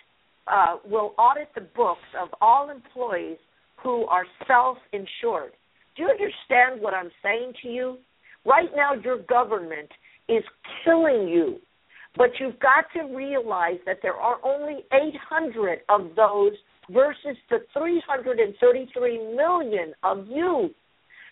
uh, 0.47 0.77
will 0.85 1.13
audit 1.17 1.49
the 1.55 1.67
books 1.75 2.07
of 2.21 2.29
all 2.39 2.69
employees 2.69 3.37
who 3.81 4.05
are 4.05 4.25
self-insured. 4.47 5.53
Do 5.95 6.03
you 6.03 6.09
understand 6.09 6.81
what 6.81 6.93
I'm 6.93 7.09
saying 7.23 7.53
to 7.63 7.67
you? 7.67 7.97
Right 8.45 8.69
now, 8.75 8.93
your 8.93 9.17
government 9.23 9.89
is 10.29 10.43
killing 10.85 11.27
you. 11.27 11.57
But 12.15 12.29
you've 12.39 12.59
got 12.59 12.85
to 12.93 13.15
realize 13.15 13.79
that 13.85 13.99
there 14.01 14.15
are 14.15 14.37
only 14.43 14.83
800 14.93 15.79
of 15.89 16.11
those 16.15 16.53
versus 16.91 17.37
the 17.49 17.59
333 17.73 19.35
million 19.35 19.93
of 20.03 20.27
you. 20.27 20.71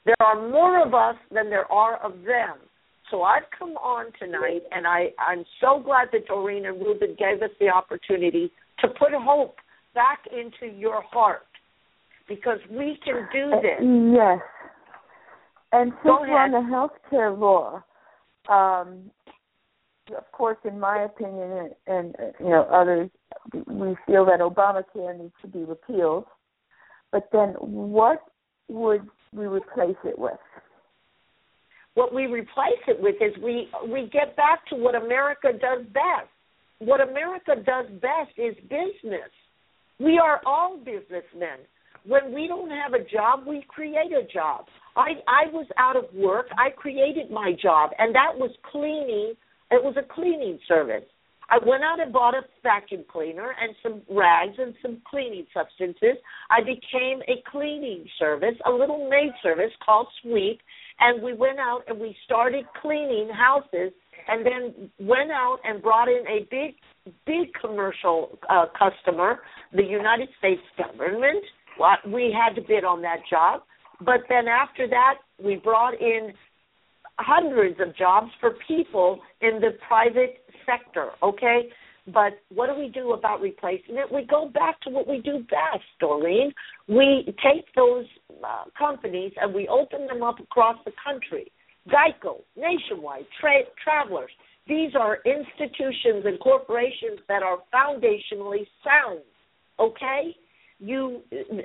There 0.09 0.27
are 0.27 0.49
more 0.49 0.83
of 0.83 0.95
us 0.95 1.21
than 1.31 1.51
there 1.51 1.71
are 1.71 1.97
of 2.03 2.23
them. 2.23 2.57
So 3.11 3.21
I've 3.21 3.43
come 3.57 3.73
on 3.77 4.05
tonight, 4.17 4.61
and 4.71 4.87
I, 4.87 5.09
I'm 5.19 5.45
so 5.61 5.79
glad 5.83 6.07
that 6.13 6.25
Doreen 6.25 6.65
and 6.65 6.79
Ruben 6.79 7.15
gave 7.19 7.43
us 7.43 7.51
the 7.59 7.69
opportunity 7.69 8.51
to 8.79 8.87
put 8.87 9.09
hope 9.13 9.57
back 9.93 10.23
into 10.31 10.75
your 10.75 11.03
heart 11.03 11.45
because 12.27 12.57
we 12.71 12.97
can 13.05 13.27
do 13.31 13.53
uh, 13.53 13.61
this. 13.61 14.15
Yes. 14.15 14.39
And 15.73 15.91
since 16.01 16.15
we're 16.21 16.37
on 16.37 16.51
the 16.53 16.67
health 16.67 16.93
care 17.11 17.31
law, 17.31 17.83
um, 18.49 19.11
of 20.17 20.31
course, 20.31 20.57
in 20.65 20.79
my 20.79 21.03
opinion, 21.03 21.51
and, 21.85 22.15
and 22.15 22.15
you 22.39 22.49
know 22.49 22.63
others, 22.63 23.11
we 23.53 23.95
feel 24.07 24.25
that 24.25 24.39
Obamacare 24.39 25.19
needs 25.19 25.33
to 25.43 25.47
be 25.47 25.59
repealed. 25.59 26.25
But 27.11 27.29
then, 27.31 27.49
what 27.59 28.23
would 28.69 29.07
we 29.33 29.45
replace 29.45 29.97
it 30.03 30.17
with? 30.17 30.39
What 31.95 32.13
we 32.13 32.27
replace 32.27 32.83
it 32.87 33.01
with 33.01 33.15
is 33.15 33.35
we 33.43 33.67
we 33.91 34.09
get 34.11 34.35
back 34.35 34.65
to 34.69 34.75
what 34.75 34.95
America 34.95 35.49
does 35.51 35.85
best. 35.93 36.29
What 36.79 37.01
America 37.01 37.55
does 37.55 37.87
best 38.01 38.31
is 38.37 38.55
business. 38.63 39.29
We 39.99 40.17
are 40.17 40.39
all 40.45 40.77
businessmen. 40.77 41.59
When 42.05 42.33
we 42.33 42.47
don't 42.47 42.69
have 42.69 42.93
a 42.93 43.03
job, 43.03 43.45
we 43.45 43.65
create 43.67 44.13
a 44.13 44.25
job. 44.31 44.65
I 44.95 45.11
I 45.27 45.51
was 45.51 45.67
out 45.77 45.97
of 45.97 46.05
work. 46.13 46.47
I 46.57 46.69
created 46.69 47.29
my 47.31 47.51
job, 47.61 47.91
and 47.97 48.15
that 48.15 48.31
was 48.35 48.51
cleaning. 48.71 49.33
It 49.71 49.83
was 49.83 49.95
a 49.97 50.13
cleaning 50.13 50.57
service. 50.67 51.03
I 51.49 51.57
went 51.65 51.83
out 51.83 51.99
and 51.99 52.13
bought 52.13 52.35
a 52.35 52.41
vacuum 52.61 53.03
cleaner 53.11 53.55
and 53.61 53.75
some 53.81 54.01
rags 54.15 54.55
and 54.57 54.73
some 54.81 55.01
cleaning 55.09 55.45
substances. 55.53 56.17
I 56.49 56.61
became 56.61 57.21
a 57.27 57.41
cleaning 57.49 58.05
service, 58.19 58.55
a 58.65 58.71
little 58.71 59.09
maid 59.09 59.31
service 59.41 59.71
called 59.83 60.07
Sweep, 60.21 60.59
and 60.99 61.23
we 61.23 61.33
went 61.33 61.59
out 61.59 61.81
and 61.87 61.99
we 61.99 62.15
started 62.25 62.65
cleaning 62.81 63.29
houses 63.29 63.91
and 64.27 64.45
then 64.45 64.89
went 64.99 65.31
out 65.31 65.57
and 65.63 65.81
brought 65.81 66.07
in 66.07 66.23
a 66.27 66.45
big 66.51 66.75
big 67.25 67.51
commercial 67.59 68.37
uh, 68.49 68.65
customer, 68.77 69.39
the 69.73 69.83
United 69.83 70.29
States 70.37 70.61
government. 70.77 71.43
We 72.05 72.35
had 72.37 72.55
to 72.55 72.61
bid 72.61 72.83
on 72.83 73.01
that 73.01 73.19
job. 73.29 73.61
But 74.01 74.21
then 74.29 74.47
after 74.47 74.87
that, 74.87 75.15
we 75.43 75.55
brought 75.55 75.99
in 75.99 76.33
hundreds 77.19 77.79
of 77.79 77.95
jobs 77.95 78.31
for 78.39 78.55
people 78.67 79.19
in 79.41 79.59
the 79.59 79.71
private 79.87 80.43
sector, 80.65 81.09
okay? 81.21 81.69
But 82.07 82.39
what 82.53 82.67
do 82.67 82.79
we 82.79 82.89
do 82.89 83.11
about 83.13 83.41
replacing 83.41 83.97
it? 83.97 84.11
We 84.11 84.25
go 84.25 84.49
back 84.49 84.79
to 84.81 84.89
what 84.89 85.07
we 85.07 85.21
do 85.21 85.39
best, 85.49 85.83
Doreen. 85.99 86.51
We 86.87 87.25
take 87.43 87.65
those 87.75 88.05
uh, 88.43 88.63
companies 88.77 89.33
and 89.39 89.53
we 89.53 89.67
open 89.67 90.07
them 90.07 90.23
up 90.23 90.39
across 90.39 90.77
the 90.85 90.91
country. 91.03 91.51
Geico, 91.87 92.41
Nationwide, 92.57 93.25
tra- 93.39 93.69
Travelers. 93.83 94.31
These 94.67 94.91
are 94.99 95.19
institutions 95.25 96.23
and 96.25 96.39
corporations 96.39 97.19
that 97.27 97.43
are 97.43 97.57
foundationally 97.73 98.65
sound, 98.83 99.21
okay? 99.79 100.35
You 100.79 101.21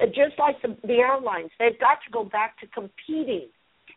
just 0.08 0.38
like 0.38 0.60
the, 0.62 0.76
the 0.86 0.94
airlines, 0.94 1.50
they've 1.58 1.78
got 1.78 1.98
to 2.04 2.10
go 2.12 2.24
back 2.24 2.58
to 2.60 2.66
competing 2.68 3.48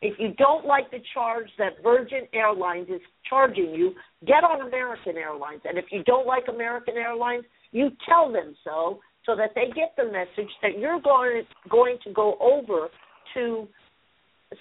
if 0.02 0.20
you 0.20 0.34
don't 0.38 0.66
like 0.66 0.92
the 0.92 1.00
charge 1.14 1.48
that 1.58 1.74
Virgin 1.84 2.28
Airlines 2.34 2.88
is 2.90 3.02
charging 3.28 3.74
you, 3.74 3.94
get 4.26 4.44
on 4.44 4.68
American 4.68 5.18
Airlines. 5.18 5.62
And 5.66 5.78
if 5.78 5.86
you 5.92 6.04
don't 6.04 6.28
like 6.28 6.44
American 6.48 6.96
Airlines, 6.98 7.46
you 7.72 7.90
tell 8.08 8.32
them 8.32 8.56
so 8.64 9.00
so 9.26 9.36
that 9.36 9.52
they 9.56 9.68
get 9.76 9.94
the 9.98 10.06
message 10.06 10.52
that 10.62 10.80
you're 10.80 11.02
going 11.02 11.44
going 11.70 11.98
to 12.04 12.14
go 12.14 12.38
over 12.40 12.88
to 13.34 13.68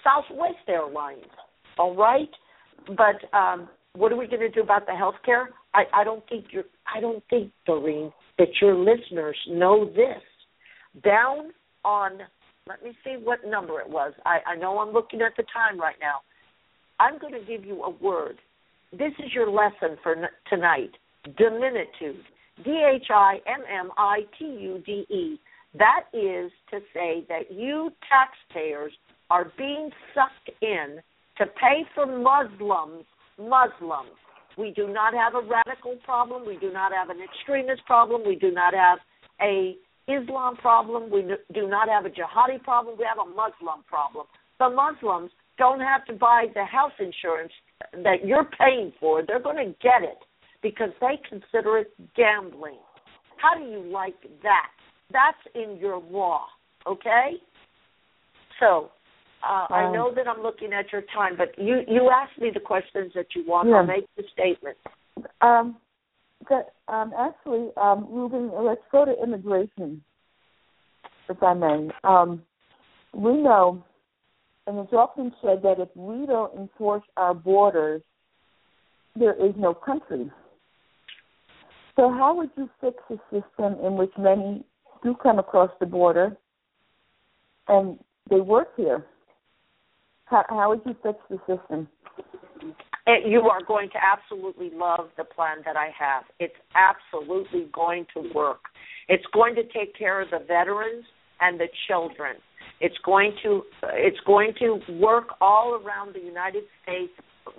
Southwest 0.03 0.67
Airlines. 0.67 1.23
All 1.77 1.95
right? 1.95 2.29
But 2.87 3.37
um 3.37 3.69
what 3.93 4.11
are 4.11 4.17
we 4.17 4.27
going 4.27 4.41
to 4.41 4.49
do 4.49 4.61
about 4.61 4.85
the 4.85 4.93
health 4.93 5.15
care? 5.25 5.49
I, 5.73 5.83
I 5.93 6.03
don't 6.03 6.27
think 6.29 6.45
you're 6.51 6.65
I 6.93 6.99
don't 6.99 7.23
think, 7.29 7.51
Doreen, 7.65 8.11
that 8.37 8.47
your 8.61 8.75
listeners 8.75 9.37
know 9.49 9.85
this. 9.85 10.21
Down 11.03 11.51
on 11.83 12.19
let 12.67 12.83
me 12.83 12.91
see 13.03 13.15
what 13.21 13.39
number 13.45 13.79
it 13.79 13.89
was. 13.89 14.13
I, 14.25 14.39
I 14.45 14.55
know 14.55 14.79
I'm 14.79 14.93
looking 14.93 15.21
at 15.21 15.33
the 15.37 15.43
time 15.53 15.79
right 15.79 15.95
now. 16.01 16.21
I'm 16.99 17.19
going 17.19 17.33
to 17.33 17.45
give 17.45 17.65
you 17.65 17.83
a 17.83 17.89
word. 17.89 18.37
This 18.91 19.13
is 19.19 19.33
your 19.33 19.49
lesson 19.49 19.97
for 20.01 20.15
n- 20.15 20.29
tonight. 20.49 20.91
Dhimmitude. 21.37 22.23
D 22.63 22.83
H 22.95 23.07
I 23.13 23.35
M 23.45 23.61
M 23.71 23.91
I 23.97 24.21
T 24.39 24.45
U 24.45 24.81
D 24.85 25.05
E. 25.13 25.39
That 25.77 26.05
is 26.13 26.51
to 26.71 26.79
say 26.93 27.25
that 27.29 27.51
you 27.51 27.91
taxpayers 28.09 28.93
are 29.29 29.51
being 29.57 29.91
sucked 30.15 30.57
in 30.61 30.99
to 31.37 31.45
pay 31.45 31.85
for 31.93 32.05
Muslims. 32.05 33.05
Muslims. 33.37 34.17
We 34.57 34.71
do 34.71 34.87
not 34.87 35.13
have 35.13 35.35
a 35.35 35.47
radical 35.47 35.97
problem. 36.03 36.47
We 36.47 36.57
do 36.57 36.73
not 36.73 36.91
have 36.91 37.09
an 37.09 37.17
extremist 37.21 37.85
problem. 37.85 38.23
We 38.25 38.35
do 38.35 38.51
not 38.51 38.73
have 38.73 38.97
a 39.39 39.75
Islam 40.07 40.55
problem. 40.57 41.09
We 41.11 41.23
do 41.53 41.67
not 41.67 41.89
have 41.89 42.05
a 42.05 42.09
jihadi 42.09 42.63
problem. 42.63 42.97
We 42.97 43.05
have 43.05 43.25
a 43.25 43.29
Muslim 43.29 43.83
problem. 43.87 44.25
The 44.59 44.69
Muslims 44.69 45.31
don't 45.57 45.79
have 45.79 46.05
to 46.05 46.13
buy 46.13 46.45
the 46.53 46.63
health 46.63 46.93
insurance 46.99 47.51
that 47.93 48.25
you're 48.25 48.49
paying 48.57 48.93
for. 48.99 49.23
They're 49.25 49.41
going 49.41 49.57
to 49.57 49.75
get 49.81 50.03
it 50.03 50.17
because 50.61 50.89
they 51.01 51.19
consider 51.29 51.79
it 51.79 51.93
gambling. 52.15 52.77
How 53.37 53.57
do 53.57 53.65
you 53.65 53.81
like 53.81 54.15
that? 54.43 54.69
That's 55.11 55.37
in 55.55 55.77
your 55.77 56.01
law, 56.09 56.45
okay? 56.85 57.33
So, 58.59 58.91
uh, 59.47 59.53
um, 59.53 59.67
I 59.69 59.91
know 59.91 60.11
that 60.15 60.27
I'm 60.27 60.41
looking 60.41 60.73
at 60.73 60.91
your 60.91 61.03
time, 61.13 61.33
but 61.37 61.57
you 61.57 61.81
you 61.87 62.09
asked 62.09 62.39
me 62.41 62.49
the 62.51 62.59
questions 62.59 63.11
that 63.13 63.27
you 63.35 63.45
want. 63.47 63.69
Yeah. 63.69 63.75
I'll 63.75 63.85
make 63.85 64.07
the 64.17 64.23
statement. 64.33 64.77
Um, 65.41 65.77
that 66.49 66.73
um, 66.87 67.13
actually, 67.17 67.69
um, 67.77 68.07
Ruben, 68.09 68.51
let's 68.63 68.81
go 68.91 69.05
to 69.05 69.21
immigration, 69.21 70.01
if 71.29 71.41
I 71.41 71.53
may. 71.53 71.89
Um, 72.03 72.41
we 73.13 73.33
know, 73.33 73.83
and 74.65 74.79
it's 74.79 74.93
often 74.93 75.33
said 75.41 75.61
that 75.63 75.79
if 75.79 75.89
we 75.95 76.25
don't 76.25 76.57
enforce 76.57 77.03
our 77.17 77.33
borders, 77.33 78.01
there 79.15 79.33
is 79.33 79.53
no 79.57 79.73
country. 79.73 80.29
So, 81.95 82.11
how 82.11 82.35
would 82.35 82.51
you 82.55 82.69
fix 82.79 82.95
a 83.09 83.17
system 83.31 83.83
in 83.83 83.95
which 83.95 84.11
many 84.17 84.63
do 85.03 85.15
come 85.21 85.39
across 85.39 85.71
the 85.79 85.85
border 85.85 86.37
and 87.67 87.97
they 88.29 88.39
work 88.39 88.69
here? 88.77 89.05
How, 90.25 90.45
how 90.49 90.69
would 90.69 90.81
you 90.85 90.95
fix 91.01 91.17
the 91.29 91.39
system? 91.47 91.87
You 93.25 93.41
are 93.41 93.63
going 93.63 93.89
to 93.89 93.97
absolutely 94.03 94.71
love 94.73 95.09
the 95.17 95.23
plan 95.23 95.57
that 95.65 95.75
I 95.75 95.89
have. 95.97 96.23
It's 96.39 96.55
absolutely 96.75 97.67
going 97.73 98.05
to 98.15 98.31
work. 98.33 98.61
It's 99.07 99.25
going 99.33 99.55
to 99.55 99.63
take 99.63 99.97
care 99.97 100.21
of 100.21 100.29
the 100.31 100.39
veterans 100.45 101.05
and 101.39 101.59
the 101.59 101.67
children. 101.87 102.35
It's 102.79 102.97
going 103.05 103.33
to 103.43 103.63
it's 103.93 104.19
going 104.25 104.53
to 104.59 104.79
work 104.99 105.29
all 105.41 105.81
around 105.83 106.13
the 106.13 106.19
United 106.19 106.63
States 106.83 107.11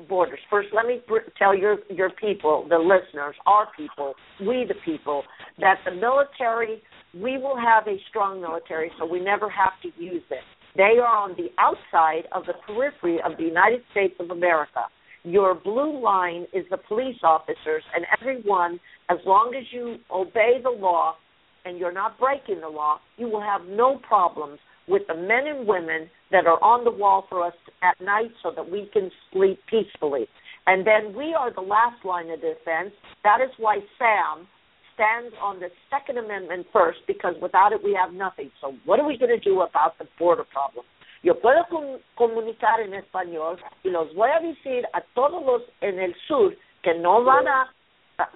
borders. 0.08 0.38
First, 0.50 0.68
let 0.74 0.86
me 0.86 1.00
tell 1.38 1.56
your 1.56 1.78
your 1.90 2.10
people, 2.10 2.66
the 2.68 2.78
listeners, 2.78 3.34
our 3.46 3.68
people, 3.76 4.14
we 4.40 4.64
the 4.68 4.74
people, 4.84 5.22
that 5.58 5.78
the 5.84 5.92
military, 5.92 6.82
we 7.14 7.38
will 7.38 7.56
have 7.56 7.86
a 7.88 7.96
strong 8.08 8.40
military, 8.40 8.90
so 8.98 9.06
we 9.06 9.20
never 9.20 9.48
have 9.48 9.72
to 9.82 9.88
use 10.02 10.22
it. 10.30 10.44
They 10.76 10.98
are 11.02 11.06
on 11.06 11.34
the 11.36 11.48
outside 11.58 12.28
of 12.32 12.44
the 12.46 12.52
periphery 12.66 13.18
of 13.24 13.36
the 13.38 13.44
United 13.44 13.80
States 13.90 14.14
of 14.20 14.30
America. 14.30 14.84
Your 15.24 15.54
blue 15.54 16.00
line 16.02 16.46
is 16.52 16.64
the 16.70 16.76
police 16.76 17.18
officers, 17.22 17.82
and 17.94 18.06
everyone, 18.20 18.78
as 19.10 19.18
long 19.26 19.54
as 19.58 19.64
you 19.72 19.96
obey 20.10 20.60
the 20.62 20.70
law 20.70 21.16
and 21.64 21.78
you're 21.78 21.92
not 21.92 22.18
breaking 22.18 22.60
the 22.60 22.68
law, 22.68 22.98
you 23.16 23.28
will 23.28 23.42
have 23.42 23.62
no 23.68 23.98
problems 24.06 24.58
with 24.86 25.02
the 25.06 25.14
men 25.14 25.46
and 25.46 25.66
women 25.66 26.08
that 26.30 26.46
are 26.46 26.62
on 26.62 26.84
the 26.84 26.90
wall 26.90 27.26
for 27.28 27.44
us 27.44 27.52
at 27.82 28.00
night 28.04 28.30
so 28.42 28.50
that 28.54 28.70
we 28.70 28.88
can 28.92 29.10
sleep 29.32 29.58
peacefully. 29.68 30.26
And 30.66 30.86
then 30.86 31.16
we 31.16 31.34
are 31.34 31.52
the 31.52 31.62
last 31.62 32.04
line 32.04 32.30
of 32.30 32.40
defense. 32.40 32.92
That 33.24 33.40
is 33.40 33.50
why 33.58 33.78
Samm 34.00 34.46
stands 34.94 35.34
on 35.40 35.60
the 35.60 35.68
Second 35.90 36.18
Amendment 36.18 36.66
first, 36.72 36.98
because 37.06 37.34
without 37.40 37.72
it, 37.72 37.82
we 37.82 37.96
have 38.00 38.12
nothing. 38.12 38.50
So, 38.60 38.74
what 38.84 38.98
are 38.98 39.06
we 39.06 39.16
going 39.16 39.30
to 39.30 39.38
do 39.38 39.60
about 39.60 39.98
the 39.98 40.06
border 40.18 40.44
problem? 40.44 40.84
Yo 41.22 41.38
puedo 41.40 41.64
com 41.68 41.98
comunicar 42.14 42.80
en 42.80 42.94
español 42.94 43.58
y 43.82 43.90
los 43.90 44.14
voy 44.14 44.30
a 44.30 44.40
decir 44.40 44.86
a 44.92 45.00
todos 45.14 45.44
los 45.44 45.62
en 45.80 45.98
el 45.98 46.14
sur 46.26 46.56
que 46.82 46.94
no 46.94 47.24
van 47.24 47.48
a 47.48 47.72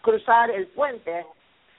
cruzar 0.02 0.50
el 0.50 0.66
puente 0.68 1.24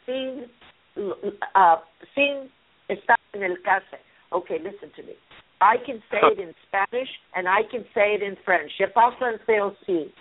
sin 0.05 0.49
uh, 0.95 1.77
sin 2.13 2.51
estar 2.87 3.19
en 3.33 3.43
el 3.43 3.61
cárcel. 3.61 3.99
Okay, 4.29 4.59
listen 4.59 4.89
to 4.95 5.03
me. 5.03 5.13
I 5.61 5.77
can 5.77 6.01
say 6.09 6.19
it 6.31 6.39
in 6.39 6.53
Spanish 6.67 7.09
and 7.35 7.47
I 7.47 7.63
can 7.63 7.85
say 7.93 8.15
it 8.15 8.23
in 8.23 8.35
French. 8.43 8.71
Je 8.77 8.87
parle 8.87 9.15
français 9.17 9.61
aussi. 9.61 10.11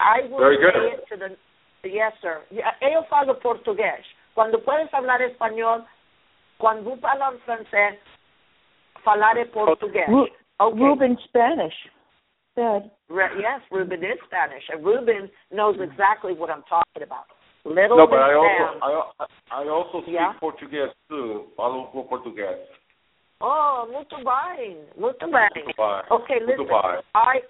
I 0.00 0.22
will 0.28 0.38
Very 0.38 0.56
good. 0.56 0.74
say 0.74 0.92
it 0.92 1.08
to 1.10 1.16
the 1.16 1.36
Yes, 1.84 2.12
sir. 2.20 2.42
Yo 2.50 3.02
falo 3.08 3.38
portugués. 3.38 4.04
Cuando 4.34 4.58
puedes 4.62 4.92
hablar 4.92 5.22
español, 5.22 5.84
cuando 6.58 6.98
hablas 7.02 7.40
francés, 7.44 7.98
falar 9.08 9.36
portugués. 9.52 10.08
Ru- 10.08 10.28
Okay. 10.60 10.80
Ruben 10.82 11.16
Spanish. 11.28 11.74
Good. 12.56 12.90
Re- 13.08 13.38
yes, 13.40 13.60
Ruben 13.70 14.02
is 14.02 14.18
Spanish, 14.26 14.64
and 14.70 14.84
Ruben 14.84 15.30
knows 15.52 15.76
exactly 15.80 16.34
what 16.34 16.50
I'm 16.50 16.64
talking 16.68 17.04
about. 17.04 17.26
Little 17.64 17.96
No, 17.96 18.06
but 18.08 18.18
I 18.18 18.34
also 18.34 18.66
I, 18.82 19.62
I 19.62 19.68
also 19.68 20.02
speak 20.02 20.14
Yeah? 20.14 20.32
Portuguese 20.40 20.90
too. 21.08 21.46
Falo 21.56 21.86
português. 22.10 22.58
Oh, 23.40 23.86
muito 23.92 24.16
bem, 24.16 24.82
muito 24.96 25.30
bem. 25.30 25.48
Muito 25.54 25.76
bem. 25.76 26.02
Okay, 26.10 26.40
Muito 26.40 26.62
listen. 26.62 26.82
bem. 26.82 27.02
I 27.14 27.42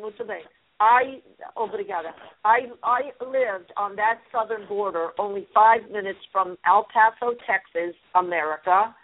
muito 0.00 0.24
bem. 0.24 0.42
I 0.80 1.22
obrigada. 1.56 2.14
I 2.44 2.70
I 2.82 3.12
lived 3.20 3.70
on 3.76 3.96
that 3.96 4.18
southern 4.32 4.66
border, 4.66 5.12
only 5.18 5.46
five 5.52 5.90
minutes 5.90 6.24
from 6.32 6.56
El 6.64 6.84
Paso, 6.84 7.34
Texas, 7.46 7.94
America, 8.14 8.94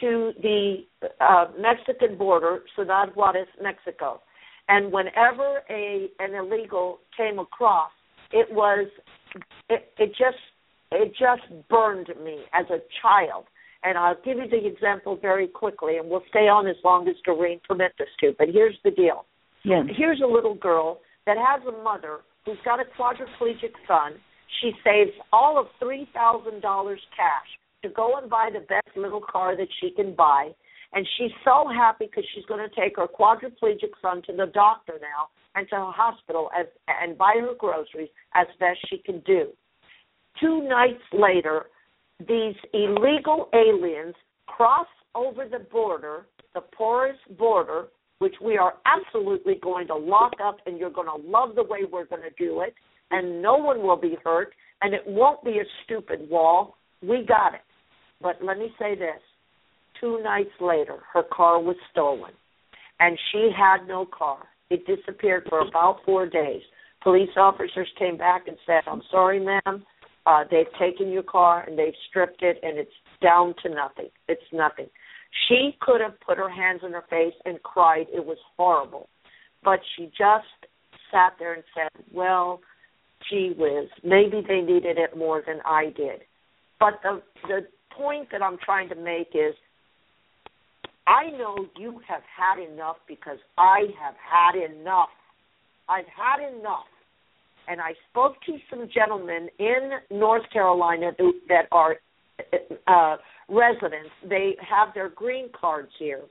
to 0.00 0.32
the 0.42 0.76
uh, 1.20 1.46
Mexican 1.58 2.16
border, 2.16 2.60
Ciudad 2.76 3.10
Juarez, 3.14 3.48
Mexico. 3.62 4.20
And 4.68 4.92
whenever 4.92 5.62
a 5.68 6.08
an 6.18 6.34
illegal 6.34 6.98
came 7.16 7.38
across, 7.38 7.90
it 8.32 8.46
was 8.52 8.86
it, 9.68 9.92
it 9.98 10.08
just 10.10 10.38
it 10.92 11.12
just 11.18 11.68
burned 11.68 12.08
me 12.22 12.42
as 12.52 12.66
a 12.70 12.78
child. 13.02 13.44
And 13.82 13.96
I'll 13.96 14.16
give 14.24 14.36
you 14.36 14.48
the 14.48 14.66
example 14.66 15.16
very 15.20 15.48
quickly, 15.48 15.96
and 15.96 16.08
we'll 16.08 16.22
stay 16.28 16.48
on 16.48 16.66
as 16.66 16.76
long 16.84 17.08
as 17.08 17.14
Doreen 17.24 17.60
permits 17.66 17.94
us 17.98 18.08
to. 18.20 18.34
But 18.38 18.48
here's 18.52 18.76
the 18.84 18.90
deal. 18.90 19.24
Yeah. 19.64 19.82
Here's 19.96 20.20
a 20.20 20.26
little 20.26 20.54
girl 20.54 21.00
that 21.26 21.36
has 21.38 21.62
a 21.66 21.82
mother 21.82 22.18
who's 22.44 22.58
got 22.64 22.78
a 22.78 22.84
quadriplegic 22.98 23.72
son. 23.88 24.14
She 24.60 24.72
saves 24.84 25.12
all 25.32 25.58
of 25.58 25.66
three 25.78 26.08
thousand 26.14 26.60
dollars 26.60 27.00
cash 27.16 27.48
to 27.82 27.88
go 27.88 28.18
and 28.18 28.28
buy 28.30 28.50
the 28.52 28.60
best 28.60 28.96
little 28.96 29.20
car 29.20 29.56
that 29.56 29.68
she 29.80 29.90
can 29.90 30.14
buy, 30.14 30.50
and 30.92 31.06
she's 31.16 31.30
so 31.44 31.68
happy 31.68 32.06
because 32.06 32.24
she's 32.34 32.44
going 32.46 32.60
to 32.60 32.80
take 32.80 32.96
her 32.96 33.06
quadriplegic 33.06 33.90
son 34.02 34.22
to 34.26 34.32
the 34.32 34.46
doctor 34.52 34.94
now 35.00 35.28
and 35.54 35.68
to 35.68 35.76
a 35.76 35.90
hospital 35.90 36.50
as, 36.58 36.66
and 36.88 37.16
buy 37.16 37.34
her 37.40 37.54
groceries 37.58 38.08
as 38.34 38.46
best 38.58 38.78
she 38.88 38.98
can 38.98 39.20
do. 39.20 39.48
Two 40.40 40.62
nights 40.68 41.02
later, 41.12 41.66
these 42.20 42.54
illegal 42.72 43.48
aliens 43.54 44.14
cross 44.46 44.86
over 45.14 45.46
the 45.48 45.58
border, 45.58 46.26
the 46.54 46.60
porous 46.60 47.16
border, 47.38 47.86
which 48.18 48.34
we 48.44 48.58
are 48.58 48.74
absolutely 48.84 49.54
going 49.62 49.86
to 49.86 49.96
lock 49.96 50.34
up, 50.44 50.58
and 50.66 50.78
you're 50.78 50.90
going 50.90 51.06
to 51.06 51.28
love 51.28 51.54
the 51.54 51.62
way 51.62 51.80
we're 51.90 52.04
going 52.04 52.22
to 52.22 52.44
do 52.44 52.60
it, 52.60 52.74
and 53.10 53.40
no 53.40 53.54
one 53.56 53.82
will 53.82 53.96
be 53.96 54.16
hurt, 54.22 54.52
and 54.82 54.94
it 54.94 55.02
won't 55.06 55.42
be 55.44 55.52
a 55.52 55.64
stupid 55.84 56.28
wall. 56.28 56.76
We 57.02 57.24
got 57.26 57.54
it. 57.54 57.60
But 58.20 58.42
let 58.42 58.58
me 58.58 58.72
say 58.78 58.94
this 58.94 59.20
two 60.00 60.20
nights 60.22 60.50
later, 60.60 60.98
her 61.12 61.22
car 61.22 61.60
was 61.60 61.76
stolen, 61.90 62.32
and 62.98 63.18
she 63.32 63.50
had 63.56 63.86
no 63.86 64.06
car. 64.06 64.38
It 64.70 64.86
disappeared 64.86 65.46
for 65.48 65.60
about 65.60 65.98
four 66.04 66.26
days. 66.26 66.62
Police 67.02 67.30
officers 67.36 67.88
came 67.98 68.16
back 68.16 68.46
and 68.46 68.56
said, 68.66 68.82
I'm 68.86 69.02
sorry, 69.10 69.40
ma'am. 69.40 69.84
Uh, 70.26 70.44
they've 70.50 70.66
taken 70.78 71.10
your 71.10 71.22
car 71.22 71.64
and 71.66 71.78
they've 71.78 71.94
stripped 72.08 72.42
it, 72.42 72.58
and 72.62 72.78
it's 72.78 72.90
down 73.22 73.54
to 73.62 73.70
nothing. 73.70 74.10
It's 74.28 74.42
nothing. 74.52 74.86
She 75.48 75.76
could 75.80 76.00
have 76.00 76.20
put 76.20 76.38
her 76.38 76.50
hands 76.50 76.80
in 76.84 76.92
her 76.92 77.04
face 77.08 77.34
and 77.44 77.62
cried. 77.62 78.06
It 78.12 78.24
was 78.24 78.38
horrible. 78.56 79.08
But 79.64 79.80
she 79.96 80.06
just 80.06 80.70
sat 81.10 81.34
there 81.38 81.54
and 81.54 81.64
said, 81.74 82.04
Well, 82.12 82.60
gee 83.28 83.54
whiz, 83.56 83.88
maybe 84.04 84.42
they 84.46 84.60
needed 84.60 84.98
it 84.98 85.16
more 85.16 85.42
than 85.46 85.60
I 85.64 85.86
did. 85.96 86.20
But 86.78 87.00
the 87.02 87.22
the 87.46 87.60
point 87.96 88.28
that 88.32 88.42
I'm 88.42 88.58
trying 88.64 88.88
to 88.90 88.94
make 88.94 89.28
is 89.34 89.54
I 91.06 91.30
know 91.30 91.66
you 91.76 92.00
have 92.06 92.22
had 92.36 92.62
enough 92.62 92.96
because 93.08 93.38
I 93.58 93.86
have 94.00 94.14
had 94.18 94.54
enough. 94.56 95.08
I've 95.88 96.06
had 96.06 96.46
enough. 96.56 96.86
And 97.68 97.80
I 97.80 97.94
spoke 98.10 98.34
to 98.46 98.56
some 98.68 98.88
gentlemen 98.92 99.48
in 99.58 99.90
North 100.10 100.42
Carolina 100.52 101.10
that 101.48 101.66
are 101.72 101.96
uh, 102.86 103.16
residents. 103.48 104.10
They 104.28 104.56
have 104.60 104.94
their 104.94 105.08
green 105.08 105.48
cards 105.58 105.90
here. 105.98 106.22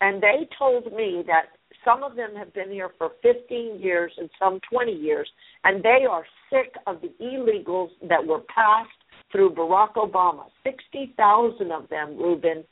And 0.00 0.22
they 0.22 0.48
told 0.58 0.92
me 0.92 1.24
that 1.26 1.46
some 1.84 2.02
of 2.02 2.16
them 2.16 2.34
have 2.36 2.52
been 2.54 2.70
here 2.70 2.90
for 2.98 3.12
15 3.22 3.80
years 3.80 4.12
and 4.18 4.28
some 4.38 4.60
20 4.70 4.92
years, 4.92 5.28
and 5.64 5.82
they 5.82 6.04
are 6.08 6.24
sick 6.50 6.74
of 6.86 7.00
the 7.00 7.12
illegals 7.20 7.90
that 8.08 8.24
were 8.24 8.40
passed 8.40 8.90
through 9.32 9.50
Barack 9.50 9.94
Obama. 9.94 10.44
60,000 10.64 11.72
of 11.72 11.88
them, 11.88 12.16
Ruben, 12.16 12.64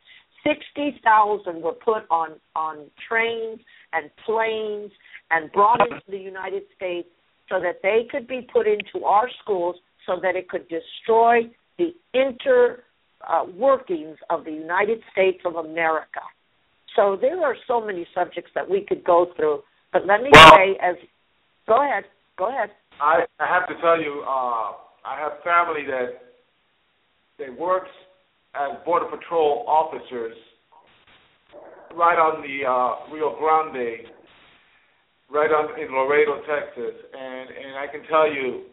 60,000 0.47 1.63
were 1.63 1.73
put 1.73 2.05
on 2.11 2.33
on 2.55 2.87
trains 3.09 3.59
and 3.93 4.11
planes 4.25 4.93
and 5.31 5.51
brought 5.53 5.81
into 5.81 6.03
the 6.09 6.19
United 6.19 6.63
States 6.77 7.09
so 7.49 7.61
that 7.61 7.81
they 7.83 8.07
could 8.11 8.27
be 8.29 8.47
put 8.53 8.67
into 8.67 9.05
our 9.05 9.29
schools 9.43 9.77
so 10.07 10.19
that 10.23 10.37
it 10.37 10.49
could 10.49 10.67
destroy 10.69 11.43
the 11.79 11.95
inter 12.15 12.83
uh, 13.29 13.45
workings 13.57 14.17
of 14.31 14.45
the 14.45 14.53
United 14.53 15.01
States 15.13 15.41
of 15.45 15.57
America. 15.57 16.21
So 16.95 17.17
there 17.21 17.43
are 17.45 17.57
so 17.67 17.85
many 17.85 18.07
subjects 18.15 18.51
that 18.55 18.69
we 18.69 18.83
could 18.89 19.05
go 19.05 19.33
through, 19.37 19.63
but 19.93 20.07
let 20.07 20.23
me 20.23 20.31
Well- 20.33 20.55
say 20.55 20.77
as 20.81 20.97
go 21.67 21.83
ahead, 21.83 22.05
go 22.39 22.47
ahead. 22.47 22.71
I 23.01 23.27
I 23.41 23.47
have 23.47 23.67
to 23.69 23.75
tell 23.81 24.01
you, 24.01 24.23
uh, 24.23 24.73
I 25.05 25.19
have 25.19 25.43
family 25.43 25.85
that 25.85 26.23
that 27.39 27.59
works 27.59 27.91
as 28.55 28.77
border 28.85 29.07
patrol 29.07 29.65
officers 29.69 30.37
right 31.95 32.19
on 32.19 32.43
the 32.43 32.67
uh, 32.67 33.13
Rio 33.13 33.37
Grande, 33.39 34.09
right 35.31 35.51
on 35.51 35.81
in 35.81 35.93
Laredo, 35.93 36.41
Texas, 36.47 36.95
and 37.13 37.49
and 37.51 37.77
I 37.77 37.87
can 37.91 38.07
tell 38.09 38.31
you 38.33 38.65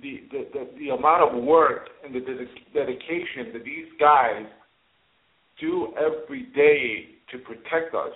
the 0.00 0.22
the 0.30 0.48
the, 0.52 0.70
the 0.78 0.88
amount 0.94 1.22
of 1.36 1.42
work 1.42 1.88
and 2.04 2.14
the 2.14 2.20
dedic- 2.20 2.72
dedication 2.74 3.52
that 3.52 3.64
these 3.64 3.86
guys 3.98 4.46
do 5.60 5.94
every 5.98 6.42
day 6.54 7.16
to 7.32 7.38
protect 7.38 7.94
us 7.94 8.12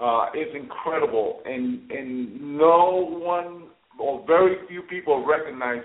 uh, 0.00 0.26
is 0.34 0.54
incredible, 0.54 1.42
and 1.44 1.90
and 1.90 2.58
no 2.58 3.20
one 3.22 3.68
or 3.98 4.24
very 4.26 4.56
few 4.68 4.82
people 4.82 5.24
recognize 5.24 5.82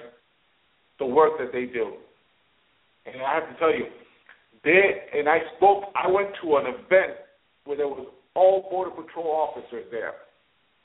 the 0.97 1.05
work 1.05 1.33
that 1.37 1.51
they 1.53 1.65
do. 1.65 1.93
And 3.05 3.21
I 3.21 3.33
have 3.35 3.49
to 3.49 3.59
tell 3.59 3.73
you, 3.73 3.85
they 4.63 5.17
and 5.17 5.27
I 5.29 5.39
spoke. 5.57 5.85
I 5.95 6.09
went 6.09 6.29
to 6.43 6.57
an 6.57 6.65
event 6.67 7.17
where 7.65 7.77
there 7.77 7.87
was 7.87 8.07
all 8.35 8.67
border 8.69 8.91
patrol 8.91 9.27
officers 9.27 9.85
there, 9.91 10.13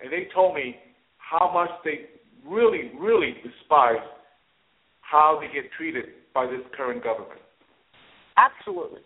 and 0.00 0.12
they 0.12 0.28
told 0.34 0.54
me 0.54 0.76
how 1.18 1.50
much 1.52 1.70
they 1.84 2.06
really, 2.46 2.92
really 2.98 3.34
despise 3.42 4.04
how 5.00 5.40
they 5.40 5.52
get 5.52 5.70
treated 5.76 6.06
by 6.34 6.46
this 6.46 6.60
current 6.76 7.02
government. 7.02 7.40
Absolutely, 8.36 9.00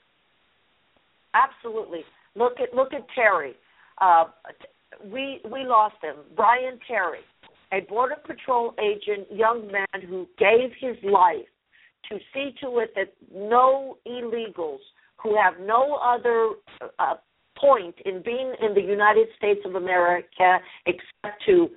absolutely. 1.34 2.00
Look 2.34 2.54
at 2.60 2.74
look 2.74 2.92
at 2.92 3.06
Terry. 3.14 3.54
Uh, 4.00 4.24
we 5.04 5.40
we 5.50 5.64
lost 5.64 5.96
him, 6.02 6.16
Brian 6.36 6.78
Terry, 6.86 7.20
a 7.72 7.80
border 7.88 8.16
patrol 8.26 8.74
agent, 8.80 9.26
young 9.30 9.70
man 9.70 10.02
who 10.08 10.26
gave 10.38 10.70
his 10.78 10.96
life 11.04 11.46
to 12.10 12.18
see 12.32 12.54
to 12.62 12.78
it 12.78 12.92
that 12.94 13.12
no 13.34 13.98
illegals 14.06 14.78
who 15.22 15.36
have 15.36 15.54
no 15.60 15.98
other 16.02 16.50
uh, 16.98 17.14
point 17.56 17.94
in 18.04 18.22
being 18.22 18.54
in 18.62 18.74
the 18.74 18.80
United 18.80 19.28
States 19.36 19.60
of 19.64 19.74
America 19.74 20.58
except 20.86 21.44
to 21.46 21.68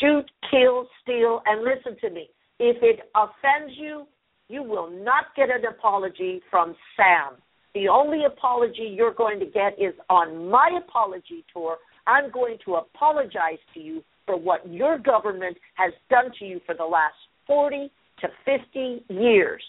shoot, 0.00 0.30
kill, 0.50 0.86
steal, 1.02 1.42
and 1.46 1.64
listen 1.64 1.98
to 2.00 2.10
me. 2.10 2.28
If 2.58 2.82
it 2.82 3.10
offends 3.14 3.74
you, 3.76 4.06
you 4.48 4.62
will 4.62 4.90
not 4.90 5.34
get 5.34 5.48
an 5.48 5.64
apology 5.64 6.42
from 6.50 6.76
Samm. 6.98 7.36
The 7.74 7.88
only 7.88 8.24
apology 8.26 8.94
you're 8.94 9.14
going 9.14 9.40
to 9.40 9.46
get 9.46 9.72
is 9.80 9.94
on 10.10 10.50
my 10.50 10.78
apology 10.86 11.44
tour. 11.52 11.78
I'm 12.06 12.30
going 12.30 12.58
to 12.66 12.74
apologize 12.74 13.58
to 13.74 13.80
you 13.80 14.04
for 14.26 14.38
what 14.38 14.68
your 14.68 14.98
government 14.98 15.56
has 15.74 15.92
done 16.10 16.30
to 16.38 16.44
you 16.44 16.60
for 16.66 16.74
the 16.74 16.84
last 16.84 17.14
40 17.46 17.90
to 18.22 18.28
50 18.44 19.04
years. 19.08 19.62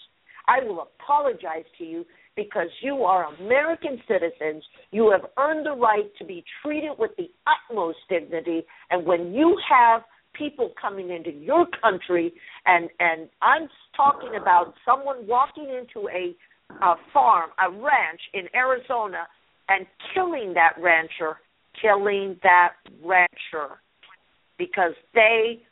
I 0.46 0.64
will 0.64 0.88
apologize 1.00 1.64
to 1.78 1.84
you 1.84 2.04
because 2.36 2.68
you 2.82 3.04
are 3.04 3.32
American 3.36 4.00
citizens. 4.08 4.64
You 4.90 5.10
have 5.10 5.30
earned 5.38 5.66
the 5.66 5.72
right 5.72 6.10
to 6.18 6.24
be 6.24 6.44
treated 6.62 6.92
with 6.98 7.12
the 7.16 7.30
utmost 7.46 7.98
dignity. 8.08 8.62
And 8.90 9.06
when 9.06 9.32
you 9.32 9.56
have 9.68 10.02
people 10.34 10.72
coming 10.80 11.10
into 11.10 11.30
your 11.30 11.66
country 11.80 12.32
and 12.66 12.88
and 12.98 13.28
I'm 13.40 13.68
talking 13.96 14.32
about 14.40 14.74
someone 14.84 15.26
walking 15.26 15.64
into 15.68 16.08
a, 16.08 16.34
a 16.84 16.94
farm, 17.12 17.50
a 17.64 17.70
ranch 17.70 18.20
in 18.32 18.46
Arizona 18.54 19.26
and 19.68 19.86
killing 20.12 20.54
that 20.54 20.72
rancher, 20.82 21.36
killing 21.80 22.36
that 22.42 22.72
rancher 23.02 23.78
because 24.58 24.92
they 25.14 25.62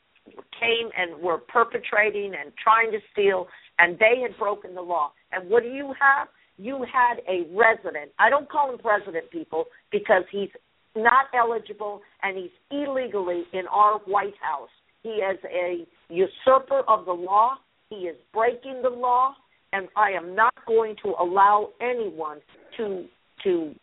came 0.59 0.91
and 0.97 1.21
were 1.23 1.39
perpetrating 1.39 2.33
and 2.39 2.53
trying 2.63 2.91
to 2.93 2.99
steal 3.13 3.47
and 3.79 3.99
they 3.99 4.21
had 4.23 4.39
broken 4.39 4.75
the 4.75 4.83
law. 4.83 5.13
And 5.33 5.49
what 5.51 5.63
do 5.63 5.69
you 5.71 5.95
have? 6.01 6.29
You 6.59 6.85
had 6.93 7.21
a 7.29 7.47
resident. 7.55 8.13
I 8.19 8.31
don't 8.31 8.49
call 8.49 8.73
him 8.73 8.79
president 8.79 9.31
people 9.31 9.65
because 9.91 10.23
he's 10.31 10.51
not 10.95 11.27
eligible 11.35 12.03
and 12.23 12.37
he's 12.37 12.51
illegally 12.71 13.45
in 13.53 13.67
our 13.67 13.99
White 14.01 14.35
House. 14.41 14.69
He 15.03 15.09
is 15.09 15.39
a 15.45 15.87
usurper 16.09 16.83
of 16.87 17.07
the 17.07 17.13
law. 17.13 17.55
He 17.89 18.07
is 18.07 18.17
breaking 18.33 18.83
the 18.83 18.91
law, 18.91 19.35
and 19.73 19.89
I 19.97 20.11
am 20.13 20.35
not 20.35 20.55
going 20.67 20.97
to 21.03 21.15
allow 21.21 21.71
anyone 21.81 22.39
to 22.77 23.07
to 23.45 23.75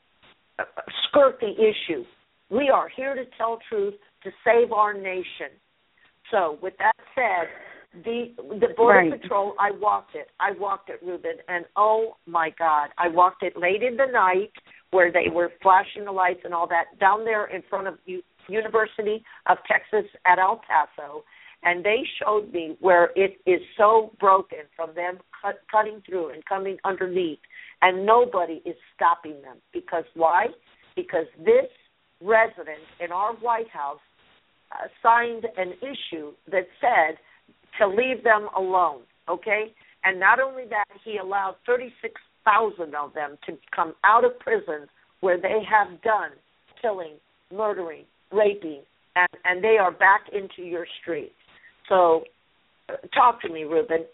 skirt 1.08 1.40
the 1.42 1.52
issue. 1.52 2.04
We 2.50 2.70
are 2.70 2.90
here 2.96 3.16
to 3.16 3.24
tell 3.38 3.60
truth 3.68 3.96
to 4.24 4.32
save 4.46 4.72
our 4.72 4.94
nation. 4.94 5.52
So, 6.32 6.58
with 6.62 6.74
that 6.80 6.96
said, 7.16 7.48
the 8.04 8.34
the 8.38 8.68
border 8.78 9.10
right. 9.10 9.22
patrol, 9.22 9.56
I 9.60 9.72
walked 9.72 10.16
it. 10.16 10.28
I 10.40 10.52
walked 10.52 10.90
it, 10.90 11.00
Ruben, 11.02 11.38
and 11.48 11.66
oh 11.76 12.18
my 12.28 12.52
God, 12.58 12.90
I 12.98 13.08
walked 13.08 13.42
it 13.44 13.54
late 13.58 13.82
in 13.82 13.98
the 13.98 14.06
night 14.06 14.52
where 14.92 15.12
they 15.12 15.30
were 15.32 15.52
flashing 15.62 16.06
the 16.06 16.12
lights 16.12 16.42
and 16.44 16.54
all 16.54 16.68
that 16.68 17.00
down 17.00 17.26
there 17.26 17.48
in 17.48 17.64
front 17.70 17.88
of 17.88 17.96
U- 18.06 18.24
University 18.48 19.24
of 19.48 19.58
Texas 19.68 20.10
at 20.26 20.40
El 20.40 20.62
Paso, 20.68 21.24
and 21.64 21.84
they 21.84 22.04
showed 22.24 22.52
me 22.54 22.76
where 22.80 23.10
it 23.16 23.40
is 23.46 23.62
so 23.78 24.14
broken 24.20 24.60
from 24.76 24.94
them 24.96 25.18
cut, 25.42 25.60
cutting 25.72 26.02
through 26.08 26.30
and 26.30 26.46
coming 26.46 26.78
underneath, 26.86 27.40
and 27.82 28.06
nobody 28.06 28.62
is 28.66 28.76
stopping 28.96 29.42
them 29.42 29.58
because 29.74 30.06
why? 30.14 30.48
Because 30.96 31.26
this 31.40 31.70
resident 32.22 32.84
in 33.00 33.12
our 33.12 33.34
White 33.36 33.70
House 33.70 34.00
uh, 34.72 34.88
signed 35.02 35.46
an 35.58 35.74
issue 35.82 36.32
that 36.52 36.68
said 36.80 37.18
to 37.80 37.88
leave 37.88 38.24
them 38.24 38.48
alone. 38.56 39.02
Okay, 39.30 39.74
and 40.04 40.20
not 40.20 40.40
only 40.40 40.64
that, 40.70 40.88
he 41.04 41.18
allowed 41.18 41.56
36 41.66 42.14
thousand 42.46 42.96
of 42.96 43.14
them 43.14 43.38
to 43.46 43.58
come 43.76 43.94
out 44.04 44.24
of 44.26 44.38
prison 44.40 44.88
where 45.22 45.40
they 45.40 45.60
have 45.70 46.02
done 46.02 46.32
killing, 46.82 47.16
murdering, 47.54 48.06
raping, 48.32 48.82
and, 49.16 49.30
and 49.44 49.64
they 49.64 49.78
are 49.80 49.92
back 49.92 50.22
into 50.32 50.68
your 50.68 50.86
streets. 51.02 51.34
So, 51.88 52.24
uh, 52.90 52.96
talk 53.14 53.42
to 53.42 53.50
me, 53.50 53.64
Ruben. 53.64 54.06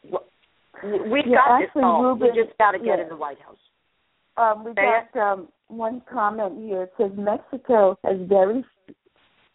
We've 0.83 1.23
yeah, 1.27 1.35
got 1.35 1.61
actually, 1.61 1.81
this 1.81 1.83
all. 1.83 2.03
Ruben, 2.03 2.29
we 2.35 2.43
just 2.43 2.57
got 2.57 2.71
to 2.71 2.79
get 2.79 2.97
yeah. 2.97 3.03
in 3.03 3.09
the 3.09 3.15
White 3.15 3.37
House. 3.39 3.57
Um, 4.37 4.65
we 4.65 4.73
got 4.73 5.15
um, 5.17 5.47
one 5.67 6.01
comment 6.11 6.57
here. 6.57 6.83
It 6.83 6.93
says 6.97 7.11
Mexico 7.15 7.97
has 8.03 8.17
very 8.27 8.65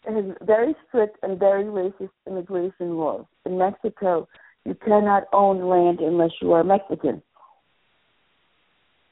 has 0.05 0.25
very 0.43 0.75
strict 0.89 1.19
and 1.23 1.39
very 1.39 1.65
racist 1.65 2.11
immigration 2.27 2.97
laws. 2.97 3.25
In 3.47 3.59
Mexico, 3.59 4.29
you 4.65 4.75
cannot 4.75 5.25
own 5.33 5.69
land 5.69 6.01
unless 6.01 6.31
you 6.41 6.53
are 6.53 6.65
Mexican. 6.65 7.23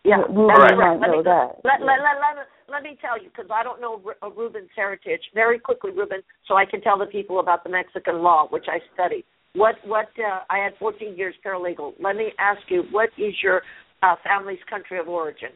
Yeah, 0.04 0.22
Ruben 0.28 0.48
that's 0.48 0.76
might 0.76 1.00
Let 1.00 1.10
know 1.10 1.18
me, 1.18 1.24
that. 1.24 1.60
Let, 1.64 1.80
let, 1.80 2.00
let, 2.00 2.16
let, 2.16 2.46
let 2.68 2.82
me 2.82 2.96
tell 3.00 3.20
you, 3.20 3.28
because 3.28 3.50
I 3.52 3.62
don't 3.62 3.80
know 3.80 4.00
uh, 4.22 4.30
Ruben's 4.30 4.70
heritage. 4.74 5.20
Very 5.34 5.58
quickly, 5.58 5.90
Ruben, 5.90 6.22
so 6.46 6.54
I 6.54 6.64
can 6.64 6.80
tell 6.80 6.98
the 6.98 7.06
people 7.06 7.40
about 7.40 7.64
the 7.64 7.70
Mexican 7.70 8.22
law, 8.22 8.46
which 8.48 8.66
I 8.68 8.78
studied. 8.94 9.24
What 9.54 9.76
what 9.84 10.08
uh, 10.18 10.40
I 10.50 10.58
had 10.58 10.72
14 10.78 11.16
years 11.16 11.34
paralegal. 11.44 11.94
Let 12.00 12.16
me 12.16 12.32
ask 12.38 12.60
you, 12.68 12.84
what 12.90 13.10
is 13.18 13.34
your 13.42 13.62
uh, 14.02 14.14
family's 14.22 14.60
country 14.70 14.98
of 14.98 15.08
origin? 15.08 15.50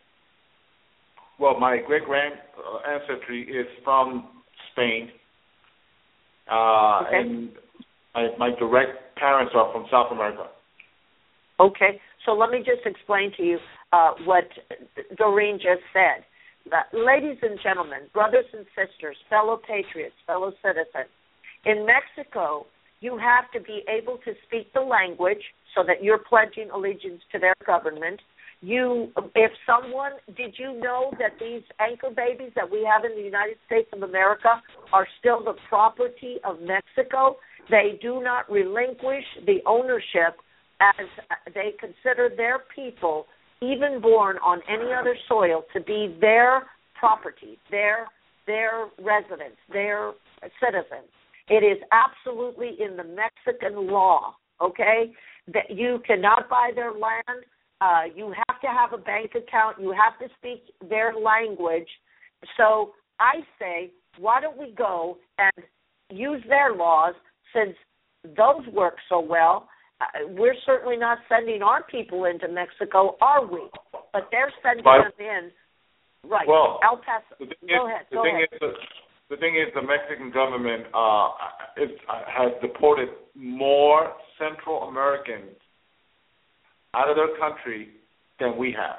Well, 1.38 1.58
my 1.58 1.78
great 1.86 2.04
grand 2.04 2.34
uh, 2.58 2.90
ancestry 2.90 3.42
is 3.42 3.66
from 3.84 4.28
Spain, 4.72 5.10
uh, 6.50 7.02
okay. 7.06 7.16
and 7.18 7.50
I, 8.14 8.28
my 8.38 8.50
direct 8.58 9.16
parents 9.16 9.52
are 9.54 9.72
from 9.72 9.86
South 9.90 10.12
America. 10.12 10.46
Okay, 11.60 12.00
so 12.24 12.32
let 12.32 12.50
me 12.50 12.58
just 12.58 12.84
explain 12.86 13.32
to 13.36 13.42
you 13.42 13.58
uh, 13.92 14.12
what 14.24 14.44
Doreen 15.16 15.56
just 15.56 15.82
said. 15.92 16.24
ladies 16.92 17.38
and 17.42 17.58
gentlemen, 17.62 18.08
brothers 18.12 18.46
and 18.52 18.66
sisters, 18.74 19.16
fellow 19.28 19.58
patriots, 19.58 20.16
fellow 20.26 20.52
citizens, 20.62 21.10
in 21.64 21.86
Mexico, 21.86 22.66
you 23.00 23.18
have 23.18 23.50
to 23.52 23.60
be 23.60 23.82
able 23.88 24.18
to 24.24 24.32
speak 24.46 24.72
the 24.72 24.80
language 24.80 25.42
so 25.74 25.82
that 25.86 26.02
you're 26.02 26.18
pledging 26.18 26.70
allegiance 26.70 27.22
to 27.32 27.38
their 27.38 27.54
government. 27.66 28.20
You, 28.62 29.10
if 29.34 29.50
someone, 29.66 30.12
did 30.36 30.54
you 30.56 30.80
know 30.80 31.12
that 31.18 31.32
these 31.40 31.62
anchor 31.80 32.10
babies 32.14 32.52
that 32.54 32.70
we 32.70 32.88
have 32.88 33.04
in 33.04 33.16
the 33.16 33.24
United 33.24 33.56
States 33.66 33.88
of 33.92 34.02
America 34.02 34.62
are 34.92 35.06
still 35.18 35.42
the 35.42 35.54
property 35.68 36.36
of 36.44 36.60
Mexico? 36.60 37.36
They 37.68 37.98
do 38.00 38.22
not 38.22 38.50
relinquish 38.50 39.24
the 39.46 39.58
ownership 39.66 40.38
as 40.80 41.06
they 41.54 41.74
consider 41.80 42.30
their 42.36 42.60
people 42.74 43.26
even 43.60 44.00
born 44.00 44.36
on 44.44 44.60
any 44.68 44.92
other 44.92 45.16
soil, 45.28 45.64
to 45.72 45.80
be 45.80 46.16
their 46.20 46.66
property, 46.98 47.58
their 47.70 48.06
their 48.46 48.86
residents, 48.98 49.58
their 49.72 50.12
citizens. 50.60 51.08
It 51.48 51.62
is 51.62 51.78
absolutely 51.92 52.76
in 52.80 52.96
the 52.96 53.04
Mexican 53.04 53.86
law, 53.88 54.34
okay, 54.60 55.12
that 55.52 55.70
you 55.70 56.00
cannot 56.06 56.48
buy 56.48 56.70
their 56.74 56.92
land. 56.92 57.44
Uh, 57.82 58.02
you 58.14 58.32
have 58.46 58.60
to 58.60 58.68
have 58.68 58.92
a 58.92 59.02
bank 59.02 59.32
account. 59.34 59.76
You 59.80 59.90
have 59.92 60.16
to 60.20 60.32
speak 60.38 60.62
their 60.88 61.14
language. 61.18 61.88
So 62.56 62.92
I 63.18 63.40
say, 63.58 63.90
why 64.18 64.40
don't 64.40 64.56
we 64.56 64.72
go 64.76 65.18
and 65.38 65.64
use 66.10 66.42
their 66.48 66.74
laws 66.74 67.14
since 67.52 67.74
those 68.24 68.64
work 68.72 68.94
so 69.08 69.18
well? 69.20 69.68
Uh, 70.00 70.28
we're 70.28 70.54
certainly 70.64 70.96
not 70.96 71.18
sending 71.28 71.62
our 71.62 71.82
people 71.84 72.24
into 72.26 72.46
Mexico, 72.48 73.16
are 73.20 73.44
we? 73.44 73.62
But 74.12 74.28
they're 74.30 74.52
sending 74.62 74.84
But- 74.84 75.16
them 75.18 75.26
in. 75.26 75.50
Right. 76.30 76.46
Well, 76.46 76.78
El 76.84 76.98
Paso. 76.98 77.34
The 77.40 77.46
thing 77.46 77.68
Go 77.68 77.86
is, 77.86 77.90
ahead. 77.90 78.06
the 78.10 78.14
Go 78.16 78.22
thing 78.22 78.36
ahead. 78.36 78.48
is, 78.52 78.60
the, 78.60 78.72
the 79.34 79.36
thing 79.42 79.56
is, 79.56 79.74
the 79.74 79.82
Mexican 79.82 80.30
government 80.30 80.86
uh, 80.94 81.30
is, 81.82 81.90
uh, 82.08 82.22
has 82.30 82.52
deported 82.62 83.08
more 83.34 84.12
Central 84.38 84.84
Americans 84.86 85.58
out 86.94 87.08
of 87.08 87.16
their 87.16 87.36
country 87.38 87.88
than 88.38 88.56
we 88.56 88.72
have. 88.72 88.98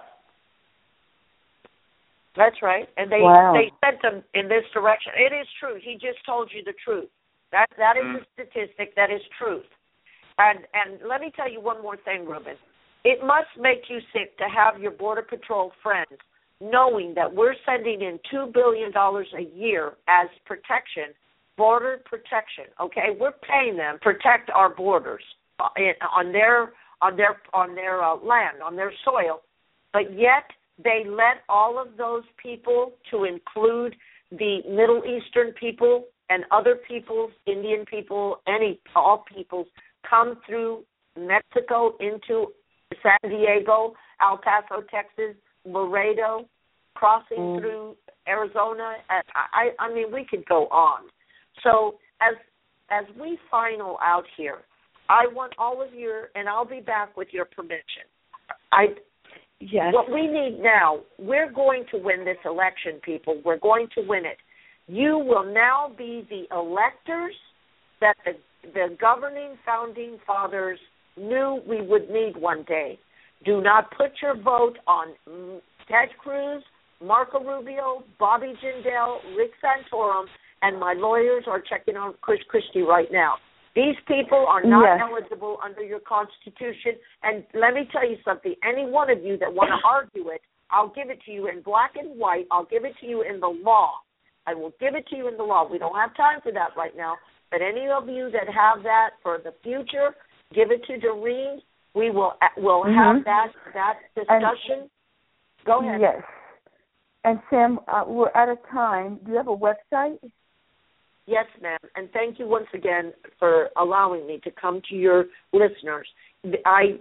That's 2.35 2.61
right. 2.61 2.89
And 2.97 3.11
they 3.11 3.21
Wow. 3.21 3.53
they 3.53 3.71
sent 3.85 4.01
them 4.01 4.23
in 4.33 4.47
this 4.47 4.65
direction. 4.71 5.13
It 5.15 5.33
is 5.33 5.47
true. 5.59 5.75
He 5.75 5.95
just 5.95 6.23
told 6.25 6.51
you 6.51 6.63
the 6.63 6.73
truth. 6.73 7.09
That 7.51 7.69
that 7.77 7.95
is 7.97 8.03
Mm. 8.03 8.21
a 8.21 8.25
statistic. 8.33 8.95
That 8.95 9.11
is 9.11 9.21
truth. 9.37 9.67
And 10.39 10.65
and 10.73 10.99
let 11.03 11.21
me 11.21 11.29
tell 11.31 11.47
you 11.47 11.59
one 11.59 11.81
more 11.81 11.97
thing, 11.97 12.25
Ruben. 12.25 12.57
It 13.03 13.23
must 13.23 13.55
make 13.57 13.89
you 13.89 14.01
sick 14.11 14.35
to 14.37 14.47
have 14.49 14.81
your 14.81 14.91
border 14.91 15.21
patrol 15.21 15.71
friends 15.83 16.17
knowing 16.59 17.13
that 17.13 17.31
we're 17.31 17.55
sending 17.65 18.01
in 18.01 18.19
two 18.31 18.47
billion 18.47 18.91
dollars 18.91 19.27
a 19.33 19.41
year 19.41 19.93
as 20.07 20.29
protection, 20.45 21.13
border 21.57 22.01
protection. 22.05 22.65
Okay, 22.79 23.11
we're 23.19 23.33
paying 23.33 23.75
them 23.77 23.99
protect 23.99 24.49
our 24.49 24.69
borders 24.69 25.23
uh, 25.59 25.69
on 26.15 26.31
their 26.31 26.73
on 27.05 27.11
their 27.17 27.35
on 27.53 27.69
their 27.75 27.97
uh, 28.09 28.15
land, 28.33 28.55
on 28.67 28.73
their 28.75 28.93
soil, 29.03 29.35
but 29.95 30.05
yet 30.27 30.45
they 30.87 30.99
let 31.23 31.37
all 31.49 31.73
of 31.83 31.89
those 31.97 32.23
people, 32.41 32.81
to 33.11 33.17
include 33.33 33.93
the 34.31 34.53
Middle 34.79 35.01
Eastern 35.05 35.49
people 35.65 35.95
and 36.31 36.41
other 36.57 36.75
peoples, 36.87 37.31
Indian 37.45 37.85
people, 37.85 38.25
any 38.47 38.71
all 38.95 39.23
peoples, 39.35 39.67
come 40.09 40.29
through 40.45 40.83
Mexico 41.15 41.77
into 41.99 42.35
San 43.03 43.21
Diego, 43.29 43.93
El 44.27 44.37
Paso, 44.45 44.77
Texas, 44.89 45.35
Laredo, 45.65 46.31
crossing 46.95 47.37
Mm. 47.37 47.59
through 47.59 47.85
Arizona. 48.27 48.87
And 49.09 49.23
I, 49.35 49.63
I 49.83 49.93
mean, 49.93 50.11
we 50.17 50.23
could 50.31 50.45
go 50.55 50.61
on. 50.87 51.01
So 51.63 51.99
as 52.21 52.35
as 52.89 53.05
we 53.21 53.29
final 53.49 53.93
out 54.01 54.25
here, 54.37 54.59
I 55.13 55.27
want 55.31 55.53
all 55.59 55.79
of 55.79 55.93
your, 55.93 56.29
and 56.33 56.49
I'll 56.49 56.65
be 56.65 56.79
back 56.79 57.15
with 57.15 57.27
your 57.31 57.45
permission. 57.45 58.09
I 58.71 58.87
Yes. 59.59 59.93
what 59.93 60.11
we 60.11 60.27
need 60.27 60.59
now, 60.59 61.01
we're 61.17 61.49
going 61.49 61.85
to 61.91 61.97
win 61.97 62.25
this 62.25 62.37
election, 62.43 62.99
people. 63.01 63.41
We're 63.45 63.59
going 63.59 63.87
to 63.95 64.01
win 64.01 64.25
it. 64.25 64.37
You 64.87 65.17
will 65.17 65.45
now 65.45 65.91
be 65.97 66.27
the 66.29 66.53
electors 66.53 67.35
that 68.01 68.17
the 68.25 68.33
the 68.73 68.97
governing 68.99 69.55
founding 69.65 70.17
fathers 70.25 70.79
knew 71.17 71.61
we 71.67 71.81
would 71.81 72.09
need 72.09 72.35
one 72.35 72.63
day. 72.63 72.97
Do 73.45 73.61
not 73.61 73.91
put 73.95 74.11
your 74.21 74.35
vote 74.41 74.77
on 74.87 75.13
Ted 75.87 76.09
Cruz, 76.17 76.63
Marco 77.03 77.39
Rubio, 77.43 78.03
Bobby 78.19 78.53
Jindal, 78.63 79.17
Rick 79.37 79.51
Santorum, 79.61 80.25
and 80.61 80.79
my 80.79 80.93
lawyers 80.93 81.43
are 81.45 81.61
checking 81.61 81.97
on 81.97 82.15
Chris 82.21 82.39
Christie 82.49 82.81
right 82.81 83.11
now. 83.11 83.35
These 83.75 83.95
people 84.07 84.45
are 84.47 84.63
not 84.63 84.85
yes. 84.85 84.99
eligible 85.01 85.57
under 85.63 85.81
your 85.81 85.99
constitution. 85.99 86.93
And 87.23 87.43
let 87.53 87.73
me 87.73 87.87
tell 87.91 88.07
you 88.07 88.17
something. 88.23 88.53
Any 88.63 88.85
one 88.85 89.09
of 89.09 89.23
you 89.23 89.37
that 89.37 89.51
want 89.51 89.69
to 89.69 89.79
argue 89.87 90.29
it, 90.29 90.41
I'll 90.69 90.93
give 90.93 91.09
it 91.09 91.19
to 91.25 91.31
you 91.31 91.47
in 91.47 91.61
black 91.61 91.93
and 91.95 92.17
white. 92.19 92.45
I'll 92.51 92.65
give 92.65 92.85
it 92.85 92.93
to 93.01 93.07
you 93.07 93.23
in 93.23 93.39
the 93.39 93.47
law. 93.47 93.91
I 94.45 94.53
will 94.53 94.73
give 94.79 94.95
it 94.95 95.07
to 95.07 95.15
you 95.15 95.27
in 95.27 95.37
the 95.37 95.43
law. 95.43 95.67
We 95.69 95.79
don't 95.79 95.95
have 95.95 96.15
time 96.15 96.39
for 96.43 96.51
that 96.51 96.69
right 96.77 96.95
now. 96.95 97.15
But 97.49 97.61
any 97.61 97.87
of 97.87 98.07
you 98.07 98.29
that 98.31 98.47
have 98.47 98.83
that 98.83 99.11
for 99.21 99.37
the 99.37 99.53
future, 99.63 100.15
give 100.53 100.71
it 100.71 100.83
to 100.87 100.99
Doreen. 100.99 101.61
We 101.95 102.09
will 102.09 102.33
will 102.57 102.83
mm-hmm. 102.83 102.97
have 102.97 103.23
that 103.25 103.47
that 103.73 103.93
discussion. 104.15 104.81
And, 104.81 104.89
Go 105.65 105.79
ahead. 105.79 106.01
Yes. 106.01 106.23
And 107.23 107.39
Samm, 107.51 107.77
uh, 107.87 108.03
we're 108.05 108.35
out 108.35 108.49
of 108.49 108.57
time. 108.71 109.19
Do 109.23 109.31
you 109.31 109.37
have 109.37 109.47
a 109.47 109.55
website? 109.55 110.17
Yes, 111.25 111.45
ma'am. 111.61 111.79
And 111.95 112.09
thank 112.11 112.37
you 112.37 112.47
once 112.47 112.67
again 112.73 113.13
for 113.39 113.69
allowing 113.77 114.27
me 114.27 114.39
to 114.43 114.51
come 114.51 114.81
to 114.89 114.95
your 114.95 115.25
listeners. 115.53 116.07
I 116.65 116.99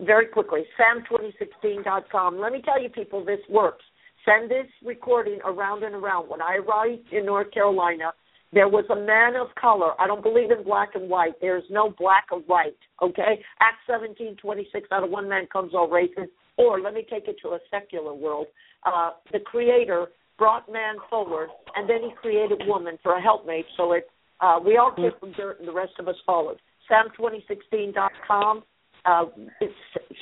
very 0.00 0.26
quickly, 0.26 0.64
samm2016.com. 0.78 2.38
Let 2.38 2.52
me 2.52 2.62
tell 2.62 2.80
you, 2.80 2.88
people, 2.88 3.24
this 3.24 3.40
works. 3.48 3.84
Send 4.24 4.50
this 4.50 4.66
recording 4.84 5.38
around 5.44 5.84
and 5.84 5.94
around. 5.94 6.28
When 6.28 6.42
I 6.42 6.56
arrived 6.56 7.12
in 7.12 7.26
North 7.26 7.50
Carolina, 7.52 8.12
there 8.52 8.68
was 8.68 8.84
a 8.90 8.96
man 8.96 9.36
of 9.36 9.54
color. 9.60 10.00
I 10.00 10.06
don't 10.06 10.22
believe 10.22 10.50
in 10.50 10.64
black 10.64 10.90
and 10.94 11.08
white. 11.08 11.34
There's 11.40 11.64
no 11.70 11.94
black 11.98 12.26
or 12.30 12.40
white. 12.40 12.76
Okay? 13.02 13.42
Acts 13.60 13.82
17:26. 13.88 14.90
Out 14.92 15.04
of 15.04 15.10
one 15.10 15.28
man 15.28 15.46
comes 15.52 15.74
all 15.74 15.88
races. 15.88 16.28
Or 16.56 16.80
let 16.80 16.94
me 16.94 17.06
take 17.08 17.28
it 17.28 17.36
to 17.42 17.50
a 17.50 17.58
secular 17.70 18.14
world. 18.14 18.46
Uh, 18.84 19.12
the 19.32 19.40
Creator 19.40 20.08
brought 20.38 20.70
man 20.70 20.96
forward, 21.08 21.48
and 21.74 21.88
then 21.88 22.02
he 22.02 22.10
created 22.20 22.62
woman 22.66 22.98
for 23.02 23.16
a 23.16 23.20
helpmate. 23.20 23.66
So 23.76 23.92
it 23.92 24.08
uh, 24.40 24.58
we 24.64 24.76
all 24.76 24.92
came 24.94 25.10
from 25.18 25.32
dirt, 25.32 25.58
and 25.60 25.68
the 25.68 25.72
rest 25.72 25.92
of 25.98 26.08
us 26.08 26.16
followed. 26.26 26.58
Samm2016.com. 26.90 28.62
Uh, 29.04 29.24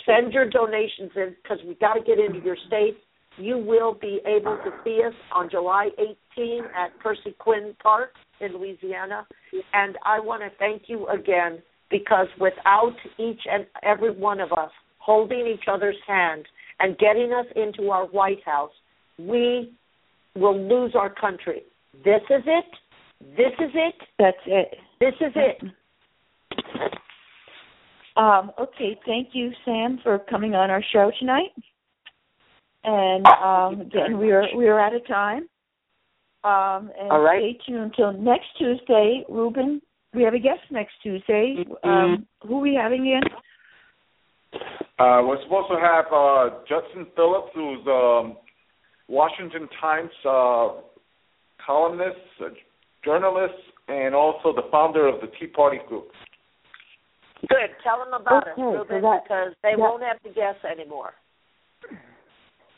send 0.06 0.32
your 0.32 0.48
donations 0.48 1.10
in 1.16 1.34
because 1.42 1.58
we 1.66 1.74
got 1.74 1.94
to 1.94 2.00
get 2.00 2.18
into 2.18 2.44
your 2.44 2.56
state. 2.66 2.96
You 3.38 3.58
will 3.58 3.94
be 3.94 4.20
able 4.26 4.56
to 4.58 4.70
see 4.84 5.00
us 5.04 5.14
on 5.34 5.50
July 5.50 5.88
18 6.36 6.64
at 6.76 6.96
Percy 7.00 7.34
Quin 7.38 7.74
Park 7.82 8.10
in 8.40 8.52
Louisiana. 8.52 9.26
And 9.72 9.96
I 10.04 10.20
want 10.20 10.42
to 10.42 10.50
thank 10.58 10.82
you 10.86 11.08
again 11.08 11.62
because 11.90 12.28
without 12.38 12.94
each 13.18 13.40
and 13.50 13.66
every 13.82 14.12
one 14.12 14.40
of 14.40 14.52
us 14.52 14.70
holding 14.98 15.46
each 15.46 15.64
other's 15.70 15.96
hand 16.06 16.44
and 16.78 16.96
getting 16.98 17.32
us 17.32 17.46
into 17.56 17.90
our 17.90 18.06
White 18.06 18.44
House, 18.44 18.72
we 19.18 19.72
will 20.34 20.58
lose 20.58 20.94
our 20.94 21.10
country. 21.10 21.62
This 22.04 22.22
is 22.30 22.42
it. 22.46 22.64
This 23.36 23.52
is 23.58 23.70
it. 23.74 23.94
That's 24.18 24.36
it. 24.46 24.76
This 25.00 25.14
is 25.20 25.32
it. 25.36 25.62
Um, 28.16 28.52
okay, 28.58 28.98
thank 29.06 29.28
you, 29.32 29.50
Samm, 29.66 30.02
for 30.02 30.18
coming 30.30 30.54
on 30.54 30.70
our 30.70 30.82
show 30.92 31.10
tonight. 31.18 31.50
And 32.84 33.26
um, 33.26 33.80
again, 33.80 34.18
we 34.18 34.30
are 34.30 34.44
we 34.56 34.68
are 34.68 34.78
out 34.78 34.94
of 34.94 35.06
time. 35.06 35.48
Um, 36.44 36.90
and 37.00 37.10
All 37.10 37.20
right. 37.20 37.40
stay 37.40 37.58
tuned 37.66 37.84
until 37.84 38.12
next 38.12 38.46
Tuesday. 38.58 39.24
Ruben, 39.28 39.80
we 40.12 40.22
have 40.22 40.34
a 40.34 40.38
guest 40.38 40.60
next 40.70 40.92
Tuesday. 41.02 41.64
Mm-hmm. 41.66 41.88
Um, 41.88 42.26
who 42.46 42.58
are 42.58 42.60
we 42.60 42.74
having 42.74 43.06
in? 43.06 43.22
Uh, 44.98 45.22
we're 45.24 45.42
supposed 45.42 45.68
to 45.70 45.78
have 45.80 46.04
uh, 46.12 46.50
Judson 46.68 47.06
Phillips, 47.16 47.48
who's 47.54 47.80
um, 47.88 48.36
Washington 49.08 49.68
Times 49.80 50.10
uh, 50.24 50.80
columnist, 51.64 52.18
journalist, 53.04 53.54
and 53.88 54.14
also 54.14 54.52
the 54.54 54.62
founder 54.70 55.06
of 55.06 55.20
the 55.20 55.28
Tea 55.38 55.46
Party 55.46 55.78
Group. 55.88 56.08
Good. 57.48 57.70
Tell 57.82 57.98
them 57.98 58.20
about 58.20 58.48
okay, 58.48 58.62
it, 58.62 58.64
Ruben, 58.64 58.86
so 58.88 59.00
that, 59.02 59.20
because 59.24 59.52
they 59.62 59.70
that, 59.70 59.78
won't 59.78 60.02
have 60.02 60.22
to 60.22 60.30
guess 60.30 60.56
anymore. 60.70 61.12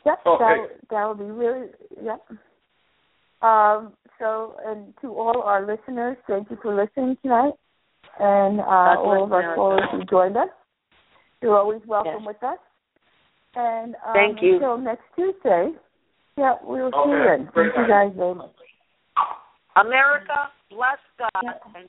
Yep, 0.05 0.19
okay. 0.27 0.45
that 0.45 0.91
that 0.91 1.09
would 1.09 1.19
be 1.19 1.25
really 1.25 1.69
yep. 2.03 2.21
Um, 3.43 3.93
so, 4.19 4.57
and 4.65 4.95
to 5.03 5.09
all 5.09 5.43
our 5.43 5.67
listeners, 5.67 6.17
thank 6.27 6.51
you 6.51 6.59
for 6.63 6.75
listening 6.75 7.17
tonight, 7.23 7.53
and 8.19 8.61
uh, 8.61 8.99
all 8.99 9.23
of 9.25 9.33
our 9.33 9.55
callers 9.55 9.83
who 9.93 10.05
joined 10.05 10.37
us. 10.37 10.49
You're 11.43 11.57
always 11.57 11.83
welcome 11.87 12.25
yes. 12.25 12.27
with 12.27 12.43
us. 12.43 12.59
And 13.55 13.95
um, 14.07 14.15
thank 14.15 14.43
you. 14.43 14.55
Until 14.55 14.79
next 14.79 15.05
Tuesday. 15.15 15.71
Yeah, 16.37 16.55
we'll 16.63 16.91
see 16.91 16.97
okay. 16.97 17.11
you 17.11 17.25
then. 17.25 17.49
Thank 17.55 17.73
you 17.77 17.89
guys 17.89 18.13
very 18.17 18.35
much. 18.35 18.53
America, 19.77 20.53
bless 20.71 20.99
God, 21.19 21.31
Yeah. 21.43 21.53
and 21.75 21.89